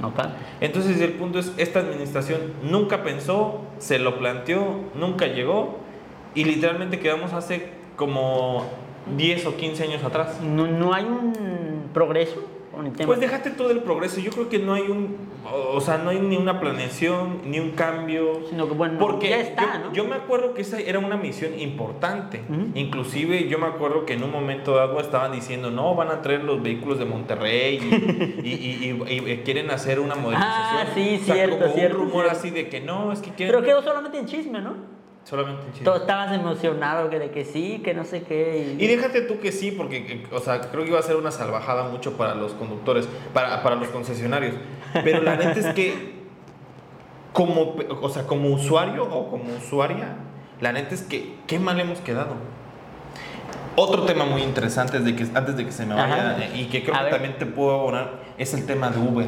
No. 0.00 0.12
Entonces 0.60 1.00
el 1.00 1.12
punto 1.12 1.38
es, 1.38 1.52
esta 1.56 1.80
administración 1.80 2.52
nunca 2.62 3.02
pensó, 3.02 3.62
se 3.78 3.98
lo 3.98 4.18
planteó, 4.18 4.80
nunca 4.94 5.26
llegó 5.26 5.78
y 6.34 6.44
literalmente 6.44 6.98
quedamos 6.98 7.32
hace 7.32 7.70
como 7.96 8.64
10 9.16 9.46
o 9.46 9.56
15 9.56 9.82
años 9.84 10.04
atrás. 10.04 10.40
No, 10.42 10.66
no 10.66 10.92
hay 10.94 11.04
un 11.04 11.90
progreso 11.92 12.44
con 12.74 12.86
el 12.86 12.92
tema. 12.92 13.06
Pues 13.06 13.20
déjate 13.20 13.50
todo 13.50 13.70
el 13.70 13.80
progreso. 13.80 14.20
Yo 14.20 14.30
creo 14.32 14.48
que 14.50 14.58
no 14.58 14.74
hay 14.74 14.82
un, 14.82 15.16
o 15.72 15.80
sea, 15.80 15.96
no 15.96 16.10
hay 16.10 16.18
ni 16.20 16.36
una 16.36 16.60
planeación, 16.60 17.38
ni 17.46 17.58
un 17.58 17.70
cambio. 17.70 18.40
Sino 18.50 18.66
que, 18.68 18.74
bueno, 18.74 18.98
porque 18.98 19.30
ya 19.30 19.40
está, 19.40 19.78
yo, 19.78 19.84
¿no? 19.86 19.92
yo 19.94 20.04
me 20.04 20.16
acuerdo 20.16 20.52
que 20.52 20.60
esa 20.62 20.78
era 20.78 20.98
una 20.98 21.16
misión 21.16 21.58
importante. 21.58 22.42
Ujú. 22.50 22.66
Inclusive 22.74 23.48
yo 23.48 23.58
me 23.58 23.66
acuerdo 23.66 24.04
que 24.04 24.12
en 24.14 24.24
un 24.24 24.30
momento 24.32 24.74
dado 24.74 25.00
estaban 25.00 25.32
diciendo, 25.32 25.70
no, 25.70 25.94
van 25.94 26.08
a 26.08 26.20
traer 26.20 26.44
los 26.44 26.62
vehículos 26.62 26.98
de 26.98 27.06
Monterrey 27.06 27.78
y, 28.42 28.48
y- 28.48 28.52
y- 29.08 29.14
y- 29.14 29.30
y 29.32 29.36
quieren 29.38 29.70
hacer 29.70 29.98
una 30.00 30.16
modernización. 30.16 30.52
Ah, 30.52 30.86
sí, 30.94 31.18
O 31.22 31.24
sea, 31.24 31.34
cierto, 31.36 31.58
como 31.58 31.72
cierto, 31.74 31.96
un 31.98 32.04
rumor 32.08 32.24
cierto. 32.24 32.38
así 32.40 32.50
de 32.50 32.68
que 32.68 32.80
no, 32.80 33.10
es 33.12 33.20
que 33.20 33.30
quieren... 33.30 33.54
Pero 33.54 33.64
quedó 33.66 33.82
solamente 33.82 34.18
en 34.18 34.26
chisme, 34.26 34.60
¿no? 34.60 34.95
Solamente 35.26 35.66
en 35.66 35.72
Chile. 35.72 35.84
Todos 35.84 36.02
estabas 36.02 36.32
emocionado 36.32 37.10
que 37.10 37.18
de 37.18 37.30
que 37.32 37.44
sí, 37.44 37.80
que 37.84 37.94
no 37.94 38.04
sé 38.04 38.22
qué. 38.22 38.76
Y 38.78 38.86
déjate 38.86 39.22
tú 39.22 39.40
que 39.40 39.50
sí, 39.50 39.72
porque, 39.72 40.24
o 40.30 40.38
sea, 40.38 40.60
creo 40.60 40.84
que 40.84 40.90
iba 40.90 41.00
a 41.00 41.02
ser 41.02 41.16
una 41.16 41.32
salvajada 41.32 41.88
mucho 41.88 42.16
para 42.16 42.36
los 42.36 42.52
conductores, 42.52 43.08
para, 43.34 43.60
para 43.64 43.74
los 43.74 43.88
concesionarios. 43.88 44.54
Pero 45.02 45.22
la 45.22 45.34
neta 45.34 45.58
es 45.58 45.66
que, 45.74 46.14
como, 47.32 47.74
o 48.00 48.08
sea, 48.08 48.22
como 48.28 48.50
usuario 48.50 49.02
o 49.02 49.28
como 49.28 49.52
usuaria, 49.56 50.14
la 50.60 50.70
neta 50.72 50.94
es 50.94 51.02
que, 51.02 51.34
qué 51.48 51.58
mal 51.58 51.80
hemos 51.80 51.98
quedado. 52.00 52.34
Otro 53.74 54.04
tema 54.04 54.26
muy 54.26 54.42
interesante, 54.42 54.96
es 54.98 55.04
de 55.04 55.16
que, 55.16 55.26
antes 55.34 55.56
de 55.56 55.66
que 55.66 55.72
se 55.72 55.86
me 55.86 55.94
vaya, 55.96 56.34
Ajá. 56.34 56.44
eh, 56.44 56.52
y 56.54 56.66
que 56.66 56.84
creo 56.84 56.94
A 56.94 56.98
que 56.98 57.04
ver. 57.06 57.12
también 57.14 57.36
te 57.36 57.46
puedo 57.46 57.72
abonar, 57.72 58.20
es 58.38 58.54
el 58.54 58.64
tema 58.64 58.90
de 58.90 59.00
Uber. 59.00 59.26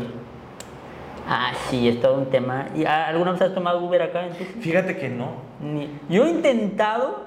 Ah, 1.28 1.50
sí, 1.68 1.88
es 1.88 2.00
todo 2.00 2.14
un 2.14 2.30
tema. 2.30 2.68
¿Y 2.76 2.84
alguna 2.84 3.32
vez 3.32 3.42
has 3.42 3.52
tomado 3.52 3.80
Uber 3.80 4.00
acá 4.00 4.26
en 4.28 4.32
Tuxtla? 4.34 4.62
Fíjate 4.62 4.96
que 4.96 5.08
no. 5.08 5.47
Ni- 5.60 5.88
Yo 6.08 6.24
he 6.26 6.30
intentado, 6.30 7.24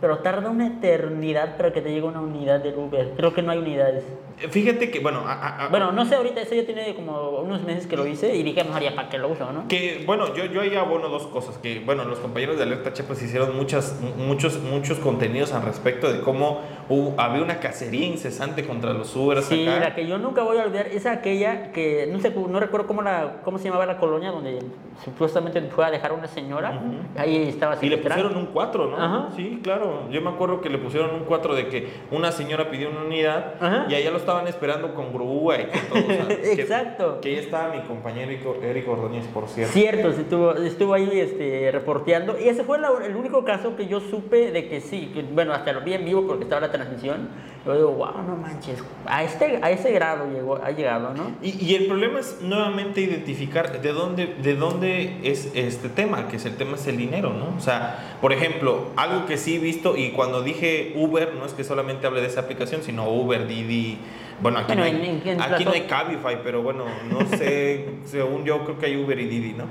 pero 0.00 0.18
tarda 0.18 0.50
una 0.50 0.66
eternidad 0.66 1.56
para 1.56 1.72
que 1.72 1.80
te 1.82 1.90
llegue 1.90 2.02
una 2.06 2.20
unidad 2.20 2.60
del 2.60 2.76
Uber. 2.76 3.12
Creo 3.16 3.32
que 3.34 3.42
no 3.42 3.52
hay 3.52 3.58
unidades. 3.58 4.04
Fíjate 4.48 4.90
que, 4.90 5.00
bueno, 5.00 5.20
a- 5.26 5.68
Bueno, 5.70 5.92
no 5.92 6.06
sé, 6.06 6.14
ahorita 6.14 6.40
eso 6.40 6.54
ya 6.54 6.64
tiene 6.64 6.94
como 6.94 7.28
unos 7.40 7.62
meses 7.62 7.86
que 7.86 7.96
lo 7.96 8.06
hice 8.06 8.34
y 8.34 8.42
dije, 8.42 8.64
ya 8.82 8.94
para 8.94 9.10
qué 9.10 9.18
lo 9.18 9.28
uso, 9.28 9.52
¿no? 9.52 9.68
Que 9.68 10.02
bueno, 10.06 10.34
yo, 10.34 10.46
yo 10.46 10.62
ahí 10.62 10.74
abono 10.74 11.08
dos 11.08 11.26
cosas. 11.26 11.58
Que 11.58 11.80
bueno, 11.80 12.04
los 12.06 12.18
compañeros 12.20 12.56
de 12.56 12.62
Alerta 12.62 12.94
Chiapas 12.94 13.20
hicieron 13.22 13.54
muchas, 13.54 14.00
muchos, 14.16 14.58
muchos 14.62 14.98
contenidos 14.98 15.52
al 15.52 15.62
respecto 15.62 16.10
de 16.10 16.22
cómo 16.22 16.60
hubo- 16.90 17.14
había 17.18 17.42
una 17.42 17.58
cacería 17.60 18.06
incesante 18.06 18.66
contra 18.66 18.92
los 18.92 19.14
Ubers 19.16 19.46
Sí, 19.46 19.66
acá. 19.66 19.80
la 19.80 19.94
que 19.94 20.06
yo 20.06 20.18
nunca 20.18 20.42
voy 20.42 20.58
a 20.58 20.64
olvidar 20.64 20.88
es 20.88 21.06
aquella 21.06 21.72
que 21.72 22.06
no 22.12 22.18
sé, 22.20 22.30
no 22.30 22.60
recuerdo 22.60 22.86
cómo 22.86 23.00
la 23.00 23.36
cómo 23.44 23.56
se 23.58 23.64
llamaba 23.64 23.86
la 23.86 23.96
colonia 23.96 24.30
donde 24.30 24.58
supuestamente 25.04 25.60
fue 25.62 25.86
a 25.86 25.90
dejar 25.90 26.12
una 26.12 26.26
señora. 26.26 26.72
Ujú. 26.72 26.94
Ahí 27.16 27.48
estaba 27.48 27.76
Y 27.80 27.88
le 27.88 27.96
pusieron 27.98 28.36
un 28.36 28.46
4, 28.46 28.86
¿no? 28.90 28.96
Ajá. 28.96 29.28
Sí, 29.34 29.60
claro. 29.62 30.02
Yo 30.10 30.20
me 30.20 30.28
acuerdo 30.30 30.60
que 30.60 30.68
le 30.68 30.76
pusieron 30.78 31.14
un 31.14 31.24
4 31.24 31.54
de 31.54 31.68
que 31.68 31.88
una 32.10 32.32
señora 32.32 32.70
pidió 32.70 32.90
una 32.90 33.04
unidad 33.04 33.54
Ajá. 33.60 33.86
y 33.88 33.94
allá 33.94 34.10
lo 34.10 34.18
estaban 34.18 34.46
esperando 34.46 34.94
con 34.94 35.12
grúa 35.12 35.56
y 35.60 35.64
con 35.66 35.80
todo. 35.88 35.98
o 36.00 36.06
sea, 36.06 36.28
que- 36.42 36.52
Exacto. 36.52 37.20
Que, 37.22 37.28
ahí 37.30 37.34
estaba 37.36 37.74
mi 37.74 37.80
compañero 37.82 38.30
Eric- 38.62 38.88
Ordóñez, 38.88 39.26
por 39.28 39.48
cierto. 39.48 39.72
Cierto, 39.72 40.08
estuvo, 40.10 40.52
estuvo 40.56 40.92
ahí 40.94 41.08
este, 41.14 41.70
reporteando. 41.72 42.38
Y 42.38 42.48
ese 42.48 42.64
fue 42.64 42.78
la- 42.78 42.90
el 43.04 43.16
único 43.16 43.44
caso 43.44 43.76
que 43.76 43.86
yo 43.86 44.00
supe 44.00 44.50
de 44.50 44.68
que 44.68 44.80
sí. 44.80 45.10
que, 45.14 45.22
bueno, 45.22 45.52
hasta 45.54 45.72
lo 45.72 45.80
vi 45.80 45.94
en 45.94 46.04
vivo 46.04 46.26
porque 46.26 46.44
estaba 46.44 46.60
la 46.60 46.70
transmisión. 46.84 47.28
Yo 47.66 47.74
digo, 47.74 47.90
wow, 47.92 48.22
no 48.26 48.36
manches. 48.36 48.82
A, 49.04 49.22
este, 49.22 49.58
a 49.60 49.70
ese 49.70 49.92
grado 49.92 50.26
llegó, 50.32 50.56
ha 50.56 50.70
llegado, 50.70 51.12
¿no? 51.12 51.32
Y, 51.42 51.62
y 51.62 51.74
el 51.74 51.86
problema 51.88 52.18
es 52.20 52.38
nuevamente 52.40 53.02
identificar 53.02 53.82
de 53.82 53.92
dónde, 53.92 54.34
de 54.42 54.54
dónde 54.56 55.18
es 55.24 55.50
este 55.54 55.90
tema, 55.90 56.26
que 56.28 56.36
es 56.36 56.46
el 56.46 56.56
tema 56.56 56.76
es 56.76 56.86
el 56.86 56.96
dinero, 56.96 57.34
¿no? 57.34 57.54
O 57.58 57.60
sea, 57.60 58.16
por 58.22 58.32
ejemplo, 58.32 58.86
algo 58.96 59.26
que 59.26 59.36
sí 59.36 59.56
he 59.56 59.58
visto, 59.58 59.94
y 59.94 60.12
cuando 60.12 60.40
dije 60.42 60.94
Uber, 60.96 61.34
no 61.38 61.44
es 61.44 61.52
que 61.52 61.62
solamente 61.62 62.06
hable 62.06 62.22
de 62.22 62.28
esa 62.28 62.40
aplicación, 62.40 62.82
sino 62.82 63.06
Uber, 63.10 63.46
Didi, 63.46 63.98
bueno, 64.40 64.58
aquí, 64.60 64.68
Bueno, 64.68 64.80
no, 64.80 64.86
hay, 64.86 64.94
en- 64.96 65.20
en- 65.20 65.28
en 65.28 65.42
aquí 65.42 65.66
no 65.66 65.72
hay 65.72 65.82
Cabify, 65.82 66.38
pero 66.42 66.62
bueno, 66.62 66.84
no 67.10 67.26
sé, 67.36 67.88
según 68.06 68.44
yo 68.46 68.64
creo 68.64 68.78
que 68.78 68.86
hay 68.86 68.96
Uber 68.96 69.18
y 69.20 69.26
Didi, 69.26 69.52
¿no? 69.52 69.64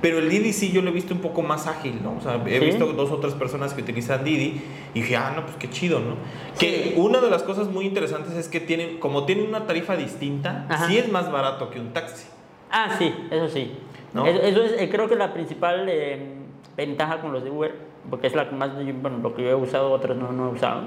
Pero 0.00 0.18
el 0.18 0.28
Didi 0.28 0.52
sí 0.52 0.70
yo 0.70 0.80
lo 0.82 0.90
he 0.90 0.92
visto 0.92 1.12
un 1.12 1.20
poco 1.20 1.42
más 1.42 1.66
ágil, 1.66 2.00
¿no? 2.02 2.16
O 2.16 2.20
sea, 2.20 2.40
he 2.46 2.58
¿Sí? 2.60 2.64
visto 2.66 2.86
dos 2.92 3.10
o 3.10 3.16
tres 3.18 3.34
personas 3.34 3.74
que 3.74 3.82
utilizan 3.82 4.22
Didi 4.22 4.60
y 4.94 5.00
dije, 5.00 5.16
ah, 5.16 5.32
no, 5.34 5.44
pues 5.44 5.56
qué 5.56 5.68
chido, 5.68 5.98
¿no? 5.98 6.14
Que 6.58 6.68
Sí. 6.68 6.94
una 6.96 7.20
de 7.20 7.28
las 7.30 7.42
cosas 7.42 7.68
muy 7.68 7.84
interesantes 7.84 8.34
es 8.34 8.48
que 8.48 8.60
tienen, 8.60 8.98
como 8.98 9.24
tienen 9.24 9.48
una 9.48 9.66
tarifa 9.66 9.96
distinta, 9.96 10.66
Ajá. 10.68 10.86
sí 10.86 10.98
es 10.98 11.10
más 11.10 11.32
barato 11.32 11.70
que 11.70 11.80
un 11.80 11.92
taxi. 11.92 12.26
Ah, 12.70 12.94
sí, 12.98 13.12
eso 13.30 13.48
sí. 13.48 13.72
¿No? 14.14 14.24
Eso, 14.26 14.62
es, 14.62 14.80
eh, 14.80 14.88
creo 14.88 15.08
que 15.08 15.16
la 15.16 15.32
principal 15.34 15.86
eh, 15.88 16.34
ventaja 16.76 17.20
con 17.20 17.32
los 17.32 17.42
de 17.42 17.50
Uber, 17.50 17.74
porque 18.08 18.28
es 18.28 18.34
la 18.34 18.48
que 18.48 18.54
más, 18.54 18.70
bueno, 18.74 19.18
lo 19.22 19.34
que 19.34 19.42
yo 19.42 19.48
he 19.50 19.54
usado, 19.54 19.90
otros 19.90 20.16
no, 20.16 20.30
no 20.32 20.48
he 20.50 20.52
usado. 20.52 20.82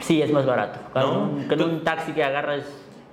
Sí, 0.00 0.20
es 0.20 0.30
más 0.32 0.44
barato. 0.44 0.78
Que 0.92 1.00
¿No? 1.00 1.48
que 1.48 1.62
un 1.62 1.84
taxi 1.84 2.12
que 2.12 2.22
agarras. 2.24 2.64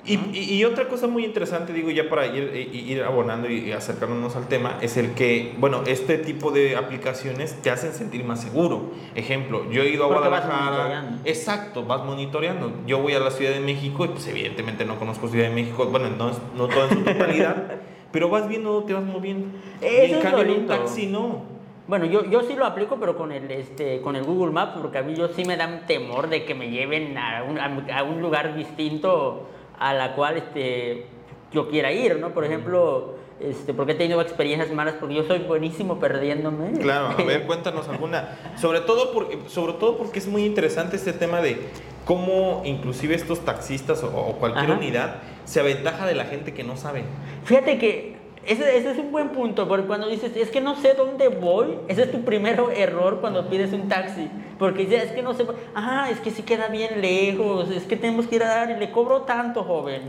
Y, 0.05 0.15
y- 0.33 0.55
y 0.55 0.65
otra 0.65 0.89
cosa 0.89 1.07
muy 1.07 1.23
interesante, 1.23 1.71
digo, 1.71 1.89
ya 1.89 2.09
para 2.09 2.25
ir, 2.27 2.69
ir 2.73 3.03
abonando 3.03 3.49
y 3.49 3.71
acercándonos 3.71 4.35
al 4.35 4.49
tema, 4.49 4.77
es 4.81 4.97
el 4.97 5.13
que, 5.13 5.53
bueno, 5.59 5.83
este 5.87 6.17
tipo 6.17 6.51
de 6.51 6.75
aplicaciones 6.75 7.53
te 7.61 7.69
hacen 7.69 7.93
sentir 7.93 8.25
más 8.25 8.41
seguro. 8.41 8.91
Ejemplo, 9.15 9.69
yo 9.71 9.81
he 9.81 9.87
ido 9.89 10.03
a 10.03 10.07
Porque 10.09 10.27
vas 10.27 10.45
Guadalajara. 10.45 10.71
monitoreando. 10.71 11.17
Exacto, 11.23 11.85
vas 11.85 12.03
monitoreando. 12.03 12.73
Yo 12.85 12.99
voy 12.99 13.13
a 13.13 13.19
la 13.19 13.31
Ciudad 13.31 13.53
de 13.53 13.61
México 13.61 14.03
y 14.03 14.09
pues 14.09 14.27
evidentemente 14.27 14.83
no 14.83 14.99
conozco 14.99 15.29
Ciudad 15.29 15.47
de 15.47 15.55
México, 15.55 15.85
bueno, 15.85 16.09
no, 16.09 16.31
es- 16.31 16.37
no 16.57 16.67
todo 16.67 16.83
en 16.83 16.89
su 16.89 17.03
totalidad, 17.05 17.63
pero 18.11 18.27
vas 18.27 18.49
viendo 18.49 18.83
te 18.83 18.93
vas 18.93 19.03
moviendo. 19.05 19.47
y 19.81 19.85
Eso 19.85 20.03
en 20.03 20.15
es 20.15 20.17
cambio 20.23 20.41
en 20.43 20.49
un 20.61 20.67
taxi 20.67 21.05
no. 21.07 21.53
Bueno, 21.87 22.05
yo, 22.05 22.25
yo 22.29 22.41
sí 22.43 22.55
lo 22.55 22.65
aplico, 22.65 22.97
pero 22.99 23.15
con 23.17 23.31
el, 23.31 23.49
este, 23.51 24.01
con 24.01 24.15
el 24.17 24.23
Google 24.23 24.51
Maps, 24.51 24.73
porque 24.81 24.97
a 24.97 25.01
mí 25.01 25.15
yo 25.15 25.29
sí 25.29 25.45
me 25.45 25.55
da 25.57 25.67
un 25.67 25.85
temor 25.87 26.27
de 26.29 26.43
que 26.45 26.55
me 26.55 26.69
lleven 26.69 27.17
a 27.17 27.43
un, 27.43 27.57
a 27.59 28.03
un 28.03 28.21
lugar 28.21 28.55
distinto 28.55 29.49
a 29.83 29.93
la 29.93 30.15
cual 30.15 30.37
este, 30.37 31.05
yo 31.51 31.69
quiera 31.69 31.91
ir, 31.91 32.17
¿no? 32.17 32.33
Por 32.33 32.45
ejemplo, 32.45 33.15
este, 33.41 33.73
porque 33.73 33.91
he 33.91 33.95
tenido 33.95 34.21
experiencias 34.21 34.71
malas, 34.71 34.95
porque 34.97 35.15
yo 35.15 35.23
soy 35.23 35.39
buenísimo 35.39 35.99
perdiéndome. 35.99 36.71
Claro, 36.79 37.15
a 37.17 37.23
ver, 37.23 37.43
cuéntanos 37.47 37.89
alguna. 37.89 38.37
Sobre 38.55 38.79
todo, 38.79 39.11
porque, 39.11 39.39
sobre 39.47 39.73
todo 39.73 39.97
porque 39.97 40.19
es 40.19 40.27
muy 40.27 40.45
interesante 40.45 40.95
este 40.95 41.11
tema 41.11 41.41
de 41.41 41.57
cómo 42.05 42.61
inclusive 42.63 43.13
estos 43.13 43.41
taxistas 43.41 44.03
o, 44.03 44.07
o 44.07 44.37
cualquier 44.37 44.71
Ajá. 44.71 44.77
unidad 44.77 45.15
se 45.43 45.59
aventaja 45.59 46.05
de 46.05 46.15
la 46.15 46.25
gente 46.25 46.53
que 46.53 46.63
no 46.63 46.77
sabe. 46.77 47.03
Fíjate 47.43 47.77
que 47.77 48.15
ese, 48.45 48.77
ese 48.77 48.91
es 48.91 48.97
un 48.97 49.11
buen 49.11 49.29
punto, 49.29 49.67
porque 49.67 49.85
cuando 49.87 50.07
dices, 50.07 50.35
es 50.35 50.49
que 50.49 50.61
no 50.61 50.75
sé 50.75 50.93
dónde 50.95 51.27
voy, 51.29 51.77
ese 51.87 52.03
es 52.03 52.11
tu 52.11 52.21
primer 52.23 52.61
error 52.75 53.19
cuando 53.21 53.49
pides 53.49 53.71
un 53.73 53.87
taxi, 53.87 54.29
porque 54.59 54.85
dices, 54.85 55.05
es 55.05 55.11
que 55.11 55.21
no 55.21 55.33
sé, 55.33 55.45
ah, 55.75 56.07
es 56.11 56.19
que 56.19 56.31
sí 56.31 56.43
queda 56.43 56.67
bien 56.67 57.01
lejos, 57.01 57.69
es 57.71 57.83
que 57.83 57.95
tenemos 57.95 58.27
que 58.27 58.35
ir 58.37 58.43
a 58.43 58.47
dar 58.47 58.69
y 58.71 58.75
le 58.79 58.91
cobro 58.91 59.21
tanto, 59.21 59.63
joven. 59.63 60.01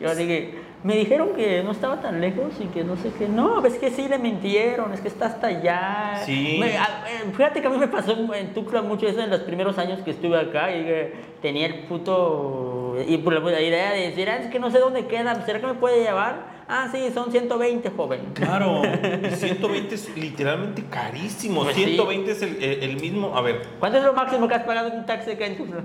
Yo 0.00 0.12
dije, 0.16 0.54
me 0.82 0.96
dijeron 0.96 1.28
que 1.36 1.62
no 1.62 1.70
estaba 1.70 2.00
tan 2.00 2.20
lejos 2.20 2.54
y 2.60 2.64
que 2.66 2.82
no 2.82 2.96
sé 2.96 3.12
qué, 3.16 3.28
no, 3.28 3.64
es 3.64 3.74
que 3.74 3.88
sí 3.90 4.08
le 4.08 4.18
mintieron, 4.18 4.92
es 4.92 5.00
que 5.00 5.06
está 5.06 5.26
hasta 5.26 5.46
allá. 5.46 6.20
Sí. 6.26 6.56
Me- 6.58 6.76
a- 6.76 7.04
eh, 7.08 7.30
fíjate 7.36 7.60
que 7.60 7.68
a 7.68 7.70
mí 7.70 7.78
me 7.78 7.86
pasó 7.86 8.16
en 8.34 8.52
Tuxtla 8.52 8.82
mucho 8.82 9.06
eso 9.06 9.20
en 9.22 9.30
los 9.30 9.40
primeros 9.42 9.78
años 9.78 10.00
que 10.00 10.10
estuve 10.10 10.36
acá 10.40 10.74
y 10.76 10.82
que 10.84 11.12
tenía 11.40 11.66
el 11.66 11.84
puto... 11.84 12.96
Y 13.06 13.16
por 13.18 13.32
la, 13.32 13.40
la 13.48 13.60
idea 13.60 13.92
de 13.92 14.08
decir, 14.08 14.28
ah, 14.28 14.38
es 14.38 14.48
que 14.48 14.58
no 14.58 14.70
sé 14.72 14.80
dónde 14.80 15.06
queda, 15.06 15.34
¿será 15.46 15.60
que 15.60 15.66
me 15.68 15.74
puede 15.74 16.02
llevar? 16.02 16.51
Ah, 16.68 16.88
sí, 16.92 17.10
son 17.12 17.30
120, 17.30 17.90
joven. 17.90 18.20
Claro, 18.34 18.82
y 19.32 19.34
120 19.34 19.94
es 19.94 20.16
literalmente 20.16 20.84
carísimo. 20.84 21.62
Pues 21.64 21.74
sí. 21.76 21.84
120 21.84 22.30
es 22.30 22.42
el, 22.42 22.62
el- 22.62 22.82
el 22.82 22.96
mismo. 23.00 23.36
A 23.36 23.40
ver, 23.42 23.62
¿Cuánto 23.78 23.98
es 23.98 24.04
lo 24.04 24.12
máximo 24.12 24.48
que 24.48 24.54
has 24.54 24.62
pagado 24.64 24.88
en 24.88 24.98
un 24.98 25.06
taxi 25.06 25.32
acá 25.32 25.46
en 25.46 25.56
Tuxtla? 25.58 25.80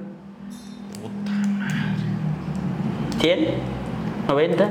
¿100? 3.20 3.48
¿90? 4.28 4.70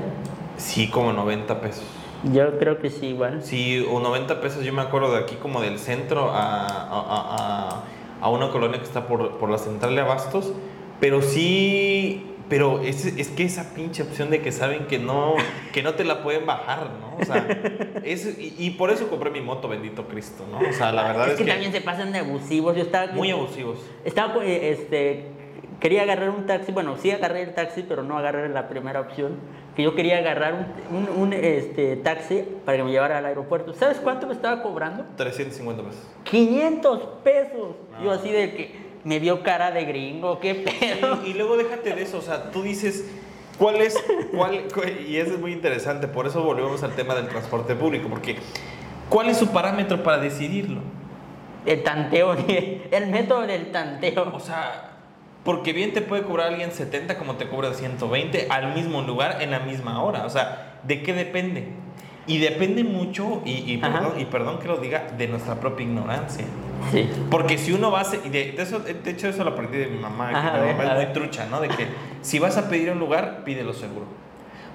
sí, 0.56 0.88
como 0.88 1.12
90 1.12 1.60
pesos. 1.60 1.84
Yo 2.32 2.58
creo 2.58 2.78
que 2.78 2.90
sí, 2.90 3.06
igual. 3.08 3.42
Sí, 3.42 3.84
o 3.90 4.00
90 4.00 4.40
pesos, 4.40 4.64
yo 4.64 4.72
me 4.72 4.82
acuerdo 4.82 5.12
de 5.12 5.18
aquí 5.18 5.36
como 5.36 5.60
del 5.60 5.78
centro 5.78 6.30
a, 6.30 6.66
a, 6.66 7.00
a- 7.00 7.36
a- 7.70 7.82
a 8.20 8.28
una 8.30 8.48
colonia 8.50 8.78
que 8.78 8.84
está 8.84 9.06
por, 9.06 9.32
por 9.38 9.50
la 9.50 9.58
central 9.58 9.94
de 9.94 10.00
Abastos, 10.00 10.52
pero 11.00 11.20
sí, 11.22 12.24
pero 12.48 12.80
es, 12.80 13.04
es 13.06 13.28
que 13.28 13.44
esa 13.44 13.74
pinche 13.74 14.02
opción 14.02 14.30
de 14.30 14.40
que 14.40 14.52
saben 14.52 14.86
que 14.86 14.98
no, 14.98 15.34
que 15.72 15.82
no 15.82 15.94
te 15.94 16.04
la 16.04 16.22
pueden 16.22 16.46
bajar, 16.46 16.90
¿no? 17.00 17.16
O 17.20 17.24
sea, 17.24 17.46
es, 18.04 18.38
y, 18.38 18.54
y 18.58 18.70
por 18.70 18.90
eso 18.90 19.08
compré 19.08 19.30
mi 19.30 19.40
moto, 19.40 19.68
bendito 19.68 20.06
Cristo, 20.06 20.44
¿no? 20.50 20.58
O 20.68 20.72
sea, 20.72 20.92
la 20.92 21.02
verdad 21.08 21.26
es, 21.26 21.32
es, 21.32 21.38
que, 21.38 21.44
que, 21.44 21.50
también 21.50 21.72
se 21.72 21.80
pasan 21.80 22.12
de 22.12 22.18
abusivos. 22.20 22.76
Yo 22.76 22.82
estaba 22.82 23.12
muy 23.12 23.30
abusivos. 23.30 23.78
Estaba, 24.04 24.44
eh, 24.44 24.70
este, 24.70 25.24
quería 25.80 26.02
agarrar 26.02 26.30
un 26.30 26.46
taxi, 26.46 26.70
bueno, 26.72 26.96
sí 26.98 27.10
agarré 27.10 27.42
el 27.42 27.54
taxi, 27.54 27.82
pero 27.82 28.02
no 28.02 28.16
agarré 28.18 28.48
la 28.48 28.68
primera 28.68 29.00
opción, 29.00 29.32
que 29.74 29.82
yo 29.82 29.94
quería 29.94 30.18
agarrar 30.18 30.54
un, 30.54 30.96
un- 30.96 31.08
un, 31.22 31.32
este, 31.32 31.96
taxi 31.96 32.44
para 32.64 32.78
que 32.78 32.84
me 32.84 32.90
llevara 32.92 33.18
al 33.18 33.26
aeropuerto. 33.26 33.74
¿Sabes 33.74 33.98
cuánto 33.98 34.26
me 34.26 34.32
estaba 34.34 34.62
cobrando? 34.62 35.04
350 35.16 35.82
pesos. 35.82 36.06
500 36.24 37.02
pesos. 37.24 37.74
Ah. 37.94 38.00
Yo 38.04 38.10
así 38.12 38.30
de 38.30 38.54
que 38.54 38.85
me 39.06 39.18
vio 39.20 39.42
cara 39.42 39.70
de 39.70 39.84
gringo, 39.84 40.40
qué 40.40 40.54
pedo. 40.56 41.20
Y, 41.24 41.30
y 41.30 41.34
luego 41.34 41.56
déjate 41.56 41.94
de 41.94 42.02
eso, 42.02 42.18
o 42.18 42.22
sea, 42.22 42.50
tú 42.50 42.62
dices, 42.62 43.04
¿cuál 43.56 43.76
es, 43.76 43.96
cuál, 44.34 44.64
cu- 44.74 44.82
y 45.08 45.16
eso 45.16 45.34
es 45.34 45.38
muy 45.38 45.52
interesante, 45.52 46.08
por 46.08 46.26
eso 46.26 46.42
volvemos 46.42 46.82
al 46.82 46.94
tema 46.96 47.14
del 47.14 47.28
transporte 47.28 47.74
público, 47.76 48.08
porque 48.08 48.36
¿cuál 49.08 49.28
es 49.28 49.36
su 49.38 49.46
parámetro 49.52 50.02
para 50.02 50.18
decidirlo? 50.18 50.80
El 51.64 51.82
tanteo, 51.84 52.34
el 52.90 53.06
método 53.06 53.46
del 53.46 53.70
tanteo. 53.70 54.30
O 54.34 54.40
sea, 54.40 54.90
Porque 55.44 55.72
bien 55.72 55.92
te 55.92 56.00
puede 56.02 56.22
cobrar 56.24 56.48
alguien 56.48 56.72
70 56.72 57.16
como 57.18 57.36
te 57.36 57.48
cobra 57.48 57.72
120 57.74 58.48
al 58.50 58.74
mismo 58.74 59.02
lugar 59.02 59.40
en 59.40 59.52
la 59.52 59.60
misma 59.60 60.02
hora. 60.02 60.26
O 60.26 60.30
sea, 60.30 60.80
¿de 60.82 61.04
qué 61.04 61.12
depende? 61.12 61.68
Y 62.26 62.38
depende 62.38 62.82
mucho, 62.82 63.42
y, 63.44 63.76
perdón, 63.76 64.14
y 64.18 64.24
perdón 64.24 64.58
que 64.58 64.66
lo 64.66 64.78
diga, 64.78 65.06
de 65.16 65.28
nuestra 65.28 65.60
propia 65.60 65.86
ignorancia. 65.86 66.44
Sí. 66.90 67.08
Porque 67.30 67.56
si 67.56 67.72
uno 67.72 67.90
va 67.90 68.00
a 68.00 68.04
de, 68.04 68.52
de 68.52 68.62
eso, 68.62 68.80
de 68.80 69.10
hecho 69.10 69.28
eso 69.28 69.44
lo 69.44 69.50
aprendí 69.50 69.78
de 69.78 69.86
mi 69.86 69.98
mamá, 69.98 70.28
que 70.28 70.60
mi 70.60 70.72
mamá 70.72 70.84
es 70.84 71.06
muy 71.06 71.12
trucha, 71.14 71.46
¿no? 71.46 71.60
De 71.60 71.68
que 71.68 71.86
si 72.22 72.38
vas 72.38 72.56
a 72.56 72.68
pedir 72.68 72.90
un 72.90 72.98
lugar, 72.98 73.44
pídelo 73.44 73.72
seguro. 73.72 74.06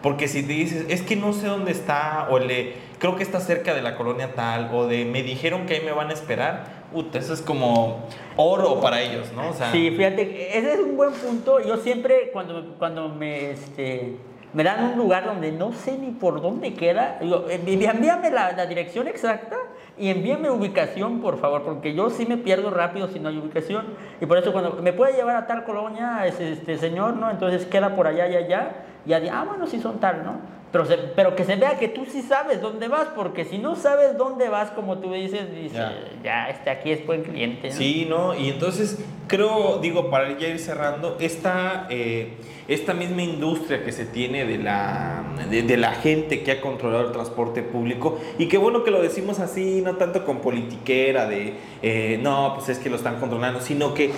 Porque 0.02 0.28
si 0.28 0.44
te 0.44 0.54
dices, 0.54 0.86
es 0.90 1.02
que 1.02 1.16
no 1.16 1.34
sé 1.34 1.48
dónde 1.48 1.72
está, 1.72 2.28
o 2.30 2.40
le, 2.40 2.74
creo 2.98 3.16
que 3.16 3.24
está 3.24 3.40
cerca 3.40 3.74
de 3.74 3.82
la 3.82 3.96
colonia 3.96 4.34
tal, 4.34 4.70
o 4.74 4.88
de 4.88 5.06
me 5.06 5.22
dijeron 5.22 5.66
que 5.66 5.76
ahí 5.76 5.82
me 5.86 5.92
van 5.92 6.10
a 6.10 6.14
esperar, 6.14 6.82
eso 7.14 7.34
es 7.34 7.42
como 7.42 8.08
oro 8.36 8.82
para 8.82 9.02
ellos, 9.02 9.32
¿no? 9.36 9.50
O 9.50 9.54
sea, 9.54 9.72
Sí, 9.72 9.92
fíjate, 9.92 10.58
ese 10.58 10.74
es 10.74 10.80
un 10.80 10.98
buen 10.98 11.12
punto. 11.14 11.60
Yo 11.66 11.78
siempre, 11.78 12.32
cuando, 12.34 12.76
cuando 12.78 13.10
me, 13.10 13.52
este, 13.52 14.16
me 14.54 14.64
dan 14.64 14.84
un 14.84 14.98
lugar 14.98 15.26
donde 15.26 15.52
no 15.52 15.72
sé 15.72 15.98
ni 15.98 16.12
por 16.12 16.42
dónde 16.42 16.74
queda, 16.74 17.20
eh, 17.22 17.62
envíame 17.66 18.30
la, 18.32 18.66
dirección 18.66 19.08
exacta 19.08 19.58
y 19.98 20.10
envíame 20.10 20.50
ubicación, 20.50 21.22
por 21.22 21.40
favor, 21.40 21.64
porque 21.64 21.94
yo 21.94 22.10
sí 22.10 22.26
me 22.26 22.38
pierdo 22.38 22.70
rápido 22.70 23.08
si 23.08 23.20
no 23.20 23.30
hay 23.30 23.38
ubicación. 23.38 23.86
Y 24.20 24.26
por 24.26 24.38
eso 24.38 24.52
cuando 24.52 24.74
me 24.82 24.94
puede 24.94 25.14
llevar 25.14 25.36
a 25.36 25.48
tal 25.48 25.64
colonia, 25.64 26.26
ese, 26.26 26.54
este 26.54 26.78
señor, 26.78 27.16
¿no? 27.16 27.30
Entonces 27.30 27.66
queda 27.66 27.96
por 27.96 28.08
allá 28.08 28.28
y 28.28 28.36
allá, 28.36 28.86
ya 29.06 29.20
digo, 29.20 29.34
ah, 29.36 29.46
bueno, 29.48 29.68
sí 29.68 29.80
son 29.80 30.00
tal, 30.00 30.24
¿no? 30.24 30.62
Pero, 30.72 30.86
se- 30.86 30.98
pero 30.98 31.36
que 31.36 31.44
se 31.44 31.58
vea 31.58 31.78
que 31.78 31.90
tú 31.90 32.06
sí 32.06 32.22
sabes 32.22 32.62
dónde 32.62 32.88
vas, 32.88 33.08
porque 33.14 33.44
si 33.44 33.58
no 33.58 33.76
sabes 33.76 34.18
dónde 34.18 34.48
vas, 34.48 34.72
como 34.72 35.00
tú 35.00 35.12
dices, 35.12 35.52
dices, 35.54 35.74
Ya. 35.74 35.94
ya, 36.24 36.50
este 36.50 36.70
aquí 36.70 36.92
es 36.92 37.06
buen 37.06 37.24
cliente. 37.24 37.70
¿no? 37.70 37.76
Sí, 37.76 38.06
¿no? 38.10 38.34
Y 38.40 38.50
entonces 38.50 38.98
creo, 39.28 39.80
digo, 39.82 40.10
para 40.10 40.38
ya 40.38 40.48
ir 40.48 40.60
cerrando, 40.60 41.18
esta, 41.20 41.88
eh, 41.90 42.34
esta 42.70 42.94
misma 42.94 43.22
industria 43.22 43.84
que 43.84 43.92
se 43.92 44.06
tiene 44.06 44.46
de 44.46 44.60
la, 44.60 45.24
de, 45.50 45.64
de 45.64 45.76
la 45.78 45.92
gente 45.92 46.42
que 46.42 46.52
ha 46.54 46.62
controlado 46.62 47.08
el 47.08 47.12
transporte 47.12 47.64
público, 47.64 48.18
y 48.38 48.48
qué 48.48 48.58
bueno 48.58 48.86
que 48.86 48.92
lo 48.92 49.02
decimos 49.02 49.40
así, 49.42 49.82
no 49.84 49.98
tanto 49.98 50.24
con 50.24 50.40
politiquera 50.40 51.28
de, 51.28 51.56
eh, 51.82 52.18
no, 52.22 52.54
pues 52.56 52.70
es 52.70 52.80
que 52.80 52.90
lo 52.90 52.96
están 52.96 53.20
controlando, 53.20 53.60
sino 53.60 53.94
que 53.94 54.12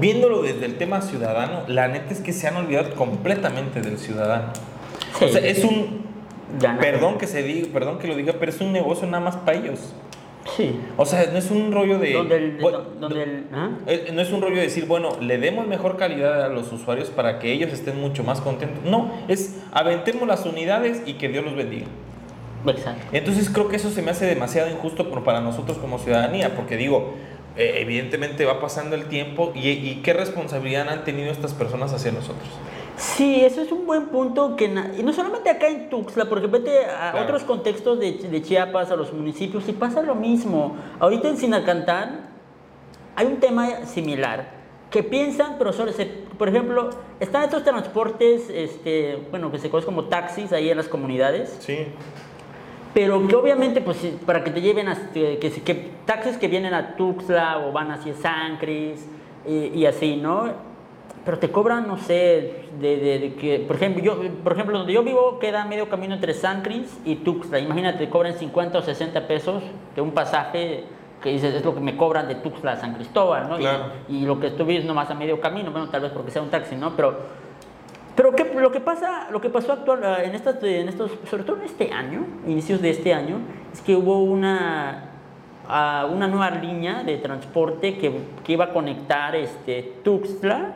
viéndolo 0.00 0.42
desde 0.42 0.66
el 0.66 0.76
tema 0.76 1.00
ciudadano, 1.02 1.62
la 1.68 1.88
neta 1.88 2.12
es 2.12 2.20
que 2.20 2.32
se 2.32 2.46
han 2.48 2.56
olvidado 2.56 2.94
completamente 2.94 3.80
del 3.80 3.98
ciudadano. 3.98 4.52
Sí. 5.18 5.24
O 5.24 5.28
sea, 5.28 5.40
es 5.46 5.64
un, 5.64 6.04
perdón 6.80 7.18
que 7.18 7.26
se 7.26 7.42
diga, 7.42 7.68
perdón 7.72 7.98
que 7.98 8.08
lo 8.08 8.16
diga, 8.16 8.34
pero 8.38 8.50
es 8.50 8.60
un 8.60 8.72
negocio 8.72 9.06
nada 9.06 9.22
más 9.24 9.36
para 9.36 9.58
ellos. 9.58 9.94
Sí. 10.56 10.78
O 10.98 11.06
sea, 11.06 11.24
no 11.32 11.38
es 11.38 11.50
un 11.50 11.72
rollo 11.72 11.98
de... 11.98 12.12
Donde 12.12 12.36
el, 12.36 12.58
bueno, 12.60 12.82
donde 13.00 13.22
el- 13.22 13.46
¿ah? 13.52 13.70
eh, 13.86 14.10
No 14.12 14.20
es 14.20 14.30
un 14.30 14.42
rollo 14.42 14.56
de 14.56 14.62
decir, 14.62 14.84
bueno, 14.86 15.10
le 15.20 15.38
demos 15.38 15.66
mejor 15.66 15.96
calidad 15.96 16.44
a 16.44 16.48
los 16.48 16.70
usuarios 16.70 17.08
para 17.08 17.38
que 17.38 17.50
ellos 17.50 17.72
estén 17.72 17.98
mucho 17.98 18.24
más 18.24 18.42
contentos. 18.42 18.84
No, 18.84 19.10
es 19.28 19.56
aventemos 19.72 20.28
las 20.28 20.44
unidades 20.44 21.02
y 21.06 21.14
que 21.14 21.28
Dios 21.28 21.44
los 21.44 21.56
bendiga. 21.56 21.86
Exacto. 22.66 23.02
Entonces 23.12 23.48
creo 23.50 23.68
que 23.68 23.76
eso 23.76 23.90
se 23.90 24.02
me 24.02 24.10
hace 24.10 24.26
demasiado 24.26 24.70
injusto 24.70 25.08
para 25.22 25.40
nosotros 25.40 25.78
como 25.78 25.98
ciudadanía, 25.98 26.54
porque 26.54 26.76
digo, 26.76 27.14
eh, 27.56 27.76
evidentemente 27.78 28.44
va 28.44 28.60
pasando 28.60 28.96
el 28.96 29.06
tiempo 29.06 29.52
y, 29.54 29.68
y 29.70 30.00
qué 30.02 30.12
responsabilidad 30.12 30.88
han 30.88 31.04
tenido 31.04 31.30
estas 31.30 31.52
personas 31.54 31.92
hacia 31.92 32.12
nosotros. 32.12 32.48
Sí, 32.96 33.44
eso 33.44 33.60
es 33.60 33.72
un 33.72 33.86
buen 33.86 34.06
punto 34.06 34.54
que 34.54 34.66
y 34.66 35.02
no 35.02 35.12
solamente 35.12 35.50
acá 35.50 35.68
en 35.68 35.90
Tuxtla, 35.90 36.26
porque 36.26 36.46
vete 36.46 36.84
a 36.84 37.10
Claro. 37.10 37.24
otros 37.24 37.42
contextos 37.42 37.98
de, 37.98 38.12
de 38.12 38.42
Chiapas, 38.42 38.90
a 38.92 38.96
los 38.96 39.12
municipios 39.12 39.68
y 39.68 39.72
pasa 39.72 40.00
lo 40.02 40.14
mismo. 40.14 40.76
Ahorita 41.00 41.28
en 41.28 41.36
Sinacantán 41.36 42.28
hay 43.16 43.26
un 43.26 43.36
tema 43.38 43.84
similar 43.86 44.48
que 44.90 45.02
piensan, 45.02 45.56
pero 45.58 45.72
solo 45.72 45.90
se, 45.92 46.06
por 46.06 46.48
ejemplo, 46.48 46.90
están 47.18 47.42
estos 47.42 47.64
transportes, 47.64 48.48
este, 48.48 49.18
bueno, 49.30 49.50
que 49.50 49.58
se 49.58 49.68
conocen 49.70 49.86
como 49.92 50.04
taxis 50.08 50.52
ahí 50.52 50.70
en 50.70 50.76
las 50.76 50.86
comunidades. 50.86 51.56
Sí. 51.58 51.86
Pero 52.94 53.26
que 53.26 53.34
obviamente, 53.34 53.80
pues 53.80 53.98
para 54.24 54.44
que 54.44 54.50
te 54.50 54.60
lleven 54.60 54.88
a, 54.88 54.96
que, 55.12 55.38
que, 55.38 55.90
taxis 56.06 56.38
que 56.38 56.46
vienen 56.46 56.72
a 56.74 56.94
Tuxtla 56.96 57.58
o 57.58 57.72
van 57.72 57.90
hacia 57.90 58.14
San 58.14 58.56
Cris 58.58 59.06
y, 59.46 59.66
y 59.80 59.86
así, 59.86 60.16
¿no? 60.16 60.52
Pero 61.24 61.38
te 61.38 61.50
cobran, 61.50 61.88
no 61.88 61.96
sé, 61.98 62.66
de, 62.80 62.96
de- 62.96 63.18
de 63.18 63.34
que, 63.34 63.58
por 63.60 63.76
ejemplo, 63.76 64.02
yo, 64.02 64.18
por 64.44 64.52
ejemplo, 64.52 64.78
donde 64.78 64.92
yo 64.92 65.02
vivo 65.02 65.38
queda 65.40 65.64
medio 65.64 65.88
camino 65.88 66.14
entre 66.14 66.34
San 66.34 66.62
Cris 66.62 67.00
y 67.04 67.16
Tuxtla. 67.16 67.58
Imagínate, 67.58 67.98
te 67.98 68.10
cobran 68.10 68.34
50 68.34 68.78
o 68.78 68.82
60 68.82 69.26
pesos 69.26 69.62
de 69.96 70.00
un 70.00 70.12
pasaje 70.12 70.84
que 71.22 71.30
dices, 71.30 71.54
es 71.54 71.64
lo 71.64 71.74
que 71.74 71.80
me 71.80 71.96
cobran 71.96 72.28
de 72.28 72.34
Tuxtla 72.36 72.72
a 72.72 72.76
San 72.76 72.94
Cristóbal, 72.94 73.48
¿no? 73.48 73.56
Y, 74.08 74.24
lo 74.26 74.38
que 74.38 74.50
tú 74.50 74.66
vives 74.66 74.84
nomás 74.84 75.10
a 75.10 75.14
medio 75.14 75.40
camino, 75.40 75.70
bueno, 75.72 75.88
tal 75.88 76.02
vez 76.02 76.12
porque 76.12 76.30
sea 76.30 76.42
un 76.42 76.50
taxi, 76.50 76.76
¿no? 76.76 76.94
Pero 76.94 77.16
pero 78.16 78.32
¿qué- 78.32 78.52
lo 78.54 78.70
que 78.72 78.80
pasa, 78.80 79.28
lo 79.30 79.40
que 79.40 79.50
pasó 79.50 79.72
actual 79.72 80.00
ah, 80.04 80.22
en 80.22 80.34
estas, 80.34 80.62
en 80.62 80.88
estos, 80.88 81.10
sobre 81.30 81.44
todo 81.44 81.56
en 81.56 81.62
este 81.64 81.92
año, 81.92 82.26
inicios 82.46 82.80
de 82.80 82.90
este 82.90 83.12
año, 83.14 83.38
es 83.72 83.80
que 83.80 83.96
hubo 83.96 84.22
una 84.22 85.10
ah, 85.68 86.06
una 86.12 86.26
nueva 86.28 86.50
línea 86.50 87.02
de 87.04 87.16
transporte 87.16 87.96
que, 87.98 88.12
que 88.44 88.52
iba 88.52 88.66
a 88.66 88.72
conectar 88.72 89.34
este 89.34 89.94
Tuxtla 90.04 90.74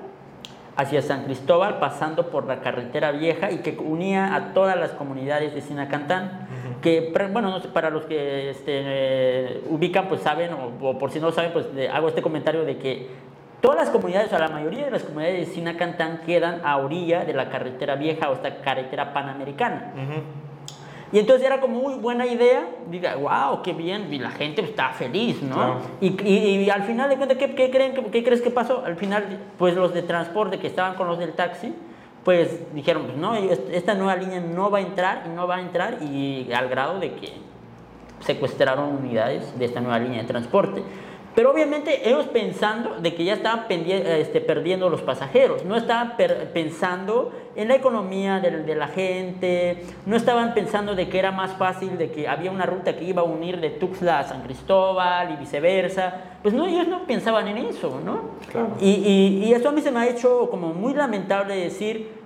hacia 0.77 1.03
San 1.03 1.25
Cristóbal, 1.25 1.79
pasando 1.81 2.29
por 2.31 2.47
la 2.47 2.61
carretera 2.61 3.11
vieja 3.11 3.51
y 3.51 3.59
que 3.59 3.77
unía 3.79 4.35
a 4.35 4.55
todas 4.55 4.79
las 4.79 4.93
comunidades 4.93 5.53
de 5.53 5.61
Sinacantán. 5.61 6.47
Que, 6.83 7.13
bueno, 7.33 7.51
no 7.51 7.59
sé, 7.59 7.67
para 7.67 7.91
los 7.91 8.05
que 8.05 8.51
este, 8.51 8.63
eh, 8.85 9.65
ubican, 9.69 10.07
pues 10.07 10.21
saben, 10.21 10.53
o, 10.53 10.73
o 10.89 10.97
por 10.97 11.11
si 11.11 11.19
no 11.19 11.33
saben, 11.33 11.53
pues 11.53 11.67
hago 11.93 12.07
este 12.07 12.23
comentario 12.23 12.65
de 12.65 12.79
que 12.79 13.09
todas 13.61 13.77
las 13.79 13.91
comunidades, 13.91 14.27
o 14.27 14.31
sea, 14.31 14.39
la 14.39 14.49
mayoría 14.49 14.85
de 14.87 14.91
las 14.93 15.03
comunidades 15.03 15.49
de 15.49 15.55
Sinacantán 15.55 16.21
quedan 16.25 16.61
a 16.65 16.77
orilla 16.79 17.25
de 17.25 17.33
la 17.35 17.49
carretera 17.51 17.97
vieja 17.97 18.31
o 18.31 18.35
esta 18.35 18.57
carretera 18.63 19.13
panamericana. 19.13 19.93
Y 21.11 21.19
entonces 21.19 21.47
era 21.47 21.59
como 21.59 21.81
muy 21.81 21.95
buena 21.95 22.27
idea, 22.27 22.67
diga, 22.91 23.17
wow, 23.17 23.63
qué 23.63 23.73
bien, 23.73 24.13
y 24.13 24.19
la 24.19 24.31
gente 24.31 24.61
estaba 24.61 24.93
feliz, 24.93 25.43
¿no? 25.43 25.55
Claro. 25.55 25.77
Y, 26.03 26.09
y- 26.23 26.65
y 26.65 26.71
al 26.71 26.83
final 26.83 27.09
de 27.09 27.17
cuentas, 27.17 27.39
¿qué, 27.39 27.55
qué 27.55 27.71
creen, 27.71 27.95
que- 27.95 28.05
qué 28.11 28.23
crees 28.23 28.43
que 28.43 28.51
pasó? 28.51 28.85
Al 28.85 28.97
final, 28.97 29.25
pues 29.57 29.75
los 29.75 29.95
de 29.95 30.03
transporte 30.03 30.59
que 30.59 30.67
estaban 30.67 30.97
con 30.97 31.07
los 31.09 31.19
del 31.19 31.33
taxi, 31.33 31.75
pues 32.25 32.75
dijeron, 32.75 33.05
pues 33.05 33.17
no, 33.17 33.35
est- 33.37 33.71
esta 33.73 33.95
nueva 33.95 34.17
línea 34.17 34.39
no 34.41 34.71
va 34.71 34.79
a 34.79 34.81
entrar 34.83 35.23
y 35.25 35.31
no 35.31 35.47
va 35.47 35.57
a 35.57 35.61
entrar, 35.63 35.97
y 36.03 36.53
al 36.53 36.69
grado 36.69 37.01
de 37.01 37.15
que 37.15 37.33
secuestraron 38.21 38.95
unidades 38.97 39.59
de 39.59 39.65
esta 39.65 39.81
nueva 39.81 39.99
línea 39.99 40.21
de 40.23 40.29
transporte. 40.29 40.83
Pero 41.39 41.53
obviamente 41.53 42.09
ellos 42.09 42.27
pensando 42.27 42.97
de 42.99 43.15
que 43.15 43.23
ya 43.23 43.35
estaban 43.35 43.67
este, 43.71 44.41
perdiendo 44.41 44.91
los 44.91 45.03
pasajeros, 45.03 45.65
no 45.65 45.77
estaban 45.77 46.17
pensando 46.53 47.31
en 47.55 47.69
la 47.69 47.77
economía 47.77 48.41
de, 48.41 48.65
de 48.65 48.75
la 48.75 48.89
gente, 48.89 49.85
no 50.05 50.17
estaban 50.17 50.53
pensando 50.53 50.97
de 50.97 51.09
que 51.09 51.17
era 51.17 51.31
más 51.31 51.53
fácil, 51.53 51.97
de 51.97 52.11
que 52.11 52.27
había 52.27 52.51
una 52.51 52.67
ruta 52.67 52.97
que 52.97 53.05
iba 53.05 53.23
a 53.23 53.25
unir 53.25 53.61
de 53.61 53.71
Tuxtla 53.71 54.19
a 54.19 54.25
San 54.25 54.43
Cristóbal 54.43 55.33
y 55.35 55.37
viceversa. 55.37 56.13
Pues 56.43 56.55
no, 56.55 56.67
ellos 56.67 56.89
no 56.89 57.05
pensaban 57.05 57.47
en 57.47 57.59
eso, 57.59 58.01
¿no? 58.05 58.31
Claro. 58.51 58.71
Y, 58.81 58.91
y- 58.91 59.45
y 59.45 59.53
eso 59.53 59.69
a 59.69 59.73
mí 59.73 59.81
se 59.81 59.93
me 59.93 60.01
ha 60.01 60.09
hecho 60.09 60.51
como 60.51 60.75
muy 60.75 60.93
lamentable 60.93 61.55
decir, 61.55 62.18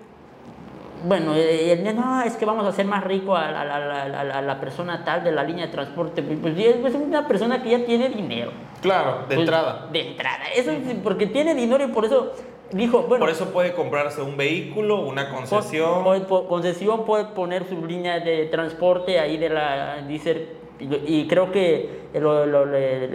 bueno, 1.04 1.32
eh, 1.36 1.92
no, 1.94 2.22
es 2.22 2.36
que 2.36 2.44
vamos 2.44 2.64
a 2.64 2.68
hacer 2.68 2.86
más 2.86 3.04
rico 3.04 3.34
a, 3.36 3.46
a- 3.48 3.62
a- 3.62 4.02
a- 4.02 4.20
a- 4.20 4.38
a 4.38 4.42
la 4.42 4.60
persona 4.60 5.04
tal 5.04 5.24
de 5.24 5.32
la 5.32 5.42
línea 5.44 5.66
de 5.66 5.72
transporte. 5.72 6.22
Pues 6.22 6.54
sí, 6.56 6.64
es 6.66 6.94
una 6.94 7.26
persona 7.26 7.62
que 7.62 7.70
ya 7.70 7.84
tiene 7.84 8.08
dinero. 8.08 8.52
Claro, 8.80 9.20
de 9.28 9.34
Pues, 9.34 9.38
entrada. 9.40 9.88
De 9.92 10.08
entrada. 10.10 10.44
Eso 10.54 10.70
es 10.70 10.78
porque 11.02 11.26
tiene 11.26 11.54
dinero 11.54 11.84
y 11.84 11.88
por 11.88 12.04
eso 12.04 12.32
dijo, 12.72 13.02
bueno, 13.02 13.24
Por 13.24 13.30
eso 13.32 13.50
puede 13.52 13.72
comprarse 13.74 14.22
un 14.22 14.36
vehículo, 14.36 15.00
una 15.00 15.28
concesión. 15.30 16.04
concesión 16.48 17.04
puede 17.04 17.24
poner 17.26 17.64
su 17.68 17.84
línea 17.86 18.20
de 18.20 18.46
transporte 18.46 19.18
ahí 19.18 19.36
de 19.36 19.50
la 19.50 20.02
dice 20.08 20.48
y, 20.80 21.26
creo 21.28 21.52
que 21.52 22.02
el, 22.12 22.26
el- 22.26 22.54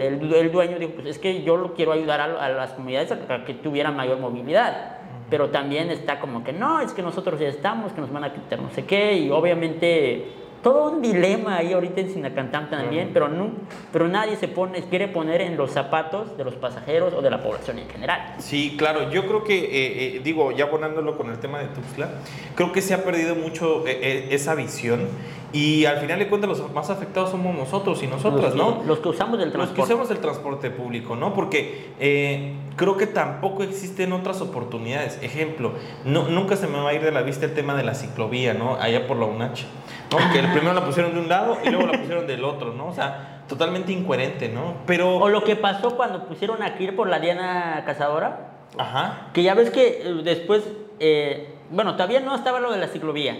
el- 0.32 0.52
dueño 0.52 0.78
dijo 0.78 0.92
pues 0.94 1.06
es 1.08 1.18
que 1.18 1.42
yo 1.42 1.56
lo 1.56 1.74
quiero 1.74 1.92
ayudar 1.92 2.20
a, 2.20 2.24
a 2.24 2.48
las 2.48 2.70
comunidades 2.72 3.12
a 3.12 3.44
que 3.44 3.52
tuvieran 3.54 3.94
mayor 3.96 4.18
movilidad 4.20 4.97
pero 5.30 5.50
también 5.50 5.90
está 5.90 6.20
como 6.20 6.44
que 6.44 6.52
no 6.52 6.80
es 6.80 6.92
que 6.92 7.02
nosotros 7.02 7.40
ya 7.40 7.48
estamos 7.48 7.92
que 7.92 8.00
nos 8.00 8.12
van 8.12 8.24
a 8.24 8.32
quitar 8.32 8.60
no 8.60 8.70
sé 8.70 8.84
qué 8.84 9.14
y 9.14 9.30
obviamente 9.30 10.32
todo 10.62 10.90
un 10.90 11.02
dilema 11.02 11.58
ahí 11.58 11.72
ahorita 11.72 12.00
en 12.00 12.10
Sinacantán 12.10 12.68
también 12.68 13.10
pero 13.12 13.28
no 13.28 13.50
pero 13.92 14.08
nadie 14.08 14.36
se 14.36 14.48
pone 14.48 14.82
quiere 14.82 15.08
poner 15.08 15.40
en 15.40 15.56
los 15.56 15.70
zapatos 15.70 16.36
de 16.36 16.44
los 16.44 16.54
pasajeros 16.54 17.14
o 17.14 17.22
de 17.22 17.30
la 17.30 17.42
población 17.42 17.78
en 17.78 17.88
general. 17.88 18.34
Sí, 18.38 18.74
claro, 18.76 19.10
yo 19.10 19.26
creo 19.26 19.44
que, 19.44 19.58
eh, 19.58 20.16
eh, 20.16 20.20
digo, 20.22 20.52
ya 20.52 20.64
abonándolo 20.64 21.16
con 21.16 21.30
el 21.30 21.38
tema 21.38 21.60
de 21.60 21.68
Tuxtla, 21.68 22.10
creo 22.54 22.72
que 22.72 22.82
se 22.82 22.94
ha 22.94 23.04
perdido 23.04 23.34
mucho 23.34 23.86
eh, 23.86 23.98
eh, 24.02 24.28
esa 24.30 24.54
visión 24.54 25.08
y 25.52 25.86
al 25.86 25.98
final 25.98 26.18
de 26.18 26.28
cuentas 26.28 26.48
los 26.48 26.72
más 26.72 26.90
afectados 26.90 27.30
somos 27.30 27.56
nosotros 27.56 28.02
y 28.02 28.06
nosotras, 28.06 28.54
los, 28.54 28.76
¿no? 28.76 28.84
los 28.84 28.98
que 28.98 29.08
usamos 29.08 29.38
del 29.38 29.48
Los 29.48 29.52
que 29.52 29.58
transporte 29.58 29.92
usamos 29.94 30.10
el 30.10 30.18
transporte 30.18 30.70
público, 30.70 31.16
¿no? 31.16 31.32
Porque 31.32 31.92
eh, 31.98 32.54
creo 32.76 32.98
que 32.98 33.06
tampoco 33.06 33.62
existen 33.62 34.12
otras 34.12 34.42
oportunidades. 34.42 35.18
Ejemplo, 35.22 35.72
no, 36.04 36.28
nunca 36.28 36.56
se 36.56 36.66
me 36.66 36.78
va 36.78 36.90
a 36.90 36.94
ir 36.94 37.02
de 37.02 37.12
la 37.12 37.22
vista 37.22 37.46
el 37.46 37.54
tema 37.54 37.74
de 37.74 37.82
la 37.82 37.94
ciclovía, 37.94 38.52
¿no? 38.52 38.76
Allá 38.76 39.06
por 39.06 39.16
la 39.16 39.24
UNACH, 39.24 39.64
¿no? 40.10 40.32
Que 40.32 40.40
el 40.40 40.52
primero 40.52 40.74
la 40.74 40.84
pusieron 40.84 41.14
de 41.14 41.20
un 41.20 41.28
lado 41.28 41.56
y 41.64 41.70
luego 41.70 41.86
la 41.86 41.98
pusieron 41.98 42.26
del 42.26 42.44
otro, 42.44 42.74
¿no? 42.74 42.88
O 42.88 42.92
sea, 42.92 43.44
totalmente 43.48 43.92
incoherente, 43.92 44.50
¿no? 44.50 44.74
Pero... 44.86 45.16
O 45.16 45.30
lo 45.30 45.44
que 45.44 45.56
pasó 45.56 45.96
cuando 45.96 46.26
pusieron 46.26 46.62
a 46.62 46.76
Kir 46.76 46.94
por 46.94 47.08
la 47.08 47.20
Diana 47.20 47.84
Cazadora. 47.86 48.50
Ajá. 48.76 49.28
Que 49.32 49.42
ya 49.42 49.54
ves 49.54 49.70
que 49.70 50.02
eh, 50.04 50.20
después, 50.22 50.62
eh, 51.00 51.54
bueno, 51.70 51.94
todavía 51.94 52.20
no 52.20 52.34
estaba 52.34 52.60
lo 52.60 52.70
de 52.70 52.78
la 52.78 52.88
ciclovía. 52.88 53.38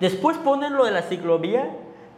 Después 0.00 0.36
ponen 0.38 0.74
lo 0.74 0.84
de 0.84 0.90
la 0.92 1.02
ciclovía, 1.02 1.68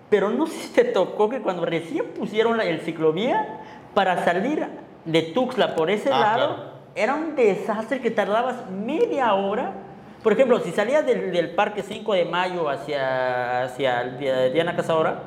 pero 0.08 0.30
no 0.30 0.46
sé 0.46 0.54
si 0.54 0.72
te 0.72 0.84
tocó 0.84 1.28
que 1.28 1.40
cuando 1.40 1.64
recién 1.66 2.06
pusieron 2.18 2.56
la, 2.56 2.64
el 2.64 2.80
ciclovía, 2.80 3.60
para 3.94 4.24
salir 4.24 4.66
de 5.04 5.22
Tuxtla 5.22 5.74
por 5.74 5.90
ese 5.90 6.10
Ah, 6.12 6.18
lado, 6.20 6.54
claro. 6.54 6.62
era 6.94 7.14
un 7.14 7.34
desastre 7.36 8.00
que 8.00 8.10
tardabas 8.10 8.70
media 8.70 9.34
hora. 9.34 9.72
Por 10.22 10.32
ejemplo, 10.32 10.60
si 10.60 10.70
salías 10.70 11.04
del, 11.04 11.32
del 11.32 11.50
Parque 11.50 11.82
5 11.82 12.14
de 12.14 12.24
Mayo 12.24 12.68
hacia, 12.70 13.64
hacia 13.64 14.04
Diana 14.52 14.76
Cazadora, 14.76 15.24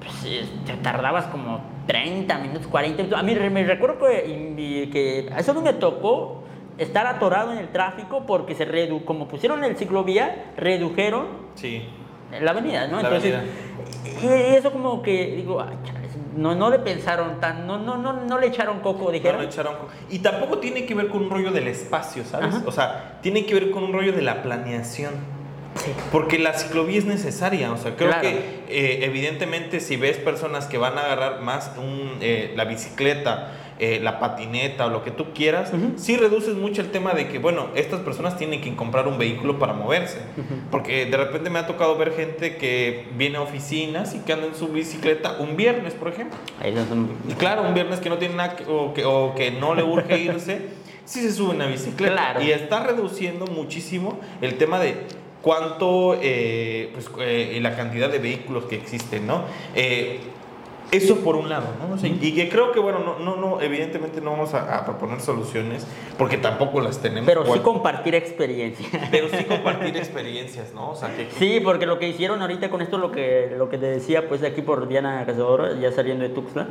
pues 0.00 0.46
te 0.66 0.74
tardabas 0.82 1.24
como 1.26 1.60
30 1.86 2.38
minutos, 2.38 2.66
40 2.66 2.96
minutos. 2.98 3.18
A 3.18 3.22
mí 3.22 3.34
me 3.34 3.64
recuerdo 3.64 3.98
que, 4.06 4.88
que 4.92 5.30
eso 5.38 5.54
no 5.54 5.62
me 5.62 5.72
tocó 5.72 6.43
estar 6.78 7.06
atorado 7.06 7.52
en 7.52 7.58
el 7.58 7.68
tráfico 7.68 8.24
porque 8.26 8.54
se 8.54 8.64
redu 8.64 9.04
como 9.04 9.28
pusieron 9.28 9.62
el 9.64 9.76
ciclovía, 9.76 10.52
redujeron 10.56 11.26
Sí. 11.54 11.84
la 12.40 12.50
avenida, 12.50 12.86
¿no? 12.88 13.00
La 13.00 13.08
Entonces, 13.08 13.34
avenida. 13.34 14.50
y 14.52 14.54
eso 14.56 14.72
como 14.72 15.02
que 15.02 15.26
digo, 15.36 15.60
ay, 15.60 15.76
chales, 15.84 16.10
no, 16.36 16.54
no 16.56 16.68
le 16.70 16.80
pensaron 16.80 17.38
tan, 17.40 17.66
no, 17.66 17.78
no, 17.78 17.96
no, 17.96 18.12
no 18.24 18.38
le 18.38 18.48
echaron 18.48 18.80
coco, 18.80 19.04
No 19.04 19.10
dijeron. 19.12 19.42
lo 19.42 19.48
echaron 19.48 19.74
co- 19.76 19.88
Y 20.10 20.18
tampoco 20.18 20.58
tiene 20.58 20.84
que 20.84 20.94
ver 20.94 21.08
con 21.08 21.22
un 21.24 21.30
rollo 21.30 21.52
del 21.52 21.68
espacio, 21.68 22.24
¿sabes? 22.24 22.54
Ajá. 22.56 22.64
O 22.66 22.72
sea, 22.72 23.18
tiene 23.22 23.46
que 23.46 23.54
ver 23.54 23.70
con 23.70 23.84
un 23.84 23.92
rollo 23.92 24.12
de 24.12 24.22
la 24.22 24.42
planeación. 24.42 25.12
Sí. 25.76 25.90
Porque 26.12 26.38
la 26.38 26.54
ciclovía 26.54 26.98
es 26.98 27.04
necesaria, 27.04 27.72
o 27.72 27.76
sea, 27.76 27.96
creo 27.96 28.08
Claro. 28.10 28.22
que 28.22 28.64
eh, 28.68 29.04
evidentemente 29.04 29.80
si 29.80 29.96
ves 29.96 30.16
personas 30.18 30.66
que 30.66 30.78
van 30.78 30.96
a 30.98 31.02
agarrar 31.02 31.40
más 31.40 31.72
un, 31.76 32.18
eh, 32.20 32.52
la 32.56 32.64
bicicleta, 32.64 33.50
eh, 33.78 33.98
la 34.02 34.20
patineta 34.20 34.86
o 34.86 34.90
lo 34.90 35.02
que 35.02 35.10
tú 35.10 35.26
quieras, 35.34 35.72
Ujú. 35.72 35.92
sí 35.96 36.16
reduces 36.16 36.54
mucho 36.54 36.80
el 36.80 36.90
tema 36.90 37.12
de 37.12 37.28
que, 37.28 37.38
bueno, 37.38 37.68
estas 37.74 38.00
personas 38.00 38.36
tienen 38.36 38.60
que 38.60 38.74
comprar 38.76 39.08
un 39.08 39.18
vehículo 39.18 39.58
para 39.58 39.72
moverse. 39.72 40.18
Porque 40.70 41.06
de 41.06 41.16
repente 41.16 41.50
me 41.50 41.58
ha 41.58 41.66
tocado 41.66 41.96
ver 41.96 42.12
gente 42.12 42.56
que 42.56 43.06
viene 43.16 43.38
a 43.38 43.42
oficinas 43.42 44.14
y 44.14 44.18
que 44.20 44.32
anda 44.32 44.46
en 44.46 44.54
su 44.54 44.68
bicicleta 44.68 45.36
un 45.40 45.56
viernes, 45.56 45.94
por 45.94 46.08
ejemplo. 46.08 46.38
Y 47.28 47.32
claro, 47.34 47.62
un 47.62 47.74
viernes 47.74 48.00
que 48.00 48.08
no 48.08 48.18
tiene 48.18 48.34
nada 48.36 48.56
que- 48.56 48.64
o, 48.66 48.94
que, 48.94 49.04
o 49.04 49.34
que 49.34 49.50
no 49.50 49.74
le 49.74 49.82
urge 49.82 50.18
irse, 50.18 50.60
sí 51.04 51.20
se 51.20 51.32
sube 51.32 51.54
una 51.54 51.66
bicicleta. 51.66 52.14
Claro. 52.14 52.42
Y 52.42 52.50
está 52.52 52.84
reduciendo 52.84 53.46
muchísimo 53.46 54.18
el 54.40 54.54
tema 54.56 54.78
de 54.78 54.94
cuánto, 55.42 56.16
eh, 56.22 56.90
pues, 56.94 57.10
eh, 57.20 57.58
la 57.60 57.76
cantidad 57.76 58.08
de 58.08 58.18
vehículos 58.18 58.64
que 58.64 58.76
existen, 58.76 59.26
¿no? 59.26 59.42
Eh, 59.74 60.20
eso 60.90 61.16
por 61.20 61.36
un 61.36 61.48
lado, 61.48 61.66
¿no? 61.80 61.94
O 61.94 61.98
sea, 61.98 62.08
y 62.08 62.32
que 62.34 62.48
creo 62.48 62.70
que, 62.72 62.78
bueno, 62.80 63.00
no, 63.00 63.18
no, 63.18 63.36
no 63.36 63.60
evidentemente 63.60 64.20
no 64.20 64.30
vamos 64.32 64.54
a, 64.54 64.78
a 64.78 64.84
proponer 64.84 65.20
soluciones 65.20 65.86
porque 66.18 66.36
tampoco 66.38 66.80
las 66.80 66.98
tenemos. 66.98 67.26
Pero 67.26 67.44
sí 67.52 67.58
compartir 67.60 68.14
experiencia. 68.14 68.86
pero 69.10 69.28
sí 69.28 69.44
compartir 69.44 69.96
experiencias, 69.96 70.72
¿no? 70.74 70.90
O 70.90 70.94
sea, 70.94 71.14
que, 71.16 71.28
Sí, 71.32 71.60
porque 71.64 71.86
lo 71.86 71.98
que 71.98 72.08
hicieron 72.08 72.40
ahorita 72.42 72.70
con 72.70 72.80
esto, 72.82 72.98
lo 72.98 73.10
que, 73.10 73.52
lo 73.56 73.68
que 73.68 73.78
te 73.78 73.86
decía, 73.86 74.28
pues 74.28 74.42
aquí 74.44 74.62
por 74.62 74.86
Diana 74.88 75.24
Cazadora, 75.26 75.72
ya 75.80 75.90
saliendo 75.92 76.22
de 76.24 76.30
Tuxtla, 76.30 76.66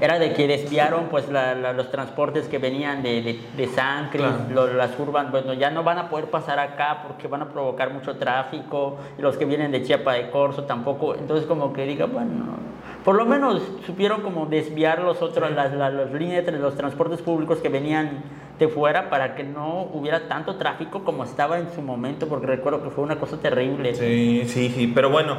era 0.00 0.18
de 0.18 0.32
que 0.34 0.46
desviaron 0.46 1.06
pues 1.10 1.28
la- 1.28 1.54
la- 1.54 1.72
los 1.72 1.90
transportes 1.90 2.46
que 2.48 2.58
venían 2.58 3.02
de, 3.02 3.22
de, 3.22 3.40
de 3.56 3.66
San 3.68 4.10
Cris, 4.10 4.20
Claro. 4.22 4.66
lo- 4.66 4.74
las 4.74 4.98
urban, 4.98 5.30
bueno, 5.30 5.54
ya 5.54 5.70
no 5.70 5.82
van 5.82 5.98
a 5.98 6.08
poder 6.10 6.26
pasar 6.26 6.58
acá 6.58 7.04
porque 7.06 7.26
van 7.28 7.42
a 7.42 7.48
provocar 7.48 7.90
mucho 7.92 8.16
tráfico, 8.16 8.98
y 9.18 9.22
los 9.22 9.36
que 9.36 9.44
vienen 9.44 9.70
de 9.72 9.82
Chiapa 9.82 10.14
de 10.14 10.30
Corzo 10.30 10.64
tampoco, 10.64 11.14
entonces 11.14 11.46
como 11.46 11.72
que 11.72 11.84
diga, 11.86 12.06
bueno, 12.06 12.58
por 13.04 13.16
lo 13.16 13.24
menos 13.26 13.62
supieron 13.86 14.20
como 14.22 14.46
desviar 14.46 15.00
los 15.00 15.22
otros, 15.22 15.50
las, 15.52 15.72
las, 15.74 15.92
las 15.92 16.12
líneas 16.12 16.44
de 16.46 16.52
los 16.52 16.76
transportes 16.76 17.20
públicos 17.22 17.58
que 17.58 17.68
venían 17.68 18.22
de 18.58 18.68
fuera 18.68 19.08
para 19.08 19.34
que 19.34 19.42
no 19.42 19.84
hubiera 19.94 20.28
tanto 20.28 20.56
tráfico 20.56 21.02
como 21.02 21.24
estaba 21.24 21.58
en 21.58 21.72
su 21.74 21.80
momento, 21.80 22.28
porque 22.28 22.46
recuerdo 22.46 22.82
que 22.82 22.90
fue 22.90 23.02
una 23.04 23.16
cosa 23.18 23.38
terrible. 23.38 23.94
Sí, 23.94 24.42
sí, 24.46 24.68
sí. 24.76 24.92
Pero 24.94 25.08
bueno, 25.08 25.36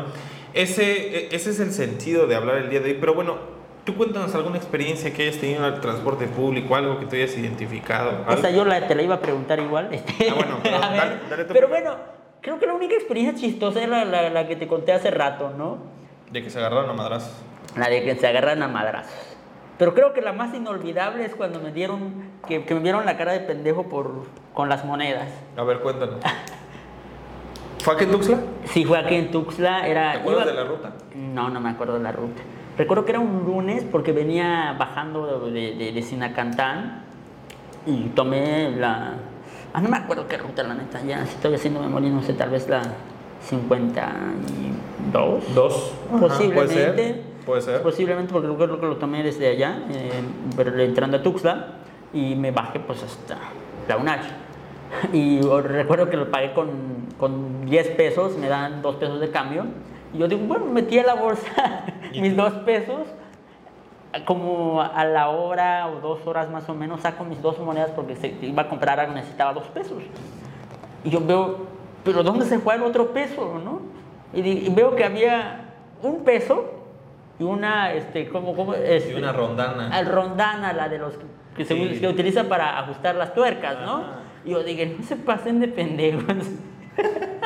ese, 0.53 1.33
ese 1.35 1.51
es 1.51 1.59
el 1.59 1.71
sentido 1.71 2.27
de 2.27 2.35
hablar 2.35 2.57
el 2.57 2.69
día 2.69 2.79
de 2.79 2.91
hoy. 2.91 2.97
Pero 2.99 3.13
bueno, 3.13 3.35
tú 3.83 3.93
cuéntanos 3.95 4.33
alguna 4.33 4.57
experiencia 4.57 5.13
que 5.13 5.21
hayas 5.23 5.37
tenido 5.37 5.65
en 5.67 5.73
el 5.75 5.79
transporte 5.81 6.25
público, 6.27 6.75
algo 6.75 6.99
que 6.99 7.05
tú 7.05 7.15
hayas 7.15 7.37
identificado. 7.37 8.23
Esa 8.27 8.47
algo- 8.47 8.57
yo 8.57 8.65
la, 8.65 8.87
te 8.87 8.95
la 8.95 9.03
iba 9.03 9.15
a 9.15 9.19
preguntar 9.19 9.59
igual. 9.59 9.89
este, 9.91 10.29
Ah, 10.29 10.33
bueno, 10.35 10.57
pero 10.63 10.79
dale- 10.79 11.19
dale 11.29 11.45
pero 11.45 11.67
bueno, 11.67 11.95
creo 12.41 12.57
que 12.59 12.65
la 12.65 12.73
única 12.73 12.95
experiencia 12.95 13.39
chistosa 13.39 13.83
es 13.83 13.87
la, 13.87 14.03
la- 14.03 14.31
la 14.31 14.47
que 14.47 14.55
te 14.55 14.67
conté 14.67 14.93
hace 14.93 15.11
rato, 15.11 15.51
¿no? 15.55 15.77
De 16.31 16.41
que 16.41 16.49
se 16.49 16.57
agarraron 16.57 16.89
a 16.89 16.93
madrazos. 16.93 17.33
La 17.77 17.89
de 17.89 18.03
que 18.03 18.15
se 18.15 18.27
agarran 18.27 18.61
a 18.63 18.67
madrazos. 18.67 19.13
Pero 19.77 19.93
creo 19.93 20.13
que 20.13 20.21
la 20.21 20.33
más 20.33 20.53
inolvidable 20.53 21.25
es 21.25 21.33
cuando 21.35 21.59
me 21.59 21.71
dieron, 21.71 22.13
que, 22.47 22.63
que 22.65 22.75
me 22.75 22.81
vieron 22.81 23.05
la 23.05 23.17
cara 23.17 23.31
de 23.33 23.39
pendejo 23.39 23.89
por, 23.89 24.25
con 24.53 24.69
las 24.69 24.85
monedas. 24.85 25.27
A 25.57 25.63
ver, 25.63 25.79
cuéntanos. 25.79 26.17
¿Fue 27.79 27.95
aquí 27.95 28.03
en 28.03 28.11
Tuxtla? 28.11 28.37
Sí, 28.65 28.85
fue 28.85 28.99
aquí 28.99 29.15
en 29.15 29.31
Tuxtla, 29.31 29.87
era... 29.87 30.11
¿Te 30.11 30.17
acuerdas 30.19 30.43
iba- 30.45 30.51
de 30.51 30.57
la 30.63 30.69
ruta? 30.69 30.91
No, 31.15 31.49
no 31.49 31.59
me 31.59 31.69
acuerdo 31.71 31.97
de 31.97 32.03
la 32.03 32.11
ruta. 32.11 32.41
Recuerdo 32.77 33.05
que 33.05 33.11
era 33.11 33.19
un 33.19 33.43
lunes 33.45 33.83
porque 33.91 34.11
venía 34.11 34.75
bajando 34.77 35.49
de, 35.49 35.75
de, 35.75 35.91
de 35.91 36.01
Sinacantán 36.03 37.03
y 37.87 38.09
tomé 38.09 38.69
la... 38.71 39.13
Ah, 39.73 39.81
no 39.81 39.89
me 39.89 39.97
acuerdo 39.97 40.27
qué 40.27 40.37
ruta, 40.37 40.61
la 40.63 40.75
neta. 40.75 41.01
Ya 41.01 41.25
si 41.25 41.33
estoy 41.35 41.55
haciendo 41.55 41.79
memoria, 41.79 42.09
no 42.11 42.21
sé, 42.21 42.33
tal 42.33 42.51
vez 42.51 42.69
la 42.69 42.81
52. 43.49 45.55
Dos. 45.55 45.93
Ajá, 46.09 46.19
Posiblemente. 46.19 46.53
Puede 46.53 46.67
ser. 47.13 47.30
Puede 47.51 47.63
ser. 47.63 47.81
Posiblemente 47.81 48.31
porque 48.31 48.47
creo 48.47 48.79
que 48.79 48.85
lo 48.85 48.95
tomé 48.95 49.23
desde 49.23 49.49
allá, 49.49 49.83
eh, 49.89 50.09
pero 50.55 50.79
entrando 50.79 51.17
a 51.17 51.21
Tuxtla 51.21 51.67
y 52.13 52.33
me 52.35 52.51
bajé 52.51 52.79
pues 52.79 53.03
hasta 53.03 53.37
la 53.89 53.97
UNACH. 53.97 54.23
Y 55.11 55.41
recuerdo 55.41 56.09
que 56.09 56.15
lo 56.15 56.31
pagué 56.31 56.53
con, 56.53 56.69
con 57.17 57.65
10 57.65 57.89
pesos, 57.89 58.37
me 58.37 58.47
dan 58.47 58.81
2 58.81 58.95
pesos 58.95 59.19
de 59.19 59.31
cambio. 59.31 59.65
Y 60.13 60.19
yo 60.19 60.29
digo, 60.29 60.45
bueno, 60.45 60.65
metí 60.65 60.97
a 60.97 61.03
la 61.03 61.15
bolsa 61.15 61.83
¿Y 62.13 62.21
mis 62.21 62.37
tú? 62.37 62.41
2 62.41 62.53
pesos. 62.63 63.01
Como 64.25 64.81
a 64.81 65.03
la 65.03 65.27
hora 65.27 65.89
o 65.89 65.99
dos 65.99 66.25
horas 66.27 66.49
más 66.49 66.69
o 66.69 66.73
menos 66.73 67.01
saco 67.01 67.25
mis 67.25 67.41
dos 67.41 67.59
monedas 67.59 67.91
porque 67.91 68.15
se 68.15 68.33
iba 68.41 68.61
a 68.61 68.69
comprar 68.69 68.97
algo, 68.97 69.13
necesitaba 69.13 69.51
dos 69.51 69.65
pesos. 69.65 70.03
Y 71.03 71.09
yo 71.09 71.19
veo, 71.19 71.57
pero 72.05 72.23
¿dónde 72.23 72.45
se 72.45 72.59
fue 72.59 72.75
el 72.75 72.83
otro 72.83 73.11
peso, 73.11 73.59
no? 73.61 73.81
Y, 74.33 74.39
y 74.39 74.69
veo 74.69 74.95
que 74.95 75.03
había 75.03 75.65
un 76.01 76.23
peso 76.23 76.80
y 77.41 77.43
una, 77.43 77.91
este, 77.93 78.27
¿cómo, 78.29 78.55
cómo? 78.55 78.75
Este, 78.75 79.13
Y 79.13 79.15
una 79.15 79.31
rondana. 79.31 79.89
Al 79.91 80.05
rondana, 80.05 80.73
la 80.73 80.87
de 80.87 80.99
los 80.99 81.15
que 81.57 81.65
se, 81.65 81.73
Sí. 81.75 81.99
que 81.99 82.07
utiliza 82.07 82.43
para 82.47 82.77
ajustar 82.77 83.15
las 83.15 83.33
tuercas, 83.33 83.77
¿no? 83.83 84.05
Y 84.45 84.51
yo 84.51 84.63
dije, 84.63 84.95
no 84.97 85.03
se 85.03 85.15
pasen 85.15 85.59
de 85.59 85.67
pendejos. 85.67 86.23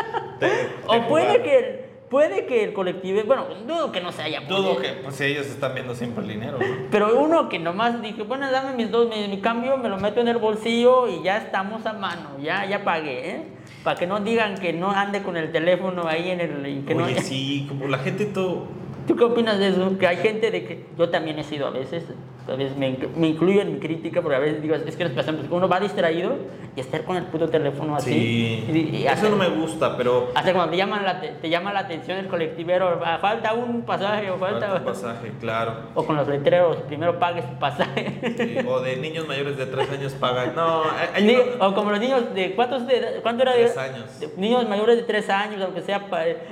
O 0.88 1.08
puede 1.08 1.41
que, 1.43 1.58
el, 1.58 1.66
puede 2.10 2.46
que 2.46 2.66
el 2.66 2.74
colectivo, 2.74 3.22
bueno, 3.26 3.46
dudo 3.66 3.93
que 3.93 4.02
no 4.02 4.12
se 4.12 4.22
haya 4.22 4.41
Dudo 4.41 4.78
que 4.78 4.89
pues, 5.02 5.20
ellos 5.22 5.48
están 5.48 5.74
viendo 5.74 5.96
siempre 5.96 6.24
el 6.24 6.30
dinero, 6.30 6.58
¿no? 6.60 6.66
Pero 6.91 7.18
uno 7.20 7.48
que 7.48 7.58
nomás 7.58 8.02
dije, 8.02 8.24
bueno, 8.24 8.52
dame 8.52 8.76
mis 8.76 8.91
dos, 8.91 9.08
mi, 9.08 9.30
mi 9.30 9.39
cambio, 9.39 9.78
me 9.78 9.88
lo 9.88 9.98
meto 9.98 10.20
en 10.20 10.28
el 10.28 10.38
bolsillo 10.38 11.08
y 11.08 11.24
ya 11.24 11.38
estamos 11.38 11.86
a 11.86 11.93
mano, 11.93 12.32
ya, 12.43 12.66
ya 12.66 12.84
pagué, 12.84 13.30
¿eh? 13.30 13.43
Para 13.84 13.98
que 13.98 14.08
no 14.08 14.20
digan 14.20 14.56
que 14.56 14.74
no 14.74 14.91
ande 14.91 15.24
con 15.24 15.38
el 15.38 15.54
teléfono 15.54 16.06
ahí 16.06 16.32
en 16.32 16.41
el... 16.41 16.84
que 16.86 16.96
no, 16.96 17.06
Oye, 17.06 17.22
sí, 17.22 17.66
como 17.70 17.88
la 17.88 18.00
gente 18.00 18.26
todo... 18.26 18.68
¿Tú 19.08 19.16
qué 19.16 19.24
opinas 19.24 19.60
de 19.60 19.70
eso? 19.70 19.97
Que 19.97 20.08
hay 20.08 20.18
gente 20.18 20.51
de 20.51 20.66
que 20.66 20.86
yo 20.97 21.10
también 21.10 21.38
he 21.38 21.43
sido 21.43 21.68
a 21.68 21.70
veces, 21.70 22.03
a 22.52 22.56
veces 22.56 22.78
me, 22.78 22.98
me 23.16 23.28
incluyo 23.28 23.62
en 23.62 23.74
mi 23.74 23.80
crítica, 23.80 24.22
porque 24.22 24.36
a 24.36 24.39
veces 24.39 24.62
digo, 24.62 24.76
es 24.76 24.96
que 24.96 25.04
nos 25.04 25.14
pasamos, 25.14 25.46
uno 25.50 25.68
va 25.68 25.80
distraído 25.80 26.36
y 26.76 26.80
estar 26.80 27.04
con 27.04 27.16
el 27.18 27.24
puto 27.24 27.50
teléfono 27.50 27.96
así. 27.96 28.12
Sí. 28.12 28.66
y- 28.93 28.96
y 28.98 29.08
Eso 29.08 29.30
no 29.30 29.36
me 29.38 29.48
gusta, 29.50 29.96
pero... 29.98 30.32
Hasta 30.36 30.52
cuando 30.54 30.72
te, 30.72 30.78
llaman 30.78 31.06
la, 31.06 31.22
te, 31.22 31.30
te 31.30 31.50
llama 31.50 31.72
la 31.74 31.80
atención 31.82 32.18
el 32.18 32.28
colectivero, 32.28 33.00
"Ah, 33.04 33.18
falta 33.22 33.54
un 33.54 33.84
pasaje 33.84 34.30
o 34.30 34.38
falta... 34.38 34.68
Falta 34.68 34.78
un 34.80 34.86
pasaje, 34.86 35.32
claro. 35.39 35.74
O 35.96 36.06
con 36.06 36.16
los 36.18 36.28
letreros, 36.28 36.78
primero 36.88 37.18
pague 37.20 37.41
su 37.41 37.54
pasaje. 37.60 38.36
Sí, 38.38 38.58
o 38.68 38.80
de 38.82 38.98
niños 38.98 39.28
mayores 39.28 39.58
de 39.58 39.66
3 39.66 39.89
años 39.91 40.14
pagan. 40.14 40.54
No, 40.56 40.84
hay- 41.14 41.30
uno- 41.30 41.66
o 41.68 41.74
como 41.74 41.91
los 41.91 42.00
niños 42.00 42.34
de 42.34 42.54
cuántos 42.56 42.86
de 42.88 43.20
cuánto 43.24 43.43
era 43.43 43.54
de 43.54 43.64
Tres 43.66 43.78
años. 43.78 44.20
de- 44.20 44.30
niños 44.38 44.68
mayores 44.68 44.98
de 44.98 45.04
tres 45.04 45.30
años 45.30 45.62
aunque 45.64 45.82
sea 45.82 46.06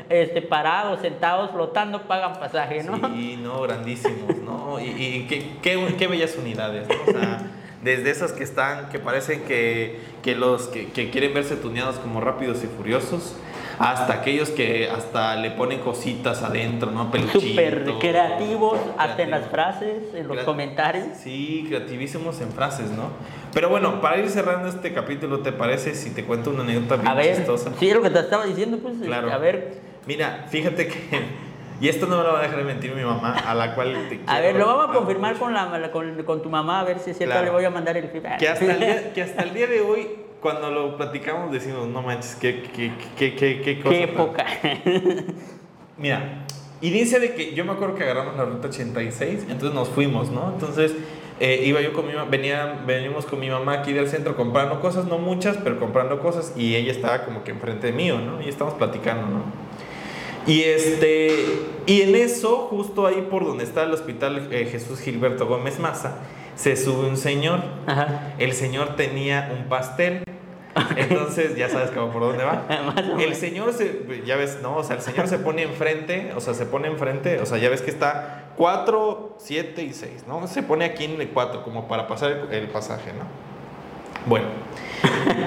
este 0.09 0.41
parados 0.41 0.99
sentados 1.01 1.51
flotando 1.51 2.01
pagan 2.03 2.33
pasaje 2.39 2.83
no 2.83 2.95
Sí, 3.13 3.37
no, 3.41 3.61
grandísimos, 3.61 4.37
¿no? 4.45 4.79
Y, 4.79 4.85
y 4.85 5.27
qué, 5.27 5.51
qué, 5.61 5.77
qué 5.97 6.07
bellas 6.07 6.35
unidades, 6.37 6.87
¿no? 6.87 6.95
O 7.07 7.11
sea, 7.11 7.41
desde 7.83 8.09
esas 8.11 8.31
que 8.31 8.43
están, 8.43 8.89
que 8.89 8.99
parecen 8.99 9.41
que, 9.41 9.99
que 10.21 10.35
los 10.35 10.63
que, 10.67 10.87
que 10.91 11.09
quieren 11.09 11.33
verse 11.33 11.55
tuneados 11.57 11.97
como 11.97 12.21
rápidos 12.21 12.63
y 12.63 12.67
furiosos, 12.67 13.35
hasta 13.79 14.13
aquellos 14.13 14.49
que 14.51 14.87
hasta 14.89 15.35
le 15.35 15.49
ponen 15.51 15.79
cositas 15.79 16.43
adentro, 16.43 16.91
¿no? 16.91 17.11
Peluchitos. 17.11 17.41
súper 17.43 17.83
creativos 17.99 18.79
hasta 18.97 19.23
en 19.23 19.31
las 19.31 19.47
creativos. 19.47 19.49
frases 19.51 20.15
en 20.15 20.27
los 20.27 20.35
Crea- 20.37 20.45
comentarios 20.45 21.05
Sí, 21.21 21.65
creativísimos 21.67 22.39
en 22.39 22.51
frases, 22.51 22.91
¿no? 22.91 23.09
Pero 23.53 23.69
bueno, 23.69 23.99
para 23.99 24.17
ir 24.19 24.29
cerrando 24.29 24.69
este 24.69 24.93
capítulo, 24.93 25.39
¿te 25.39 25.51
parece 25.51 25.95
si 25.95 26.11
te 26.11 26.23
cuento 26.23 26.51
una 26.51 26.63
anécdota 26.63 26.95
bien 26.97 27.07
a 27.07 27.13
ver 27.15 27.35
chistosa? 27.35 27.71
sí 27.79 27.89
es 27.89 27.95
lo 27.95 28.01
que 28.01 28.09
te 28.11 28.19
estaba 28.19 28.45
diciendo 28.45 28.77
pues 28.77 28.95
Claro. 29.03 29.31
a 29.31 29.37
ver 29.39 29.81
Mira, 30.05 30.45
fíjate 30.49 30.87
que 30.87 30.95
Y 31.83 31.89
esto 31.89 32.07
no 32.07 32.15
me 32.15 32.23
lo 32.23 32.31
va 32.31 32.39
a 32.39 32.43
dejar 32.43 32.59
de 32.59 32.63
mentir 32.63 32.95
mi 32.95 33.03
mamá, 33.03 33.33
a 33.33 33.53
la 33.53 33.75
cual 33.75 34.07
te 34.07 34.21
A 34.27 34.39
ver, 34.39 34.55
lo 34.55 34.67
vamos 34.67 34.89
a 34.89 34.93
confirmar 34.97 35.35
con, 35.35 35.53
la, 35.53 35.91
con, 35.91 36.23
con 36.23 36.41
tu 36.41 36.49
mamá, 36.49 36.79
a 36.79 36.85
ver 36.85 36.99
si 36.99 37.09
es 37.09 37.17
cierto. 37.17 37.33
Claro. 37.33 37.47
Le 37.47 37.51
voy 37.51 37.65
a 37.65 37.69
mandar 37.69 37.97
el 37.97 38.07
feedback. 38.07 38.39
Que 38.39 38.47
hasta, 38.47 38.71
el 38.71 38.79
día, 38.79 39.13
que 39.13 39.21
hasta 39.21 39.43
el 39.43 39.53
día 39.53 39.67
de 39.67 39.81
hoy, 39.81 40.07
cuando 40.39 40.71
lo 40.71 40.95
platicamos, 40.95 41.51
decimos, 41.51 41.89
no 41.89 42.01
manches, 42.01 42.37
qué, 42.37 42.63
qué, 42.73 42.93
qué, 43.17 43.35
qué, 43.35 43.61
qué 43.61 43.81
cosa. 43.81 43.95
Qué 43.97 44.07
tan-". 44.07 44.15
época. 44.15 44.45
Mira, 45.97 46.45
inicia 46.79 47.19
de 47.19 47.33
que 47.33 47.53
yo 47.53 47.65
me 47.65 47.73
acuerdo 47.73 47.95
que 47.95 48.03
agarramos 48.03 48.37
la 48.37 48.45
ruta 48.45 48.69
86, 48.69 49.47
entonces 49.49 49.73
nos 49.73 49.89
fuimos, 49.89 50.31
¿no? 50.31 50.53
Entonces 50.53 50.93
eh, 51.41 51.63
iba 51.65 51.81
yo 51.81 51.91
con 51.91 52.07
mi 52.07 52.13
venía, 52.29 52.81
veníamos 52.87 53.25
con 53.25 53.41
mi 53.41 53.49
mamá 53.49 53.73
aquí 53.73 53.91
del 53.91 54.07
centro 54.07 54.37
comprando 54.37 54.79
cosas, 54.79 55.03
no 55.03 55.17
muchas, 55.17 55.57
pero 55.57 55.77
comprando 55.79 56.21
cosas, 56.21 56.53
y 56.55 56.77
ella 56.77 56.93
estaba 56.93 57.25
como 57.25 57.43
que 57.43 57.51
enfrente 57.51 57.91
mío, 57.91 58.19
¿no? 58.19 58.41
Y 58.41 58.47
estábamos 58.47 58.77
platicando, 58.77 59.27
¿no? 59.27 59.72
Y 60.45 60.63
este, 60.63 61.59
y 61.85 62.01
en 62.01 62.15
eso, 62.15 62.67
justo 62.69 63.07
ahí 63.07 63.27
por 63.29 63.45
donde 63.45 63.63
está 63.63 63.83
el 63.83 63.91
hospital 63.91 64.49
eh, 64.51 64.67
Jesús 64.69 64.99
Gilberto 64.99 65.47
Gómez 65.47 65.79
Maza, 65.79 66.17
se 66.55 66.75
sube 66.75 67.07
un 67.07 67.17
señor. 67.17 67.61
Ajá. 67.87 68.33
El 68.37 68.53
señor 68.53 68.95
tenía 68.95 69.53
un 69.57 69.69
pastel. 69.69 70.23
Entonces, 70.95 71.55
ya 71.55 71.69
sabes 71.69 71.91
como 71.91 72.11
por 72.11 72.23
dónde 72.23 72.43
va. 72.43 72.65
El 73.19 73.35
señor 73.35 73.73
se, 73.73 74.23
ya 74.25 74.35
ves, 74.37 74.57
no, 74.63 74.77
o 74.77 74.83
sea, 74.83 74.95
el 74.95 75.03
señor 75.03 75.27
se 75.27 75.37
pone 75.37 75.61
enfrente, 75.61 76.33
o 76.35 76.41
sea, 76.41 76.55
se 76.55 76.65
pone 76.65 76.87
enfrente, 76.87 77.39
o 77.39 77.45
sea, 77.45 77.59
ya 77.59 77.69
ves 77.69 77.83
que 77.83 77.91
está 77.91 78.45
4, 78.57 79.35
7 79.37 79.83
y 79.83 79.93
6, 79.93 80.25
¿no? 80.27 80.47
Se 80.47 80.63
pone 80.63 80.85
aquí 80.85 81.05
en 81.05 81.21
el 81.21 81.29
4 81.29 81.63
como 81.63 81.87
para 81.87 82.07
pasar 82.07 82.31
el, 82.31 82.51
el 82.51 82.67
pasaje, 82.69 83.13
¿no? 83.13 83.25
Bueno, 84.25 84.47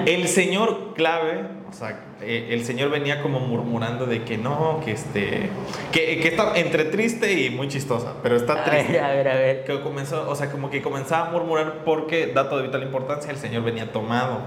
el 0.05 0.29
señor 0.29 0.93
clave, 0.93 1.45
o 1.69 1.73
sea, 1.73 1.99
eh, 2.21 2.49
el 2.51 2.63
señor 2.65 2.89
venía 2.89 3.21
como 3.21 3.39
murmurando 3.39 4.05
de 4.05 4.23
que 4.23 4.37
no, 4.37 4.81
que 4.83 4.91
este, 4.91 5.49
que, 5.91 6.19
que 6.19 6.27
está 6.29 6.57
entre 6.57 6.85
triste 6.85 7.31
y 7.33 7.49
muy 7.49 7.67
chistosa, 7.67 8.13
pero 8.23 8.35
está 8.35 8.53
A 8.61 8.63
triste. 8.65 8.93
ver, 8.93 9.03
a 9.03 9.09
ver, 9.09 9.27
a 9.27 9.35
ver. 9.35 9.63
Que 9.65 9.79
comenzó, 9.81 10.29
o 10.29 10.35
sea, 10.35 10.49
como 10.51 10.69
que 10.69 10.81
comenzaba 10.81 11.27
a 11.27 11.31
murmurar 11.31 11.83
porque, 11.85 12.27
dato 12.27 12.57
de 12.57 12.63
vital 12.63 12.83
importancia, 12.83 13.31
el 13.31 13.37
señor 13.37 13.63
venía 13.63 13.91
tomado. 13.91 14.39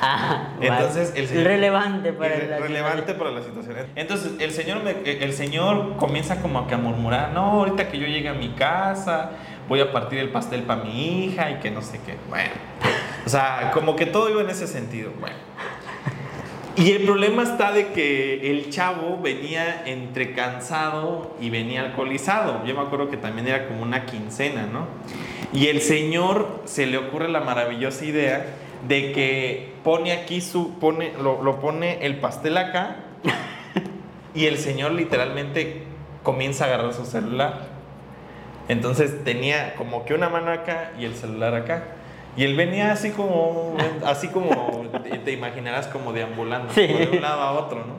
Ah, 0.00 0.52
vale. 0.58 0.68
Entonces, 0.68 1.12
el 1.16 1.26
señor- 1.26 1.44
Relevante 1.44 2.12
para 2.12 2.36
Irre- 2.36 2.48
la 2.48 2.58
relevante 2.60 3.14
para 3.14 3.30
la 3.32 3.42
situación. 3.42 3.76
Entonces, 3.96 4.32
el 4.38 4.52
señor, 4.52 4.82
me- 4.84 4.92
eh, 4.92 5.18
el 5.22 5.32
señor 5.32 5.96
comienza 5.96 6.40
como 6.40 6.66
que 6.68 6.74
a 6.74 6.78
murmurar, 6.78 7.32
no, 7.32 7.40
ahorita 7.60 7.88
que 7.88 7.98
yo 7.98 8.06
llegue 8.06 8.28
a 8.28 8.34
mi 8.34 8.50
casa, 8.50 9.30
voy 9.68 9.80
a 9.80 9.90
partir 9.90 10.20
el 10.20 10.28
pastel 10.28 10.62
para 10.62 10.84
mi 10.84 11.24
hija 11.24 11.50
y 11.50 11.54
que 11.56 11.70
no 11.72 11.82
sé 11.82 11.98
qué. 12.06 12.14
Bueno, 12.28 12.50
o 13.26 13.28
sea, 13.28 13.72
como 13.74 13.96
que 13.96 14.06
todo 14.06 14.30
iba 14.30 14.40
en 14.40 14.50
ese 14.50 14.68
sentido. 14.68 15.10
Bueno. 15.18 15.34
Y 16.78 16.92
el 16.92 17.02
problema 17.02 17.42
está 17.42 17.72
de 17.72 17.88
que 17.88 18.52
el 18.52 18.70
chavo 18.70 19.18
venía 19.20 19.82
entre 19.84 20.32
cansado 20.32 21.34
y 21.40 21.50
venía 21.50 21.80
alcoholizado. 21.80 22.64
Yo 22.64 22.74
me 22.76 22.82
acuerdo 22.82 23.10
que 23.10 23.16
también 23.16 23.48
era 23.48 23.66
como 23.66 23.82
una 23.82 24.06
quincena, 24.06 24.66
¿no? 24.72 24.86
Y 25.52 25.66
el 25.66 25.80
señor 25.80 26.62
se 26.66 26.86
le 26.86 26.96
ocurre 26.96 27.28
la 27.28 27.40
maravillosa 27.40 28.04
idea 28.04 28.46
de 28.86 29.10
que 29.10 29.72
pone 29.82 30.12
aquí 30.12 30.40
su, 30.40 30.78
pone, 30.78 31.12
lo, 31.20 31.42
lo 31.42 31.58
pone 31.58 32.06
el 32.06 32.18
pastel 32.18 32.56
acá 32.56 32.98
y 34.36 34.46
el 34.46 34.56
señor 34.58 34.92
literalmente 34.92 35.82
comienza 36.22 36.64
a 36.64 36.68
agarrar 36.68 36.94
su 36.94 37.04
celular. 37.04 37.66
Entonces 38.68 39.24
tenía 39.24 39.74
como 39.74 40.04
que 40.04 40.14
una 40.14 40.28
mano 40.28 40.52
acá 40.52 40.92
y 40.96 41.06
el 41.06 41.16
celular 41.16 41.56
acá. 41.56 41.97
Y 42.38 42.44
él 42.44 42.54
venía 42.56 42.92
así 42.92 43.10
como, 43.10 43.76
así 44.06 44.28
como, 44.28 44.84
te, 45.24 45.32
imaginarás 45.32 45.88
como 45.88 46.12
deambulando, 46.12 46.72
Sí. 46.72 46.86
como 46.86 46.98
de 47.00 47.08
un 47.16 47.20
lado 47.20 47.42
a 47.42 47.52
otro, 47.52 47.78
¿no? 47.80 47.94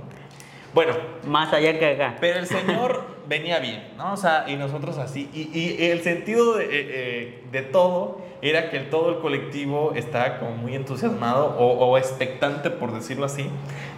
Bueno, 0.74 0.94
Más 1.28 1.52
allá 1.52 1.78
que 1.78 1.86
acá. 1.86 2.16
pero 2.22 2.40
el 2.40 2.46
señor 2.48 3.04
venía 3.28 3.60
bien, 3.60 3.84
¿no? 3.98 4.14
O 4.14 4.18
sea, 4.18 4.46
y 4.48 4.56
nosotros 4.56 4.98
así. 4.98 5.30
Y, 5.34 5.50
y 5.60 5.86
el 5.92 6.02
sentido 6.04 6.56
de, 6.58 6.64
eh, 6.64 6.70
eh, 6.72 7.44
de 7.52 7.62
todo 7.64 8.22
era 8.42 8.70
que 8.70 8.80
todo 8.80 9.10
el 9.10 9.18
colectivo 9.20 9.92
estaba 9.96 10.40
como 10.40 10.52
muy 10.52 10.74
entusiasmado 10.74 11.56
o, 11.60 11.86
o 11.86 11.98
expectante, 11.98 12.70
por 12.70 12.94
decirlo 12.94 13.26
así, 13.26 13.48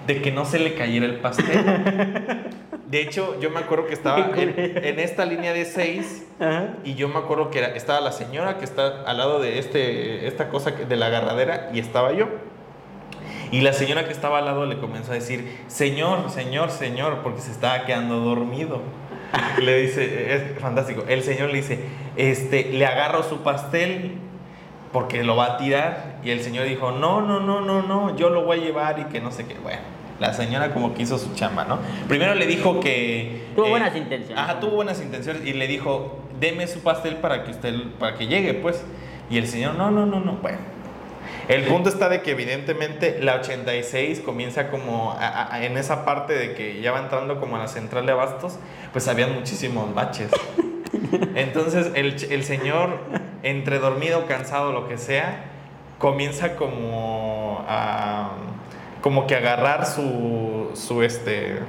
de 0.07 0.21
que 0.23 0.31
no 0.31 0.45
se 0.45 0.57
le 0.59 0.73
cayera 0.73 1.05
el 1.05 1.19
pastel. 1.19 1.45
De 2.91 3.01
hecho, 3.01 3.39
yo 3.39 3.49
me 3.49 3.59
acuerdo 3.59 3.87
que 3.87 3.93
estaba 3.93 4.31
en, 4.35 4.53
en 4.57 4.99
esta 4.99 5.25
línea 5.25 5.53
de 5.53 5.63
seis 5.65 6.27
Ajá. 6.39 6.73
y 6.83 6.95
yo 6.95 7.07
me 7.07 7.17
acuerdo 7.19 7.49
que 7.49 7.59
era- 7.59 7.69
estaba 7.73 8.01
la 8.01 8.11
señora 8.11 8.57
que 8.57 8.65
está 8.65 9.03
al 9.07 9.17
lado 9.17 9.39
de 9.39 9.57
este, 9.59 10.27
esta 10.27 10.49
cosa 10.49 10.71
de 10.71 10.95
la 10.97 11.05
agarradera 11.07 11.69
y 11.73 11.79
estaba 11.79 12.11
yo. 12.11 12.27
Y 13.51 13.61
la 13.61 13.73
señora 13.73 14.05
que 14.05 14.11
estaba 14.11 14.39
al 14.39 14.45
lado 14.45 14.65
le 14.65 14.77
comenzó 14.77 15.11
a 15.11 15.15
decir, 15.15 15.57
señor, 15.67 16.29
señor, 16.29 16.69
señor, 16.69 17.19
porque 17.23 17.41
se 17.41 17.51
estaba 17.51 17.85
quedando 17.85 18.19
dormido. 18.19 18.81
Le 19.61 19.77
dice, 19.81 20.33
es 20.35 20.59
fantástico, 20.59 21.03
el 21.07 21.23
señor 21.23 21.49
le 21.49 21.55
dice, 21.57 21.79
este, 22.17 22.71
le 22.73 22.85
agarro 22.85 23.23
su 23.23 23.37
pastel 23.41 24.15
porque 24.91 25.23
lo 25.23 25.35
va 25.37 25.45
a 25.53 25.57
tirar. 25.57 26.17
Y 26.23 26.31
el 26.31 26.41
señor 26.41 26.65
dijo, 26.65 26.91
no, 26.91 27.21
no, 27.21 27.39
no, 27.39 27.61
no, 27.61 27.81
no, 27.81 28.15
yo 28.17 28.29
lo 28.29 28.43
voy 28.43 28.59
a 28.59 28.63
llevar 28.63 28.99
y 28.99 29.03
que 29.05 29.21
no 29.21 29.31
sé 29.31 29.45
qué. 29.45 29.55
Bueno, 29.63 29.79
la 30.21 30.33
señora 30.33 30.71
como 30.73 30.93
que 30.93 31.01
hizo 31.03 31.17
su 31.17 31.33
chamba, 31.33 31.65
¿no? 31.65 31.79
Primero 32.07 32.33
le 32.35 32.45
dijo 32.45 32.79
que... 32.79 33.41
Tuvo 33.55 33.65
eh, 33.65 33.69
buenas 33.71 33.95
intenciones. 33.95 34.37
Ajá, 34.37 34.59
tuvo 34.61 34.71
buenas 34.75 35.01
intenciones 35.01 35.43
y 35.45 35.51
le 35.53 35.67
dijo, 35.67 36.19
deme 36.39 36.67
su 36.67 36.79
pastel 36.81 37.15
para 37.17 37.43
que 37.43 37.51
usted, 37.51 37.73
para 37.99 38.15
que 38.17 38.27
llegue, 38.27 38.53
pues. 38.53 38.83
Y 39.29 39.37
el 39.37 39.47
señor, 39.47 39.75
no, 39.75 39.91
no, 39.91 40.05
no, 40.05 40.19
no, 40.19 40.33
bueno. 40.33 40.59
El 41.47 41.63
punto 41.63 41.89
está 41.89 42.07
de 42.07 42.21
que 42.21 42.31
evidentemente 42.31 43.17
la 43.21 43.35
86 43.35 44.19
comienza 44.21 44.69
como 44.69 45.11
a- 45.13 45.53
a- 45.55 45.65
en 45.65 45.75
esa 45.77 46.05
parte 46.05 46.33
de 46.33 46.53
que 46.53 46.81
ya 46.81 46.91
va 46.91 46.99
entrando 46.99 47.39
como 47.39 47.55
a 47.55 47.59
la 47.59 47.67
central 47.67 48.05
de 48.05 48.11
abastos, 48.11 48.57
pues 48.93 49.07
habían 49.07 49.33
muchísimos 49.33 49.93
baches. 49.93 50.29
Entonces 51.35 51.91
el, 51.95 52.15
el 52.31 52.43
señor, 52.43 52.99
entre 53.43 53.79
dormido, 53.79 54.27
cansado, 54.27 54.71
lo 54.71 54.87
que 54.87 54.97
sea, 54.97 55.45
comienza 55.97 56.55
como 56.55 57.65
a 57.67 58.31
como 59.01 59.27
que 59.27 59.35
agarrar 59.35 59.85
su, 59.85 60.71
su 60.73 61.03
este 61.03 61.59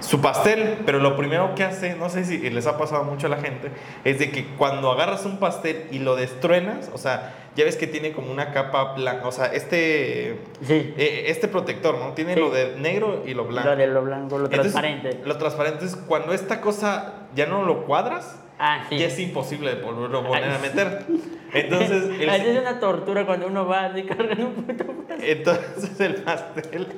su 0.00 0.20
pastel, 0.20 0.78
pero 0.86 1.00
lo 1.00 1.16
primero 1.16 1.54
que 1.56 1.64
hace, 1.64 1.96
no 1.96 2.08
sé 2.08 2.24
si 2.24 2.38
les 2.50 2.66
ha 2.66 2.78
pasado 2.78 3.02
mucho 3.04 3.26
a 3.26 3.30
la 3.30 3.38
gente, 3.38 3.70
es 4.04 4.18
de 4.18 4.30
que 4.30 4.46
cuando 4.56 4.90
agarras 4.92 5.26
un 5.26 5.38
pastel 5.38 5.86
y 5.90 5.98
lo 5.98 6.14
destruenas, 6.16 6.88
o 6.94 6.98
sea, 6.98 7.34
ya 7.56 7.64
ves 7.64 7.76
que 7.76 7.86
tiene 7.88 8.12
como 8.12 8.30
una 8.30 8.52
capa 8.52 8.94
blanca, 8.94 9.26
o 9.26 9.32
sea, 9.32 9.46
este 9.46 10.38
Sí. 10.62 10.94
eh, 10.96 11.24
este 11.26 11.48
protector, 11.48 11.98
¿no? 11.98 12.12
Tiene 12.14 12.34
Sí. 12.34 12.40
lo 12.40 12.50
de 12.50 12.76
negro 12.76 13.24
y 13.26 13.34
lo 13.34 13.44
blanco. 13.44 13.68
Lo 13.70 13.76
de 13.76 13.86
lo 13.88 14.02
blanco, 14.02 14.38
lo 14.38 14.44
Entonces, 14.46 14.72
transparente. 14.72 15.20
Lo 15.26 15.36
transparente 15.36 15.84
es 15.84 15.96
cuando 15.96 16.32
esta 16.32 16.60
cosa 16.60 17.14
ya 17.34 17.46
no 17.46 17.64
lo 17.64 17.84
cuadras, 17.84 18.38
Ah, 18.58 18.84
sí. 18.88 18.98
ya 18.98 19.06
es 19.06 19.18
imposible 19.18 19.74
de 19.74 19.82
volverlo 19.82 20.24
Ay, 20.34 20.42
a 20.44 20.58
meter. 20.58 21.06
Entonces, 21.52 22.04
el, 22.20 22.28
es 22.28 22.58
una 22.60 22.80
tortura 22.80 23.24
cuando 23.24 23.46
uno 23.46 23.66
va 23.66 23.86
así 23.86 24.02
cargando 24.02 24.46
un 24.46 24.54
puto 24.54 24.84
pastel. 24.84 25.30
entonces 25.30 26.00
el 26.00 26.14
pastel, 26.16 26.88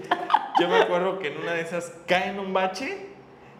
yo 0.58 0.68
me 0.68 0.76
acuerdo 0.76 1.18
que 1.18 1.28
en 1.28 1.38
una 1.38 1.52
de 1.52 1.60
esas 1.60 1.92
cae 2.06 2.30
en 2.30 2.38
un 2.38 2.52
bache 2.52 3.10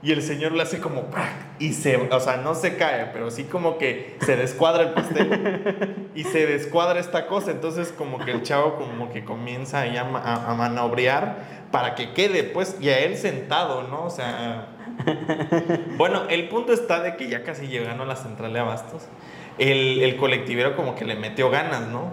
y 0.03 0.12
el 0.12 0.22
señor 0.22 0.53
le 0.53 0.62
hace 0.62 0.80
como 0.80 1.11
¡prac! 1.11 1.30
y 1.59 1.74
se, 1.74 1.96
o 1.96 2.20
sea, 2.20 2.38
no 2.38 2.55
se 2.55 2.76
cae, 2.76 3.11
pero 3.12 3.30
sí 3.30 3.44
como 3.44 3.76
que 3.76 4.16
se 4.22 4.34
descuadra 4.36 4.84
el 4.84 4.90
pastel 4.94 6.09
y 6.14 6.24
se 6.24 6.46
descuadra 6.46 6.98
esta 6.98 7.26
cosa, 7.26 7.51
entonces 7.51 7.92
como 7.92 8.18
que 8.18 8.30
el 8.30 8.42
chavo 8.42 8.76
como 8.76 9.12
que 9.12 9.24
comienza 9.24 9.80
ahí 9.80 9.98
a, 9.98 10.03
a, 10.03 10.51
a 10.51 10.55
manobrear 10.55 11.61
para 11.70 11.94
que 11.94 12.12
quede, 12.14 12.44
pues, 12.44 12.76
y 12.80 12.88
a 12.88 12.98
él 13.01 13.16
sentado, 13.16 13.82
¿no? 13.84 14.05
O 14.05 14.11
sea, 14.11 14.68
bueno, 15.96 16.22
el 16.28 16.48
punto 16.48 16.72
está 16.72 17.01
de 17.01 17.16
que 17.16 17.28
ya 17.28 17.42
casi 17.42 17.66
llegando 17.66 18.05
a 18.05 18.07
la 18.07 18.16
central 18.16 18.53
de 18.53 18.61
abastos, 18.61 19.07
el, 19.59 20.16
colectivero 20.16 20.76
como 20.76 20.94
que 20.94 21.05
le 21.05 21.16
metió 21.16 21.51
ganas, 21.51 21.88
¿no? 21.88 22.12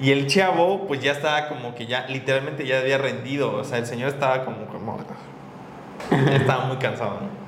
Y 0.00 0.10
el 0.10 0.26
chavo, 0.26 0.86
pues 0.86 1.00
ya 1.00 1.12
estaba 1.12 1.48
como 1.48 1.74
que 1.74 1.86
ya, 1.86 2.06
literalmente 2.08 2.66
ya 2.66 2.80
había 2.80 2.98
rendido. 2.98 3.56
O 3.56 3.64
sea, 3.64 3.78
el 3.78 3.86
señor 3.86 4.10
estaba 4.10 4.44
como, 4.44 4.66
como 4.66 4.98
estaba 6.10 6.66
muy 6.66 6.76
cansado, 6.76 7.20
¿no? 7.20 7.46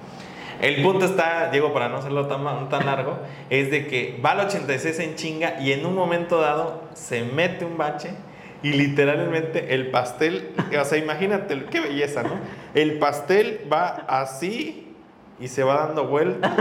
El 0.61 0.83
punto 0.83 1.05
está, 1.05 1.51
Diego, 1.51 1.73
para 1.73 1.89
no 1.89 1.99
hacerlo 1.99 2.27
tan, 2.27 2.69
tan 2.69 2.87
largo, 2.87 3.19
es 3.49 3.71
de 3.71 3.87
que 3.87 4.21
va 4.25 4.33
al 4.33 4.41
86 4.41 4.99
en 4.99 5.15
chinga 5.15 5.61
y 5.61 5.73
en 5.73 5.87
un 5.87 5.95
momento 5.95 6.41
dado 6.41 6.83
se 6.95 7.23
mete 7.23 7.65
un 7.65 7.77
bache 7.77 8.11
y 8.63 8.73
literalmente 8.73 9.75
el 9.75 9.91
pastel, 9.91 10.51
o 10.81 10.85
sea, 10.85 10.99
imagínate, 10.99 11.65
qué 11.71 11.81
belleza, 11.81 12.23
¿no? 12.25 12.31
El 12.75 12.99
pastel 12.99 13.61
va 13.73 13.87
así 14.09 14.95
y 15.41 15.49
se 15.49 15.63
va 15.63 15.87
dando 15.87 16.07
vuelta 16.07 16.57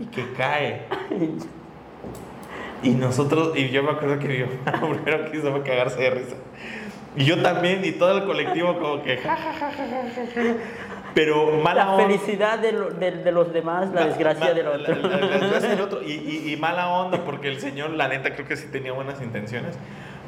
y 0.00 0.06
que 0.06 0.32
cae. 0.36 0.82
Y 2.82 2.90
nosotros, 2.90 3.56
y 3.56 3.70
yo 3.70 3.82
me 3.82 3.92
acuerdo 3.92 4.18
que 4.18 4.28
mi 4.28 4.38
mamá 4.72 4.94
primero 5.02 5.30
quiso 5.30 5.62
cagarse 5.62 6.00
de 6.02 6.10
risa. 6.10 6.36
Y 7.16 7.24
yo 7.24 7.40
también, 7.42 7.84
y 7.84 7.92
todo 7.92 8.18
el 8.18 8.24
colectivo 8.24 8.78
como 8.78 9.02
que 9.02 9.16
ja, 9.18 9.36
ja, 9.36 9.52
ja, 9.52 9.70
ja, 9.70 9.86
ja, 9.86 10.26
ja. 10.42 10.54
Pero 11.14 11.52
mala 11.62 11.84
La 11.84 11.92
onda. 11.92 12.06
felicidad 12.08 12.58
de, 12.58 12.72
lo- 12.72 12.90
de- 12.90 13.12
de 13.12 13.30
los 13.32 13.52
demás, 13.52 13.88
la, 13.94 14.00
Ma- 14.00 14.06
desgracia 14.08 14.46
ma- 14.46 14.52
del 14.52 14.66
otro. 14.66 14.94
La, 14.96 15.08
la- 15.18 15.26
la 15.26 15.38
desgracia 15.38 15.68
del 15.70 15.80
otro. 15.82 16.02
Y, 16.02 16.10
y- 16.12 16.52
y 16.52 16.56
mala 16.56 16.88
onda 16.88 17.24
porque 17.24 17.46
el 17.48 17.60
señor, 17.60 17.90
la 17.90 18.08
neta, 18.08 18.34
creo 18.34 18.48
que 18.48 18.56
sí 18.56 18.66
tenía 18.72 18.92
buenas 18.92 19.22
intenciones. 19.22 19.78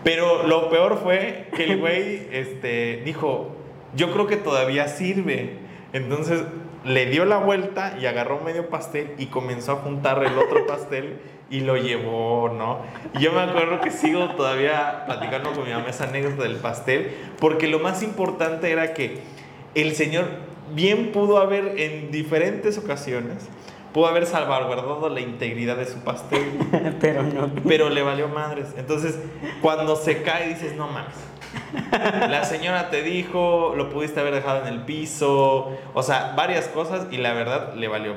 Pero 0.05 0.47
lo 0.47 0.71
peor 0.71 1.01
fue 1.03 1.49
que 1.55 1.65
el 1.65 1.79
güey 1.79 2.29
este, 2.31 3.03
dijo, 3.05 3.57
yo 3.95 4.13
creo 4.13 4.27
que 4.27 4.37
todavía 4.37 4.89
sirve. 4.89 5.59
Entonces 5.93 6.45
le 6.85 7.07
dio 7.07 7.25
la 7.25 7.39
vuelta 7.39 7.97
y 8.01 8.07
agarró 8.07 8.41
medio 8.41 8.69
pastel 8.69 9.15
y 9.19 9.27
comenzó 9.27 9.73
a 9.73 9.77
juntar 9.77 10.23
el 10.25 10.39
otro 10.39 10.67
pastel 10.69 11.19
y 11.51 11.61
lo 11.61 11.77
llevó, 11.77 12.49
¿no? 12.49 12.81
Y 13.15 13.23
yo 13.23 13.33
me 13.33 13.41
acuerdo 13.41 13.81
que 13.81 13.91
sigo 13.91 14.31
todavía 14.31 15.05
platicando 15.07 15.53
con 15.53 15.65
mi 15.65 15.71
mamá 15.71 15.89
esa 15.89 16.05
anécdota 16.05 16.43
del 16.43 16.57
pastel, 16.57 17.13
porque 17.39 17.69
lo 17.69 17.79
más 17.79 18.03
importante 18.03 18.71
era 18.71 18.95
que 18.95 19.21
el 19.75 19.95
señor 19.95 20.25
bien 20.75 21.13
pudo 21.13 21.39
haber 21.39 21.79
en 21.79 22.11
diferentes 22.11 22.79
ocasiones, 22.79 23.49
pudo 23.97 24.09
haber 24.09 24.27
salvaguardado 24.27 25.09
la 25.09 25.21
integridad 25.23 25.75
de 25.75 25.87
su 25.87 26.01
pastel, 26.01 26.45
pero 27.01 27.23
no. 27.23 27.51
pero 27.67 27.89
le 27.89 28.03
valió 28.03 28.29
madres. 28.29 28.75
Entonces, 28.77 29.19
cuando 29.63 29.97
se 29.97 30.21
cae 30.23 30.51
dices, 30.51 30.77
no 30.77 30.87
mames. 30.87 31.15
La 32.29 32.45
señora 32.45 32.91
te 32.91 33.01
dijo, 33.01 33.73
lo 33.75 33.89
pudiste 33.89 34.21
haber 34.21 34.35
dejado 34.35 34.61
en 34.67 34.67
el 34.75 34.81
piso, 34.83 35.71
o 35.95 36.03
sea, 36.03 36.35
varias 36.37 36.69
cosas 36.69 37.07
y 37.11 37.17
la 37.17 37.33
verdad 37.33 37.73
le 37.75 37.89
valió. 37.89 38.13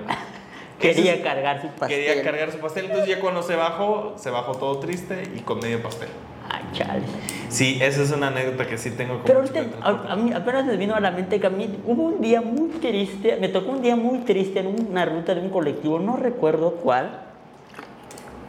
Quería 0.82 1.14
Ese- 1.14 1.24
cargar 1.24 1.62
su 1.62 1.70
pastel. 1.70 1.88
Quería 2.06 2.24
cargar 2.24 2.52
su 2.52 2.58
pastel, 2.60 2.86
entonces 2.88 3.08
ya 3.08 3.22
cuando 3.22 3.42
se 3.42 3.56
bajó, 3.56 4.16
se 4.18 4.32
bajó 4.32 4.56
todo 4.58 4.80
triste 4.80 5.24
y 5.34 5.40
con 5.40 5.60
medio 5.60 5.82
pastel. 5.82 6.10
Chale. 6.74 7.02
Sí, 7.50 7.80
esa 7.82 8.04
es 8.04 8.12
una 8.12 8.28
anécdota 8.28 8.68
que 8.68 8.78
sí 8.78 8.92
tengo 8.92 9.14
como 9.14 9.24
Pero 9.26 9.40
ahorita, 9.40 9.62
a, 9.82 10.14
a 10.14 10.16
mí 10.16 10.32
apenas 10.34 10.66
me 10.66 10.78
vino 10.78 10.94
a 10.96 11.00
la 11.00 11.12
mente 11.12 11.40
que 11.40 11.48
a 11.48 11.50
mí 11.50 11.80
hubo 11.86 12.04
un 12.04 12.22
día 12.22 12.42
muy 12.42 12.70
triste, 12.70 13.38
me 13.42 13.50
tocó 13.50 13.72
un 13.72 13.82
día 13.82 13.96
muy 13.96 14.20
triste 14.20 14.60
en 14.60 14.68
una 14.90 15.06
ruta 15.06 15.34
de 15.34 15.42
un 15.42 15.50
colectivo, 15.50 16.00
no 16.00 16.16
recuerdo 16.18 16.72
cuál. 16.76 17.22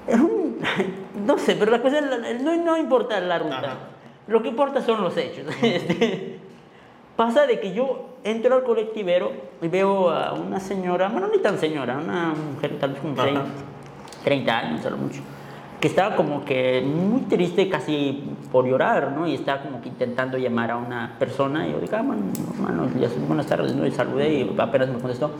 Era 0.06 0.18
un- 0.22 0.58
no 1.26 1.38
sé, 1.38 1.56
pero 1.56 1.70
la 1.70 1.80
cosa 1.80 2.00
no, 2.00 2.56
no 2.56 2.76
importa 2.76 3.18
la 3.20 3.38
ruta, 3.38 3.58
Ajá. 3.58 3.76
lo 4.26 4.42
que 4.42 4.48
importa 4.48 4.82
son 4.82 5.02
los 5.02 5.16
hechos. 5.16 5.46
Este, 5.62 6.38
pasa 7.16 7.46
de 7.46 7.60
que 7.60 7.72
yo 7.72 8.06
entro 8.24 8.54
al 8.54 8.64
colectivero 8.64 9.32
y 9.62 9.68
veo 9.68 10.10
a 10.10 10.32
una 10.34 10.60
señora, 10.60 11.08
bueno, 11.08 11.28
ni 11.28 11.38
tan 11.38 11.58
señora, 11.58 11.98
una 11.98 12.34
mujer 12.54 12.78
tal 12.78 12.92
vez 12.92 13.00
con 13.00 13.12
Ajá. 13.12 13.22
30, 13.22 13.44
30 14.24 14.58
años 14.58 14.86
a 14.86 14.90
lo 14.90 14.96
mucho, 14.98 15.20
que 15.80 15.88
estaba 15.88 16.14
como 16.14 16.44
que 16.44 16.82
muy 16.82 17.22
triste, 17.22 17.68
casi 17.70 18.22
por 18.52 18.66
llorar, 18.66 19.12
¿no? 19.16 19.26
Y 19.26 19.34
estaba 19.34 19.62
como 19.62 19.80
que 19.80 19.88
intentando 19.88 20.36
llamar 20.36 20.70
a 20.72 20.76
una 20.76 21.16
persona. 21.18 21.66
Y 21.66 21.72
yo 21.72 21.80
dije, 21.80 21.96
ah, 21.96 22.02
bueno, 22.02 22.22
hermano, 22.54 22.86
buenas 23.26 23.46
tardes, 23.46 23.74
¿no? 23.74 23.86
Y 23.86 23.90
saludé 23.90 24.32
y 24.34 24.54
apenas 24.58 24.88
me 24.88 24.98
contestó. 24.98 25.30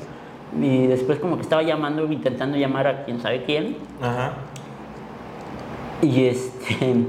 Y 0.61 0.87
después 0.87 1.19
como 1.19 1.37
que 1.37 1.43
estaba 1.43 1.63
llamando, 1.63 2.11
intentando 2.11 2.57
llamar 2.57 2.87
a 2.87 3.05
quién 3.05 3.21
sabe 3.21 3.45
quién. 3.45 3.77
Ajá. 4.01 4.33
Y 6.03 6.25
este. 6.25 6.77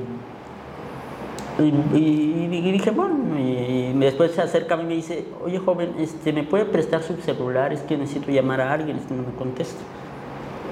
Y, 1.59 1.63
y- 1.97 2.47
y 2.67 2.71
dije, 2.71 2.91
bueno, 2.91 3.37
y 3.37 3.91
después 3.99 4.31
se 4.31 4.41
acerca 4.41 4.73
a 4.75 4.77
mí 4.77 4.83
y 4.83 4.87
me 4.87 4.93
dice, 4.95 5.25
oye 5.43 5.59
joven, 5.59 5.93
este, 5.99 6.33
¿me 6.33 6.43
puede 6.43 6.65
prestar 6.65 7.03
su 7.03 7.15
celular? 7.17 7.71
Es 7.73 7.81
que 7.81 7.97
necesito 7.97 8.31
llamar 8.31 8.61
a 8.61 8.71
alguien, 8.73 8.97
es 8.97 9.03
que 9.05 9.13
no 9.13 9.21
me 9.21 9.33
contesta. 9.37 9.79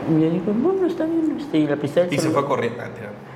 Y 0.08 0.22
yo 0.22 0.30
digo, 0.30 0.54
bueno, 0.54 0.88
está 0.88 1.06
bien. 1.06 1.36
Este, 1.39 1.60
y 1.60 1.68
presté 1.68 2.02
el 2.02 2.14
Y 2.14 2.18
se 2.18 2.30
fue 2.30 2.45
corriendo. 2.45 2.82
ah. 2.84 2.89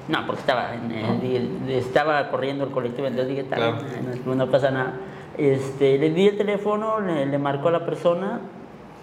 No, 0.07 0.26
porque 0.26 0.41
estaba, 0.41 0.74
en, 0.76 1.22
di- 1.22 1.74
estaba 1.74 2.30
corriendo 2.30 2.66
el 2.66 2.72
colectivo, 2.72 3.07
entonces 3.07 3.30
dije, 3.30 3.41
"Está 3.41 3.55
Claro. 3.55 3.78
no, 4.26 4.36
no 4.36 4.47
pasa 4.51 4.70
nada. 4.72 4.93
Este, 5.38 5.97
le 5.97 6.09
di 6.09 6.28
el 6.28 6.38
teléfono, 6.38 6.99
le, 6.99 7.26
le 7.26 7.38
marcó 7.38 7.70
a 7.70 7.72
la 7.72 7.86
persona 7.86 8.41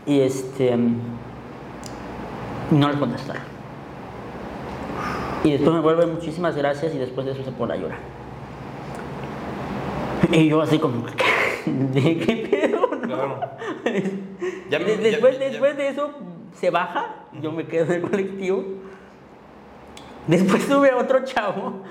y 0.07 0.21
este, 0.21 0.77
no 2.71 2.89
le 2.93 2.99
contestaron. 2.99 3.43
Y 5.43 5.53
después 5.53 5.73
me 5.75 5.81
vuelve 5.81 6.07
muchísimas 6.07 6.55
gracias 6.55 6.95
y 6.95 6.99
después 6.99 7.25
de 7.27 7.33
eso 7.33 7.43
se 7.45 7.53
pone 7.53 7.73
a 7.75 7.77
llorar. 7.79 7.99
Y 10.33 10.49
yo 10.49 10.61
así 10.61 10.79
como, 10.79 11.05
¿de 11.67 12.19
qué 12.19 12.49
pedo? 12.51 12.89
no? 12.95 13.01
Claro. 13.01 13.41
Ya 14.71 14.79
Y 14.79 14.85
me- 14.85 14.97
de- 14.97 14.97
ya- 14.97 15.11
después, 15.11 15.39
ya- 15.39 15.45
después 15.49 15.77
de 15.77 15.89
eso 15.89 16.11
se 16.55 16.71
baja, 16.71 17.15
yo 17.41 17.53
me 17.53 17.67
quedo 17.67 17.87
en 17.87 17.93
el 17.93 18.11
colectivo. 18.11 18.65
Después 20.27 20.63
sube 20.65 20.93
otro 20.95 21.25
chavo 21.25 21.83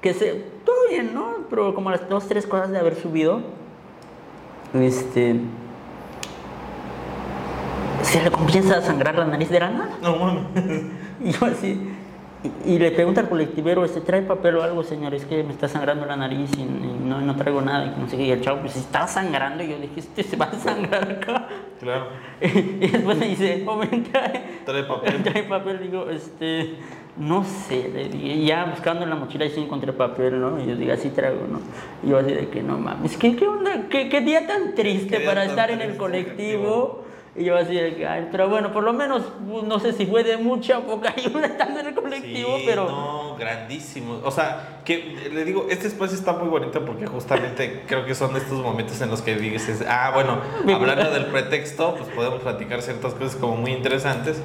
que 0.00 0.12
se, 0.12 0.32
todo 0.66 0.88
bien, 0.90 1.14
¿no? 1.14 1.46
Pero 1.48 1.74
como 1.74 1.90
las 1.90 2.06
dos, 2.08 2.28
tres 2.28 2.46
cosas 2.46 2.70
de 2.70 2.78
haber 2.78 2.94
subido, 2.94 3.40
este, 4.74 5.40
se 8.02 8.22
le 8.22 8.30
comienza 8.30 8.76
a 8.76 8.82
sangrar 8.82 9.14
la 9.16 9.24
nariz 9.24 9.48
de 9.48 9.60
la 9.60 9.70
nada. 9.70 9.98
No 10.02 10.16
mames. 10.16 10.44
Y 11.24 11.30
yo 11.30 11.46
así, 11.46 11.93
y, 12.64 12.78
le 12.78 12.90
pregunta 12.90 13.22
al 13.22 13.28
colectivero, 13.28 13.84
este, 13.84 14.00
¿trae 14.00 14.22
papel 14.22 14.56
o 14.56 14.62
algo, 14.62 14.82
señor? 14.82 15.14
Es 15.14 15.24
que 15.24 15.42
me 15.42 15.52
está 15.52 15.66
sangrando 15.66 16.04
la 16.04 16.16
nariz 16.16 16.50
y, 16.58 16.62
y 16.62 17.00
no, 17.02 17.20
no 17.20 17.36
traigo 17.36 17.62
nada. 17.62 17.94
Y 17.96 18.00
no 18.00 18.08
sé. 18.08 18.22
Y 18.22 18.30
el 18.30 18.40
chavo, 18.42 18.60
pues, 18.60 18.76
está 18.76 19.06
sangrando. 19.06 19.64
Y 19.64 19.68
yo 19.70 19.78
dije, 19.78 20.00
este 20.00 20.22
se 20.22 20.36
va 20.36 20.46
a 20.46 20.52
sangrar 20.52 21.10
acá. 21.10 21.48
Claro. 21.80 22.08
Y 22.40 22.88
después 22.88 23.16
me 23.16 23.28
dice, 23.28 23.62
joven, 23.64 24.04
trae, 24.04 24.60
Trae 24.64 24.84
papel. 24.84 25.22
trae 25.24 25.42
papel. 25.44 25.80
Digo, 25.80 26.10
este, 26.10 26.76
no 27.16 27.44
sé, 27.44 27.90
le 27.94 28.08
dije, 28.08 28.44
ya 28.44 28.64
buscando 28.64 29.04
en 29.04 29.10
la 29.10 29.16
mochila 29.16 29.44
y 29.44 29.50
sí 29.50 29.60
encontré 29.60 29.92
papel, 29.92 30.40
¿no? 30.40 30.60
Y 30.60 30.66
yo 30.66 30.76
digo, 30.76 30.92
así 30.92 31.10
traigo, 31.10 31.46
¿no? 31.48 31.60
Y 32.02 32.10
yo 32.10 32.18
así 32.18 32.32
de 32.32 32.48
que 32.48 32.62
no 32.62 32.76
mames, 32.76 33.16
¿qué, 33.16 33.36
qué 33.36 33.46
onda? 33.46 33.86
¿Qué, 33.88 34.08
qué 34.08 34.20
día 34.20 34.46
tan 34.46 34.74
triste 34.74 35.20
para 35.20 35.44
estar 35.44 35.70
en 35.70 35.80
el 35.80 35.96
colectivo? 35.96 37.04
Y 37.36 37.44
yo 37.44 37.56
así 37.56 37.74
de 37.74 37.96
que, 37.96 38.06
ay, 38.06 38.28
pero 38.30 38.48
bueno, 38.48 38.72
por 38.72 38.84
lo 38.84 38.92
menos, 38.92 39.22
no 39.44 39.80
sé 39.80 39.92
si 39.92 40.06
fue 40.06 40.22
de 40.22 40.36
mucha 40.36 40.78
o 40.78 40.82
poca 40.82 41.12
ayuda 41.16 41.46
estando 41.46 41.80
en 41.80 41.86
el 41.88 41.94
colectivo, 41.94 42.58
Sí, 42.58 42.62
pero... 42.64 42.88
No, 42.88 43.36
grandísimo. 43.36 44.20
O 44.22 44.30
sea, 44.30 44.80
que 44.84 45.30
le 45.32 45.44
digo, 45.44 45.66
este 45.68 45.88
espacio 45.88 46.16
está 46.16 46.34
muy 46.34 46.48
bonito 46.48 46.84
porque 46.84 47.06
justamente 47.06 47.82
creo 47.88 48.06
que 48.06 48.14
son 48.14 48.36
estos 48.36 48.62
momentos 48.62 49.00
en 49.00 49.10
los 49.10 49.20
que 49.20 49.34
dices, 49.34 49.84
ah, 49.88 50.12
bueno, 50.14 50.38
hablando 50.72 51.10
del 51.10 51.26
pretexto, 51.26 51.96
pues 51.96 52.08
podemos 52.10 52.40
platicar 52.40 52.82
ciertas 52.82 53.14
cosas 53.14 53.34
como 53.34 53.56
muy 53.56 53.72
interesantes, 53.72 54.40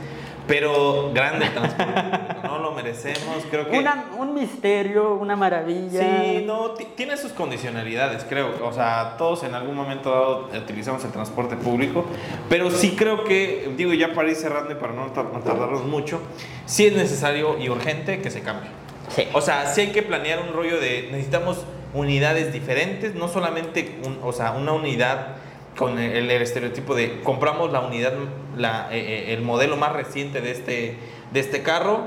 pero 0.50 1.12
grande 1.14 1.46
el 1.46 1.54
transporte 1.54 2.02
público, 2.02 2.40
no 2.48 2.58
lo 2.60 2.72
merecemos, 2.72 3.46
creo 3.52 3.70
que... 3.70 3.78
Una- 3.78 4.06
un 4.18 4.34
misterio, 4.34 5.14
una 5.14 5.36
maravilla. 5.36 6.02
Sí, 6.02 6.44
no, 6.46 6.72
ti- 6.72 6.88
tiene 6.96 7.16
sus 7.18 7.32
condicionalidades, 7.34 8.26
creo. 8.28 8.50
O 8.66 8.74
sea, 8.74 9.14
todos 9.20 9.44
en 9.44 9.54
algún 9.54 9.76
momento 9.76 10.10
dado 10.10 10.50
utilizamos 10.64 11.06
el 11.06 11.12
transporte 11.12 11.56
público, 11.56 12.04
pero 12.50 12.72
sí 12.72 12.96
creo 12.98 13.24
que, 13.24 13.72
digo, 13.78 13.94
ya 13.94 14.14
para 14.16 14.28
ir 14.30 14.36
cerrando 14.36 14.72
y 14.72 14.76
para 14.76 14.94
no, 14.94 15.06
no 15.06 15.12
tardarnos 15.40 15.86
mucho, 15.86 16.20
sí 16.66 16.88
es 16.88 16.94
necesario 16.94 17.60
y 17.60 17.70
urgente 17.70 18.20
que 18.22 18.32
se 18.32 18.42
cambie. 18.42 18.70
Sí. 19.16 19.28
O 19.34 19.42
sea, 19.42 19.68
sí 19.68 19.82
hay 19.82 19.92
que 19.92 20.02
planear 20.02 20.40
un 20.40 20.54
rollo 20.54 20.80
de 20.80 21.10
necesitamos 21.12 21.64
unidades 21.94 22.52
diferentes, 22.52 23.14
no 23.14 23.28
solamente 23.28 24.00
un- 24.04 24.18
o 24.24 24.34
sea, 24.34 24.52
una 24.54 24.72
unidad 24.74 25.36
con 25.80 25.98
el, 25.98 26.30
el 26.30 26.42
estereotipo 26.42 26.94
de 26.94 27.22
compramos 27.22 27.72
la 27.72 27.80
unidad, 27.80 28.12
la, 28.58 28.90
eh, 28.94 29.00
eh, 29.30 29.34
el 29.34 29.42
modelo 29.42 29.78
más 29.78 29.94
reciente 29.94 30.42
de 30.42 30.52
este, 30.52 30.98
de 31.32 31.40
este 31.40 31.64
carro 31.64 32.02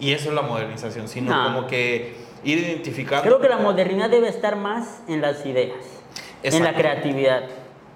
y 0.00 0.12
eso 0.12 0.30
es 0.30 0.34
la 0.34 0.40
modernización, 0.40 1.08
sino 1.08 1.30
No. 1.36 1.44
como 1.44 1.66
que 1.66 2.14
ir 2.42 2.58
identificando. 2.58 3.22
Creo 3.24 3.38
que 3.38 3.50
la 3.50 3.58
modernidad 3.58 4.08
debe 4.08 4.28
estar 4.28 4.56
más 4.56 5.02
en 5.08 5.20
las 5.20 5.44
ideas, 5.44 5.76
en 6.42 6.64
la 6.64 6.72
creatividad, 6.74 7.42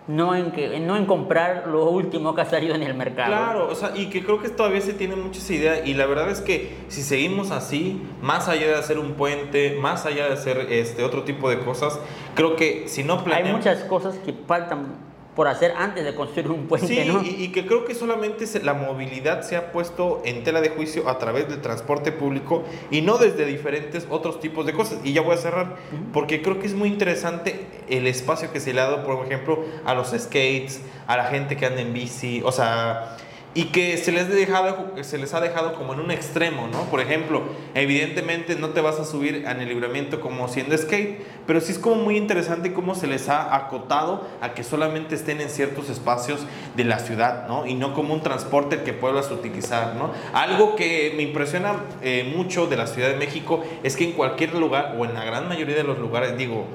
no 0.06 0.34
en, 0.34 0.50
que, 0.52 0.80
no 0.80 0.96
en 0.96 1.06
comprar 1.06 1.66
lo 1.68 1.88
último 1.88 2.34
que 2.34 2.42
ha 2.42 2.44
salido 2.44 2.74
en 2.74 2.82
el 2.82 2.92
mercado. 2.92 3.28
Claro, 3.28 3.68
o 3.70 3.74
sea, 3.74 3.92
y 3.94 4.10
que 4.10 4.22
creo 4.22 4.42
que 4.42 4.50
todavía 4.50 4.82
se 4.82 4.92
tiene 4.92 5.16
mucha 5.16 5.38
esa 5.38 5.52
idea 5.54 5.86
y 5.86 5.94
la 5.94 6.04
verdad 6.04 6.28
es 6.28 6.42
que 6.42 6.76
si 6.88 7.02
seguimos 7.02 7.52
así, 7.52 8.02
más 8.20 8.48
allá 8.48 8.66
de 8.66 8.74
hacer 8.74 8.98
un 8.98 9.12
puente, 9.14 9.78
más 9.80 10.04
allá 10.04 10.26
de 10.26 10.34
hacer 10.34 10.66
este 10.70 11.04
otro 11.04 11.22
tipo 11.22 11.48
de 11.48 11.60
cosas, 11.60 11.98
creo 12.34 12.54
que 12.56 12.84
si 12.88 13.02
no 13.02 13.14
Hay 13.14 13.24
planeamos... 13.24 13.60
muchas 13.60 13.84
cosas 13.84 14.16
que 14.26 14.34
faltan 14.46 15.10
por 15.34 15.48
hacer 15.48 15.72
antes 15.78 16.04
de 16.04 16.14
construir 16.14 16.50
un 16.50 16.66
puente, 16.66 16.86
Sí, 16.86 17.04
¿no? 17.06 17.22
y, 17.22 17.44
y 17.44 17.48
que 17.52 17.64
creo 17.66 17.86
que 17.86 17.94
solamente 17.94 18.46
se- 18.46 18.62
la 18.62 18.74
movilidad 18.74 19.42
se 19.42 19.56
ha 19.56 19.72
puesto 19.72 20.20
en 20.26 20.44
tela 20.44 20.60
de 20.60 20.68
juicio 20.68 21.08
a 21.08 21.18
través 21.18 21.48
del 21.48 21.62
transporte 21.62 22.12
público 22.12 22.64
y 22.90 23.00
no 23.00 23.16
desde 23.16 23.46
diferentes 23.46 24.06
otros 24.10 24.40
tipos 24.40 24.66
de 24.66 24.74
cosas. 24.74 24.98
Y 25.04 25.14
ya 25.14 25.22
voy 25.22 25.34
a 25.34 25.38
cerrar, 25.38 25.76
porque 26.12 26.42
creo 26.42 26.58
que 26.60 26.66
es 26.66 26.74
muy 26.74 26.88
interesante 26.90 27.66
el 27.88 28.06
espacio 28.06 28.52
que 28.52 28.60
se 28.60 28.74
le 28.74 28.80
ha 28.82 28.84
dado, 28.84 29.04
por 29.04 29.24
ejemplo, 29.24 29.64
a 29.86 29.94
los 29.94 30.08
skates, 30.10 30.82
a 31.06 31.16
la 31.16 31.24
gente 31.24 31.56
que 31.56 31.64
anda 31.64 31.80
en 31.80 31.94
bici, 31.94 32.42
o 32.44 32.52
sea, 32.52 33.16
y 33.54 33.64
que 33.64 33.98
se 33.98 34.12
les, 34.12 34.28
dejado, 34.28 34.92
se 35.02 35.18
les 35.18 35.34
ha 35.34 35.40
dejado 35.40 35.74
como 35.74 35.92
en 35.92 36.00
un 36.00 36.10
extremo, 36.10 36.68
¿no? 36.68 36.84
Por 36.84 37.00
ejemplo, 37.00 37.42
evidentemente 37.74 38.56
no 38.56 38.70
te 38.70 38.80
vas 38.80 38.98
a 38.98 39.04
subir 39.04 39.44
en 39.46 39.60
el 39.60 39.68
libramiento 39.68 40.20
como 40.20 40.48
siendo 40.48 40.76
skate, 40.76 41.20
pero 41.46 41.60
sí 41.60 41.72
es 41.72 41.78
como 41.78 41.96
muy 41.96 42.16
interesante 42.16 42.72
cómo 42.72 42.94
se 42.94 43.06
les 43.06 43.28
ha 43.28 43.54
acotado 43.54 44.26
a 44.40 44.54
que 44.54 44.64
solamente 44.64 45.14
estén 45.14 45.42
en 45.42 45.50
ciertos 45.50 45.90
espacios 45.90 46.40
de 46.76 46.84
la 46.84 46.98
ciudad, 46.98 47.46
¿no? 47.46 47.66
Y 47.66 47.74
no 47.74 47.92
como 47.92 48.14
un 48.14 48.22
transporte 48.22 48.82
que 48.82 48.94
puedas 48.94 49.30
utilizar, 49.30 49.96
¿no? 49.96 50.12
Algo 50.32 50.74
que 50.74 51.12
me 51.16 51.22
impresiona 51.22 51.74
eh, 52.00 52.32
mucho 52.34 52.66
de 52.66 52.76
la 52.76 52.86
Ciudad 52.86 53.08
de 53.08 53.16
México 53.16 53.62
es 53.82 53.96
que 53.96 54.04
en 54.04 54.12
cualquier 54.12 54.54
lugar, 54.54 54.96
o 54.98 55.04
en 55.04 55.12
la 55.12 55.24
gran 55.24 55.46
mayoría 55.48 55.76
de 55.76 55.84
los 55.84 55.98
lugares, 55.98 56.38
digo, 56.38 56.66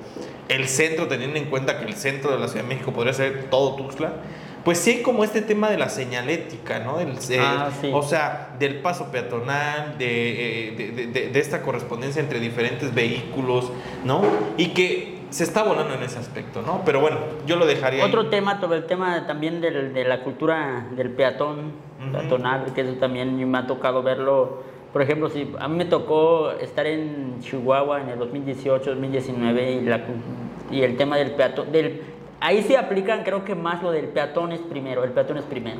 el 0.47 0.67
centro, 0.67 1.07
teniendo 1.07 1.37
en 1.37 1.45
cuenta 1.45 1.79
que 1.79 1.85
el 1.85 1.95
centro 1.95 2.31
de 2.31 2.37
la 2.37 2.47
Ciudad 2.47 2.63
de 2.63 2.69
México 2.69 2.93
podría 2.93 3.13
ser 3.13 3.49
todo 3.49 3.75
Tuxtla, 3.75 4.13
pues 4.67 4.79
sí 4.79 4.89
hay 4.91 5.01
como 5.01 5.23
este 5.23 5.41
tema 5.41 5.69
de 5.69 5.77
la 5.77 5.87
señalética, 5.87 6.79
¿no? 6.79 6.97
Del, 6.97 7.13
Ah, 7.39 7.69
sí. 7.79 7.89
O 7.93 8.03
sea, 8.03 8.53
del 8.59 8.81
paso 8.81 9.09
peatonal, 9.13 9.97
de, 9.97 10.67
eh, 10.67 10.71
de, 10.75 11.05
de- 11.07 11.29
de- 11.29 11.39
esta 11.39 11.61
correspondencia 11.61 12.21
entre 12.21 12.41
diferentes 12.41 12.93
vehículos, 12.93 13.71
¿no? 14.03 14.21
Y 14.57 14.71
que 14.73 15.19
se 15.29 15.45
está 15.45 15.61
abonando 15.61 15.93
en 15.93 16.03
ese 16.03 16.19
aspecto, 16.19 16.61
¿no? 16.63 16.81
Pero 16.83 16.99
bueno, 16.99 17.15
yo 17.45 17.55
lo 17.55 17.65
dejaría 17.65 18.03
Otro 18.03 18.23
ahí. 18.23 18.27
tema, 18.29 18.59
sobre 18.59 18.79
el 18.79 18.85
tema 18.87 19.25
también 19.25 19.61
del- 19.61 19.93
de 19.93 20.03
la 20.03 20.21
cultura 20.21 20.85
del 20.97 21.11
peatón, 21.11 21.71
peatonal, 22.11 22.73
que 22.73 22.81
eso 22.81 22.95
también 22.95 23.49
me 23.49 23.57
ha 23.59 23.67
tocado 23.67 24.03
verlo. 24.03 24.63
Por 24.91 25.01
ejemplo, 25.01 25.29
si 25.29 25.49
a 25.59 25.69
mí 25.69 25.77
me 25.77 25.85
tocó 25.85 26.51
estar 26.51 26.85
en 26.87 27.37
Chihuahua 27.39 28.01
en 28.01 28.09
el 28.09 28.19
2018, 28.19 28.89
2019 28.89 29.71
y, 29.71 29.81
la, 29.85 30.01
y 30.69 30.81
el 30.81 30.97
tema 30.97 31.15
del 31.15 31.31
peatón, 31.31 31.71
del, 31.71 32.01
ahí 32.39 32.63
se 32.63 32.77
aplican 32.77 33.23
creo 33.23 33.43
que 33.45 33.55
más 33.55 33.81
lo 33.83 33.91
del 33.91 34.05
peatón 34.09 34.51
es 34.51 34.59
primero, 34.61 35.03
el 35.03 35.11
peatón 35.11 35.37
es 35.37 35.43
primero. 35.45 35.79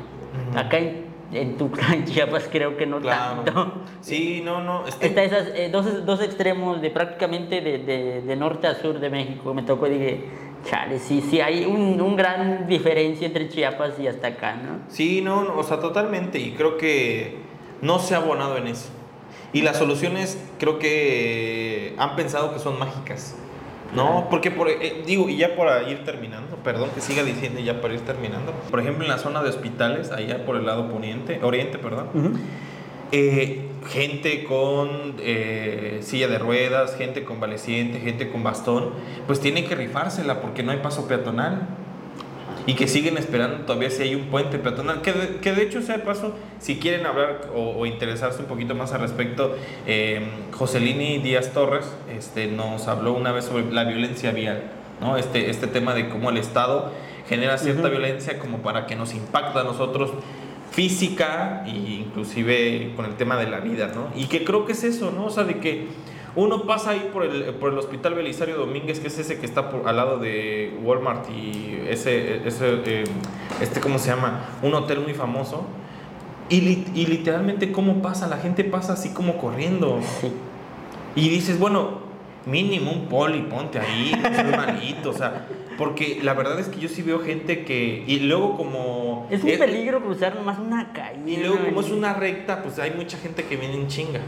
Acá 0.56 0.78
en, 0.78 1.06
en 1.32 1.56
Tuxtla, 1.56 1.88
en 1.94 2.04
Chiapas 2.04 2.48
creo 2.50 2.76
que 2.76 2.86
no 2.86 3.00
Claro. 3.00 3.42
tanto. 3.42 3.72
Sí, 4.00 4.40
no, 4.44 4.62
no. 4.62 4.86
este- 4.86 5.06
Está 5.08 5.22
esas 5.24 5.48
eh, 5.54 5.68
dos, 5.70 6.04
dos 6.06 6.22
extremos 6.22 6.80
de 6.80 6.90
prácticamente 6.90 7.60
de, 7.60 7.78
de- 7.78 8.22
de 8.22 8.36
norte 8.36 8.66
a 8.66 8.74
sur 8.74 8.98
de 9.00 9.10
México. 9.10 9.52
Me 9.54 9.62
tocó 9.62 9.86
y 9.86 9.90
dije, 9.90 10.24
chale, 10.64 10.98
sí, 10.98 11.20
sí, 11.20 11.40
hay 11.40 11.64
un, 11.64 12.00
un 12.00 12.16
gran 12.16 12.66
diferencia 12.66 13.26
entre 13.26 13.48
Chiapas 13.48 13.98
y 14.00 14.06
hasta 14.06 14.28
acá, 14.28 14.54
¿no? 14.54 14.78
Sí, 14.88 15.20
no, 15.22 15.44
no, 15.44 15.56
o 15.58 15.62
sea, 15.62 15.80
totalmente. 15.80 16.38
Y 16.38 16.52
creo 16.52 16.76
que 16.78 17.36
no 17.82 17.98
se 17.98 18.14
ha 18.14 18.18
abonado 18.18 18.56
en 18.56 18.66
eso. 18.68 18.90
Y 19.52 19.62
las 19.62 19.78
soluciones 19.78 20.42
creo 20.58 20.78
que 20.78 21.94
han 21.98 22.16
pensado 22.16 22.52
que 22.52 22.58
son 22.58 22.78
mágicas. 22.78 23.34
No, 23.94 24.26
porque 24.30 24.50
por, 24.50 24.68
eh, 24.68 25.02
digo, 25.06 25.28
y 25.28 25.36
ya 25.38 25.56
para 25.56 25.88
ir 25.88 26.04
terminando, 26.04 26.56
perdón 26.56 26.90
que 26.94 27.00
siga 27.00 27.22
diciendo 27.22 27.60
ya 27.60 27.80
para 27.80 27.94
ir 27.94 28.00
terminando. 28.00 28.52
Por 28.70 28.80
ejemplo, 28.80 29.04
en 29.04 29.10
la 29.10 29.18
zona 29.18 29.42
de 29.42 29.48
hospitales, 29.48 30.12
allá 30.12 30.44
por 30.44 30.56
el 30.56 30.66
lado 30.66 30.90
poniente, 30.90 31.40
oriente, 31.42 31.78
perdón, 31.78 32.08
eh, 33.12 33.66
gente 33.88 34.44
con 34.44 35.14
eh, 35.20 36.00
silla 36.02 36.28
de 36.28 36.38
ruedas, 36.38 36.96
gente 36.96 37.24
convaleciente, 37.24 38.00
gente 38.00 38.28
con 38.28 38.42
bastón, 38.42 38.90
pues 39.26 39.40
tienen 39.40 39.66
que 39.66 39.74
rifársela 39.74 40.40
porque 40.40 40.62
no 40.62 40.72
hay 40.72 40.78
paso 40.78 41.08
peatonal. 41.08 41.68
Y 42.68 42.74
que 42.74 42.86
siguen 42.86 43.16
esperando 43.16 43.64
todavía 43.64 43.88
si 43.88 44.02
hay 44.02 44.14
un 44.14 44.26
puente 44.26 44.58
peatonal. 44.58 45.00
Que 45.00 45.14
de, 45.14 45.36
que 45.36 45.52
de 45.54 45.62
hecho, 45.62 45.80
sea 45.80 45.96
de 45.96 46.02
paso, 46.04 46.34
si 46.58 46.76
quieren 46.76 47.06
hablar 47.06 47.48
o, 47.54 47.70
o 47.70 47.86
interesarse 47.86 48.40
un 48.40 48.46
poquito 48.46 48.74
más 48.74 48.92
al 48.92 49.00
respecto, 49.00 49.56
eh, 49.86 50.20
Joselini 50.52 51.16
Díaz 51.16 51.54
Torres 51.54 51.86
este, 52.14 52.46
nos 52.46 52.86
habló 52.86 53.14
una 53.14 53.32
vez 53.32 53.46
sobre 53.46 53.72
la 53.72 53.84
violencia 53.84 54.32
vial. 54.32 54.64
¿no? 55.00 55.16
Este, 55.16 55.48
este 55.48 55.66
tema 55.66 55.94
de 55.94 56.10
cómo 56.10 56.28
el 56.28 56.36
Estado 56.36 56.92
genera 57.26 57.56
cierta 57.56 57.88
violencia 57.88 58.38
como 58.38 58.58
para 58.58 58.86
que 58.86 58.96
nos 58.96 59.14
impacta 59.14 59.60
a 59.60 59.64
nosotros 59.64 60.10
física 60.70 61.64
e 61.66 61.70
inclusive 61.70 62.92
con 62.96 63.06
el 63.06 63.14
tema 63.14 63.38
de 63.38 63.48
la 63.48 63.60
vida, 63.60 63.92
¿no? 63.94 64.08
Y 64.14 64.26
que 64.26 64.44
creo 64.44 64.66
que 64.66 64.72
es 64.72 64.84
eso, 64.84 65.10
¿no? 65.10 65.24
O 65.24 65.30
sea, 65.30 65.44
de 65.44 65.58
que 65.58 65.86
uno 66.38 66.62
pasa 66.62 66.90
ahí 66.90 67.10
por 67.12 67.24
el, 67.24 67.42
por 67.54 67.72
el 67.72 67.78
hospital 67.78 68.14
Belisario 68.14 68.56
Domínguez, 68.56 69.00
que 69.00 69.08
es 69.08 69.18
ese 69.18 69.38
que 69.38 69.46
está 69.46 69.70
por, 69.70 69.88
al 69.88 69.96
lado 69.96 70.18
de 70.18 70.72
Walmart 70.84 71.28
y 71.30 71.78
ese, 71.88 72.46
ese 72.46 72.80
eh, 72.86 73.04
este, 73.60 73.80
¿cómo 73.80 73.98
se 73.98 74.10
llama? 74.10 74.44
Un 74.62 74.72
hotel 74.74 75.00
muy 75.00 75.14
famoso. 75.14 75.66
Y, 76.48 76.60
li- 76.60 76.86
y 76.94 77.06
literalmente, 77.06 77.72
¿cómo 77.72 78.00
pasa? 78.00 78.26
La 78.28 78.38
gente 78.38 78.64
pasa 78.64 78.92
así 78.94 79.10
como 79.12 79.36
corriendo. 79.38 80.00
Y 81.16 81.28
dices, 81.30 81.58
bueno, 81.58 81.98
mínimo 82.46 82.92
un 82.92 83.06
poli, 83.06 83.40
ponte 83.42 83.80
ahí, 83.80 84.12
seas 84.22 84.56
malito, 84.56 85.10
o 85.10 85.12
sea, 85.12 85.46
porque 85.76 86.20
la 86.22 86.32
verdad 86.34 86.60
es 86.60 86.68
que 86.68 86.78
yo 86.78 86.88
sí 86.88 87.02
veo 87.02 87.18
gente 87.20 87.64
que, 87.64 88.04
y 88.06 88.20
luego 88.20 88.56
como... 88.56 89.26
Es 89.30 89.42
un 89.42 89.50
peligro 89.58 90.00
cruzar 90.00 90.36
nomás 90.36 90.60
una 90.60 90.92
calle. 90.92 91.18
Y 91.26 91.38
luego 91.38 91.56
como 91.64 91.80
es 91.80 91.90
una 91.90 92.14
recta, 92.14 92.62
pues 92.62 92.78
hay 92.78 92.92
mucha 92.92 93.18
gente 93.18 93.44
que 93.44 93.56
viene 93.56 93.74
en 93.74 93.88
chinga. 93.88 94.20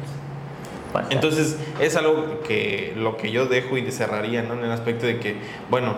Entonces 1.11 1.59
es 1.80 1.97
algo 1.97 2.41
que 2.47 2.93
lo 2.97 3.16
que 3.16 3.30
yo 3.30 3.47
dejo 3.47 3.76
y 3.76 3.91
cerraría, 3.91 4.43
¿no? 4.43 4.55
En 4.55 4.64
el 4.64 4.72
aspecto 4.72 5.07
de 5.07 5.18
que, 5.18 5.36
bueno, 5.70 5.95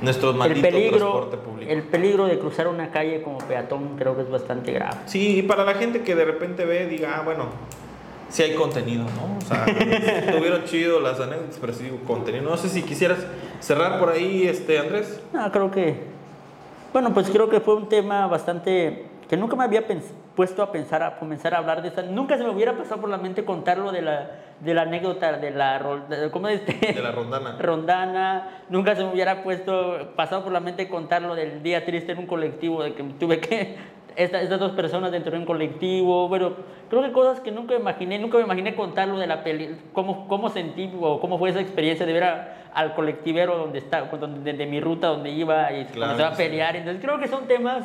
nuestro 0.00 0.30
el 0.30 0.36
maldito 0.36 0.62
peligro, 0.62 0.98
transporte 0.98 1.36
público. 1.36 1.72
el 1.72 1.82
peligro 1.82 2.26
de 2.26 2.38
cruzar 2.38 2.68
una 2.68 2.90
calle 2.90 3.22
como 3.22 3.38
peatón 3.38 3.96
creo 3.98 4.16
que 4.16 4.22
es 4.22 4.30
bastante 4.30 4.72
grave. 4.72 4.96
Sí, 5.06 5.38
y 5.38 5.42
para 5.42 5.64
la 5.64 5.74
gente 5.74 6.02
que 6.02 6.14
de 6.14 6.24
repente 6.24 6.64
ve, 6.64 6.86
diga, 6.86 7.18
ah, 7.18 7.22
bueno, 7.22 7.46
sí 8.30 8.42
hay 8.42 8.54
contenido, 8.54 9.04
¿no? 9.04 9.36
O 9.36 9.40
sea, 9.40 9.64
estuvieron 10.26 10.64
chido 10.64 11.00
las 11.00 11.20
anécdotas, 11.20 11.58
pero 11.60 11.72
sí 11.72 11.90
contenido. 12.06 12.44
No 12.44 12.56
sé 12.56 12.68
si 12.68 12.82
quisieras 12.82 13.18
cerrar 13.60 13.98
por 13.98 14.10
ahí, 14.10 14.46
este, 14.46 14.78
Andrés. 14.78 15.20
No, 15.32 15.50
creo 15.52 15.70
que. 15.70 16.08
Bueno, 16.92 17.12
pues 17.12 17.30
creo 17.30 17.48
que 17.48 17.60
fue 17.60 17.74
un 17.76 17.88
tema 17.88 18.26
bastante. 18.26 19.09
Que 19.30 19.36
nunca 19.36 19.54
me 19.54 19.62
había 19.62 19.84
puesto 20.34 20.60
a 20.60 20.72
pensar, 20.72 21.04
a 21.04 21.16
comenzar 21.16 21.54
a 21.54 21.58
hablar 21.58 21.82
de 21.82 21.88
esa. 21.88 22.02
Nunca 22.02 22.36
se 22.36 22.42
me 22.42 22.50
hubiera 22.50 22.76
pasado 22.76 23.00
por 23.00 23.08
la 23.08 23.16
mente 23.16 23.44
contarlo 23.44 23.92
de 23.92 24.02
la, 24.02 24.28
de 24.58 24.74
la 24.74 24.82
anécdota 24.82 25.34
de 25.34 25.52
la. 25.52 25.78
de- 26.08 26.32
¿Cómo 26.32 26.48
es? 26.48 26.66
De 26.66 27.00
la 27.00 27.12
rondana. 27.12 27.56
Rondana. 27.56 28.48
Nunca 28.70 28.96
se 28.96 29.04
me 29.04 29.12
hubiera 29.12 29.44
puesto, 29.44 30.14
pasado 30.16 30.42
por 30.42 30.52
la 30.52 30.58
mente 30.58 30.88
contarlo 30.88 31.36
del 31.36 31.62
día 31.62 31.84
triste 31.84 32.10
en 32.10 32.18
un 32.18 32.26
colectivo, 32.26 32.82
de 32.82 32.94
que 32.94 33.04
tuve 33.04 33.38
que. 33.38 33.76
esta- 34.16 34.40
estas 34.42 34.58
dos 34.58 34.72
personas 34.72 35.12
dentro 35.12 35.30
de 35.30 35.38
un 35.38 35.44
colectivo. 35.46 36.28
Bueno, 36.28 36.54
creo 36.88 37.00
que 37.04 37.12
cosas 37.12 37.38
que 37.38 37.52
nunca 37.52 37.76
imaginé. 37.76 38.18
Nunca 38.18 38.36
me 38.38 38.42
imaginé 38.42 38.74
contarlo 38.74 39.16
de 39.16 39.28
la 39.28 39.44
peli. 39.44 39.76
Cómo, 39.92 40.26
cómo 40.26 40.48
sentí 40.48 40.90
o 41.00 41.20
cómo 41.20 41.38
fue 41.38 41.50
esa 41.50 41.60
experiencia 41.60 42.04
de 42.04 42.12
ver 42.12 42.24
a- 42.24 42.56
al 42.74 42.94
colectivero 42.94 43.56
donde 43.58 43.78
está, 43.78 44.00
donde, 44.06 44.54
de, 44.54 44.66
mi 44.66 44.80
ruta 44.80 45.06
donde 45.06 45.30
iba 45.30 45.72
y 45.72 45.84
Claro 45.84 45.94
cuando 45.94 46.16
se 46.16 46.22
va 46.24 46.28
a 46.30 46.34
sí. 46.34 46.42
pelear. 46.42 46.74
Entonces 46.74 47.00
creo 47.00 47.20
que 47.20 47.28
son 47.28 47.46
temas 47.46 47.84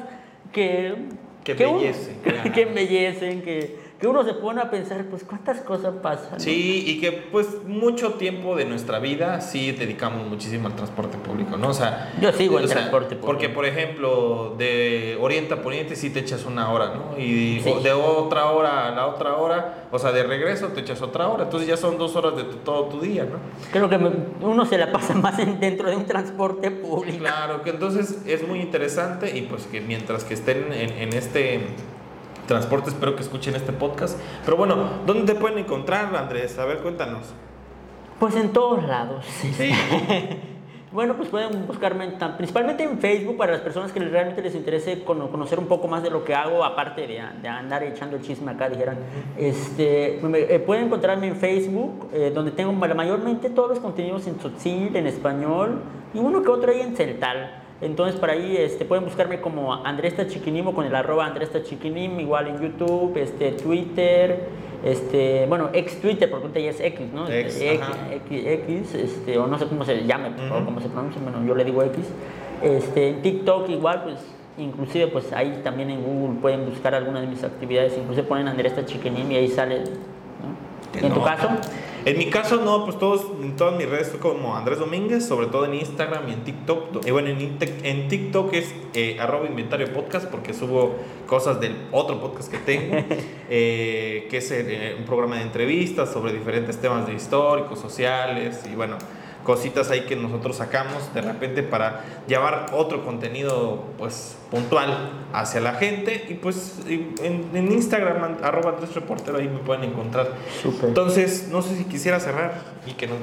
que. 0.51 1.09
Que 1.45 1.51
embellecen, 1.51 2.15
claro. 2.23 2.51
que 2.51 2.61
embellecen, 2.61 3.41
que, 3.41 3.75
que 4.05 4.09
uno 4.09 4.23
se 4.23 4.35
pone 4.35 4.61
a 4.61 4.69
pensar, 4.69 5.03
pues 5.09 5.23
cuántas 5.23 5.61
cosas 5.61 5.95
pasan. 6.03 6.39
Sí, 6.39 6.83
y 6.85 6.99
que 6.99 7.11
pues 7.11 7.47
mucho 7.65 8.13
tiempo 8.13 8.55
de 8.55 8.65
nuestra 8.65 8.99
vida 8.99 9.41
sí 9.41 9.71
dedicamos 9.71 10.27
muchísimo 10.27 10.67
al 10.67 10.75
transporte 10.75 11.17
público, 11.17 11.57
¿no? 11.57 11.69
O 11.69 11.73
sea, 11.73 12.13
Yo 12.21 12.31
sigo 12.31 12.59
en 12.59 12.67
sea, 12.67 12.77
transporte 12.77 13.15
público. 13.15 13.25
Porque, 13.25 13.49
por 13.49 13.65
ejemplo, 13.65 14.53
de 14.59 15.17
Oriente 15.19 15.55
a 15.55 15.61
Poniente 15.63 15.95
sí 15.95 16.11
te 16.11 16.19
echas 16.19 16.45
una 16.45 16.71
hora, 16.71 16.93
¿no? 16.93 17.17
Y 17.19 17.61
Sí. 17.61 17.73
de 17.81 17.93
otra 17.93 18.51
hora 18.51 18.89
a 18.89 18.91
la 18.91 19.07
otra 19.07 19.37
hora, 19.37 19.87
o 19.91 19.97
sea, 19.97 20.11
de 20.11 20.21
regreso 20.21 20.67
te 20.67 20.81
echas 20.81 21.01
otra 21.01 21.27
hora. 21.27 21.45
Entonces 21.45 21.67
ya 21.67 21.75
son 21.77 21.97
dos 21.97 22.15
horas 22.15 22.35
de 22.35 22.43
tu- 22.43 22.57
todo 22.57 22.83
tu 22.85 22.99
día, 23.01 23.23
¿no? 23.23 23.39
Creo 23.71 23.89
que 23.89 23.97
uno 24.41 24.65
se 24.67 24.77
la 24.77 24.91
pasa 24.91 25.15
más 25.15 25.39
en- 25.39 25.59
dentro 25.59 25.89
de 25.89 25.95
un 25.95 26.05
transporte 26.05 26.69
público. 26.69 27.17
Claro, 27.17 27.63
que 27.63 27.71
entonces 27.71 28.19
es 28.27 28.47
muy 28.47 28.59
interesante 28.59 29.35
y 29.35 29.41
pues 29.41 29.63
que 29.65 29.81
mientras 29.81 30.23
que 30.23 30.35
estén 30.35 30.71
en, 30.73 30.91
en 30.91 31.13
este 31.13 31.61
transporte, 32.47 32.89
espero 32.89 33.15
que 33.15 33.21
escuchen 33.23 33.55
este 33.55 33.71
podcast. 33.73 34.19
Pero 34.43 34.57
bueno, 34.57 34.75
¿dónde 35.05 35.33
te 35.33 35.39
pueden 35.39 35.57
encontrar, 35.59 36.15
Andrés? 36.15 36.57
A 36.59 36.65
ver, 36.65 36.77
cuéntanos. 36.79 37.33
Pues 38.19 38.35
en 38.35 38.49
todos 38.53 38.83
lados. 38.85 39.25
bueno, 40.91 41.15
pues 41.17 41.27
pueden 41.27 41.67
buscarme 41.67 42.05
en 42.05 42.17
principalmente 42.37 42.83
en 42.83 42.99
Facebook 42.99 43.35
para 43.35 43.51
las 43.51 43.61
personas 43.61 43.91
que 43.91 43.99
realmente 43.99 44.41
les 44.41 44.55
interese 44.55 45.03
cono- 45.03 45.29
conocer 45.29 45.59
un 45.59 45.65
poco 45.67 45.89
más 45.89 46.01
de 46.03 46.09
lo 46.09 46.23
que 46.23 46.33
hago, 46.33 46.63
aparte 46.63 47.01
de, 47.07 47.21
de 47.41 47.47
andar 47.49 47.83
echando 47.83 48.15
el 48.15 48.21
chisme 48.21 48.51
acá, 48.53 48.69
dijeran. 48.69 48.97
Este, 49.37 50.19
me- 50.23 50.39
eh, 50.39 50.59
pueden 50.59 50.85
encontrarme 50.85 51.27
en 51.27 51.35
Facebook, 51.35 52.09
eh, 52.13 52.31
donde 52.33 52.51
tengo 52.51 52.71
ma- 52.71 52.87
mayormente 52.93 53.49
todos 53.49 53.69
los 53.71 53.79
contenidos 53.79 54.25
en 54.27 54.37
tzotzil, 54.37 54.95
en 54.95 55.07
español, 55.07 55.81
y 56.13 56.19
uno 56.19 56.41
que 56.41 56.49
otro 56.49 56.71
ahí 56.71 56.79
en 56.79 56.95
celtal. 56.95 57.63
Entonces, 57.85 58.19
por 58.19 58.31
ahí 58.31 58.57
este, 58.57 58.83
pueden 58.83 59.05
buscarme 59.05 59.39
como 59.41 59.71
Andrés 59.85 60.15
Tachiquinim 60.15 60.67
o 60.67 60.73
con 60.73 60.87
el 60.87 60.95
arroba 60.95 61.27
Andrés 61.27 61.51
Tachiquinim, 61.51 62.19
igual 62.19 62.47
en 62.47 62.59
YouTube, 62.59 63.15
este, 63.15 63.51
Twitter, 63.51 64.39
este, 64.83 65.45
bueno, 65.47 65.69
ex 65.71 66.01
Twitter, 66.01 66.27
porque 66.31 66.47
ahorita 66.47 66.59
ya 66.61 66.69
es 66.71 66.79
X, 66.79 67.13
¿no? 67.13 67.29
Ex, 67.29 67.61
X, 67.61 67.81
ajá. 67.81 68.13
X, 68.27 68.43
X, 68.45 68.95
este, 68.95 69.37
o 69.37 69.45
no 69.45 69.59
sé 69.59 69.67
cómo 69.67 69.85
se 69.85 70.03
llame, 70.03 70.29
o 70.51 70.55
Ujú. 70.55 70.65
cómo 70.65 70.81
se 70.81 70.89
pronuncia, 70.89 71.21
bueno, 71.21 71.45
yo 71.45 71.53
le 71.53 71.63
digo 71.63 71.83
X. 71.83 72.05
Este, 72.63 73.09
en 73.09 73.21
TikTok 73.21 73.69
igual, 73.69 74.01
pues, 74.03 74.15
inclusive, 74.57 75.05
pues 75.07 75.31
ahí 75.31 75.61
también 75.63 75.91
en 75.91 76.01
Google 76.03 76.39
pueden 76.41 76.65
buscar 76.67 76.95
algunas 76.95 77.21
de 77.21 77.27
mis 77.27 77.43
actividades, 77.43 77.95
inclusive 77.99 78.25
ponen 78.27 78.47
Andrés 78.47 78.73
Tachiquinim 78.75 79.31
y 79.31 79.35
ahí 79.35 79.47
sale, 79.47 79.81
¿no? 79.81 80.99
¿Y 81.01 81.05
en 81.05 81.13
tu 81.13 81.21
caso? 81.23 81.49
En 82.05 82.19
mi 82.19 82.27
caso, 82.27 82.57
no, 82.57 82.85
pues 82.85 82.99
todos, 82.99 83.25
en 83.41 83.55
todas 83.55 83.75
mis 83.75 83.89
redes 83.89 84.09
soy 84.09 84.19
como 84.19 84.55
Andrés 84.55 84.77
Domínguez, 84.77 85.25
sobre 85.25 85.47
todo 85.47 85.65
en 85.65 85.73
Instagram 85.73 86.29
y 86.29 86.33
en 86.33 86.43
TikTok. 86.43 87.03
Y 87.03 87.09
bueno, 87.09 87.29
en 87.29 88.07
TikTok 88.07 88.53
es 88.53 88.75
eh, 88.93 89.17
arroba 89.19 89.47
inventario 89.47 89.91
podcast 89.91 90.27
porque 90.27 90.53
subo 90.53 90.97
cosas 91.25 91.59
del 91.59 91.75
otro 91.91 92.21
podcast 92.21 92.51
que 92.51 92.59
tengo, 92.59 92.95
eh, 93.49 94.27
que 94.29 94.37
es 94.37 94.51
eh, 94.51 94.95
un 94.99 95.05
programa 95.05 95.37
de 95.37 95.41
entrevistas 95.41 96.13
sobre 96.13 96.31
diferentes 96.31 96.77
temas 96.79 97.07
de 97.07 97.15
históricos, 97.15 97.79
sociales 97.79 98.61
y 98.71 98.75
bueno, 98.75 98.97
cositas 99.45 99.91
ahí 99.91 100.01
que 100.01 100.17
nosotros 100.17 100.57
sacamos 100.57 101.13
de 101.13 101.21
repente 101.21 101.63
para 101.63 102.03
llevar 102.27 102.65
otro 102.73 103.05
contenido 103.05 103.85
pues 103.97 104.35
puntual 104.51 105.11
hacia 105.31 105.61
la 105.61 105.75
gente 105.75 106.25
y 106.27 106.33
pues 106.33 106.79
en, 106.87 107.49
en 107.53 107.71
Instagram 107.71 108.37
arroba 108.43 108.71
Andrés 108.71 108.93
Reportero 108.93 109.37
ahí 109.37 109.47
me 109.47 109.59
pueden 109.59 109.83
encontrar. 109.85 110.31
Súper. 110.61 110.89
Entonces, 110.89 111.47
no 111.49 111.61
sé 111.61 111.77
si 111.77 111.85
quisiera 111.85 112.19
cerrar 112.19 112.61
y 112.85 112.93
que 112.93 113.07
nos, 113.07 113.17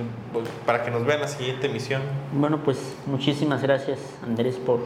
para 0.65 0.85
que 0.85 0.91
nos 0.91 1.05
vean 1.05 1.21
la 1.21 1.29
siguiente 1.29 1.67
emisión. 1.67 2.03
Bueno, 2.33 2.61
pues 2.65 2.79
muchísimas 3.07 3.63
gracias, 3.63 3.99
Andrés, 4.23 4.57
por 4.57 4.81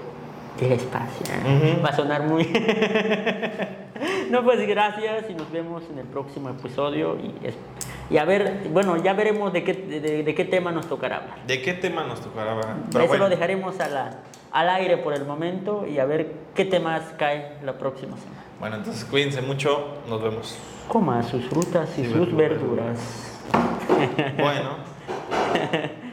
el 0.61 0.73
espacio. 0.73 1.27
Ujú. 1.45 1.83
Va 1.85 1.89
a 1.91 1.97
sonar 1.97 2.23
muy. 2.23 2.45
no, 4.31 4.43
pues 4.45 4.67
gracias 4.67 5.27
y 5.31 5.35
nos 5.35 5.51
vemos 5.51 5.83
en 5.91 5.99
el 5.99 6.07
próximo 6.07 6.49
episodio. 6.51 7.17
Y, 7.17 7.47
es- 7.47 7.57
y 8.09 8.19
a 8.19 8.25
ver, 8.25 8.69
bueno, 8.73 8.97
ya 9.03 9.15
veremos 9.15 9.53
de 9.53 9.65
qué, 9.65 9.73
de, 9.75 10.23
de 10.23 10.35
qué 10.35 10.45
tema 10.45 10.71
nos 10.73 10.87
tocará 10.89 11.17
hablar. 11.17 11.39
¿De 11.47 11.61
qué 11.61 11.73
tema 11.73 12.05
nos 12.05 12.21
tocará? 12.21 12.53
hablar? 12.53 12.77
Eso 12.91 13.07
bueno, 13.09 13.25
lo 13.25 13.29
dejaremos 13.31 13.81
a 13.81 13.89
la- 13.89 14.19
al 14.53 14.69
aire 14.71 14.97
por 14.99 15.13
el 15.13 15.25
momento 15.25 15.87
y 15.87 15.99
a 15.99 16.05
ver 16.07 16.33
qué 16.55 16.65
temas 16.65 17.03
cae 17.19 17.57
la 17.65 17.75
próxima 17.79 18.17
semana. 18.17 18.43
bueno, 18.61 18.77
entonces 18.77 19.05
cuídense 19.05 19.43
mucho. 19.43 19.97
Nos 20.09 20.23
vemos. 20.23 20.57
Coma 20.89 21.23
sus 21.25 21.45
frutas 21.47 21.99
y 21.99 22.05
sus 22.05 22.35
verduras. 22.35 23.39
verduras. 23.57 24.37
Bueno. 24.39 24.77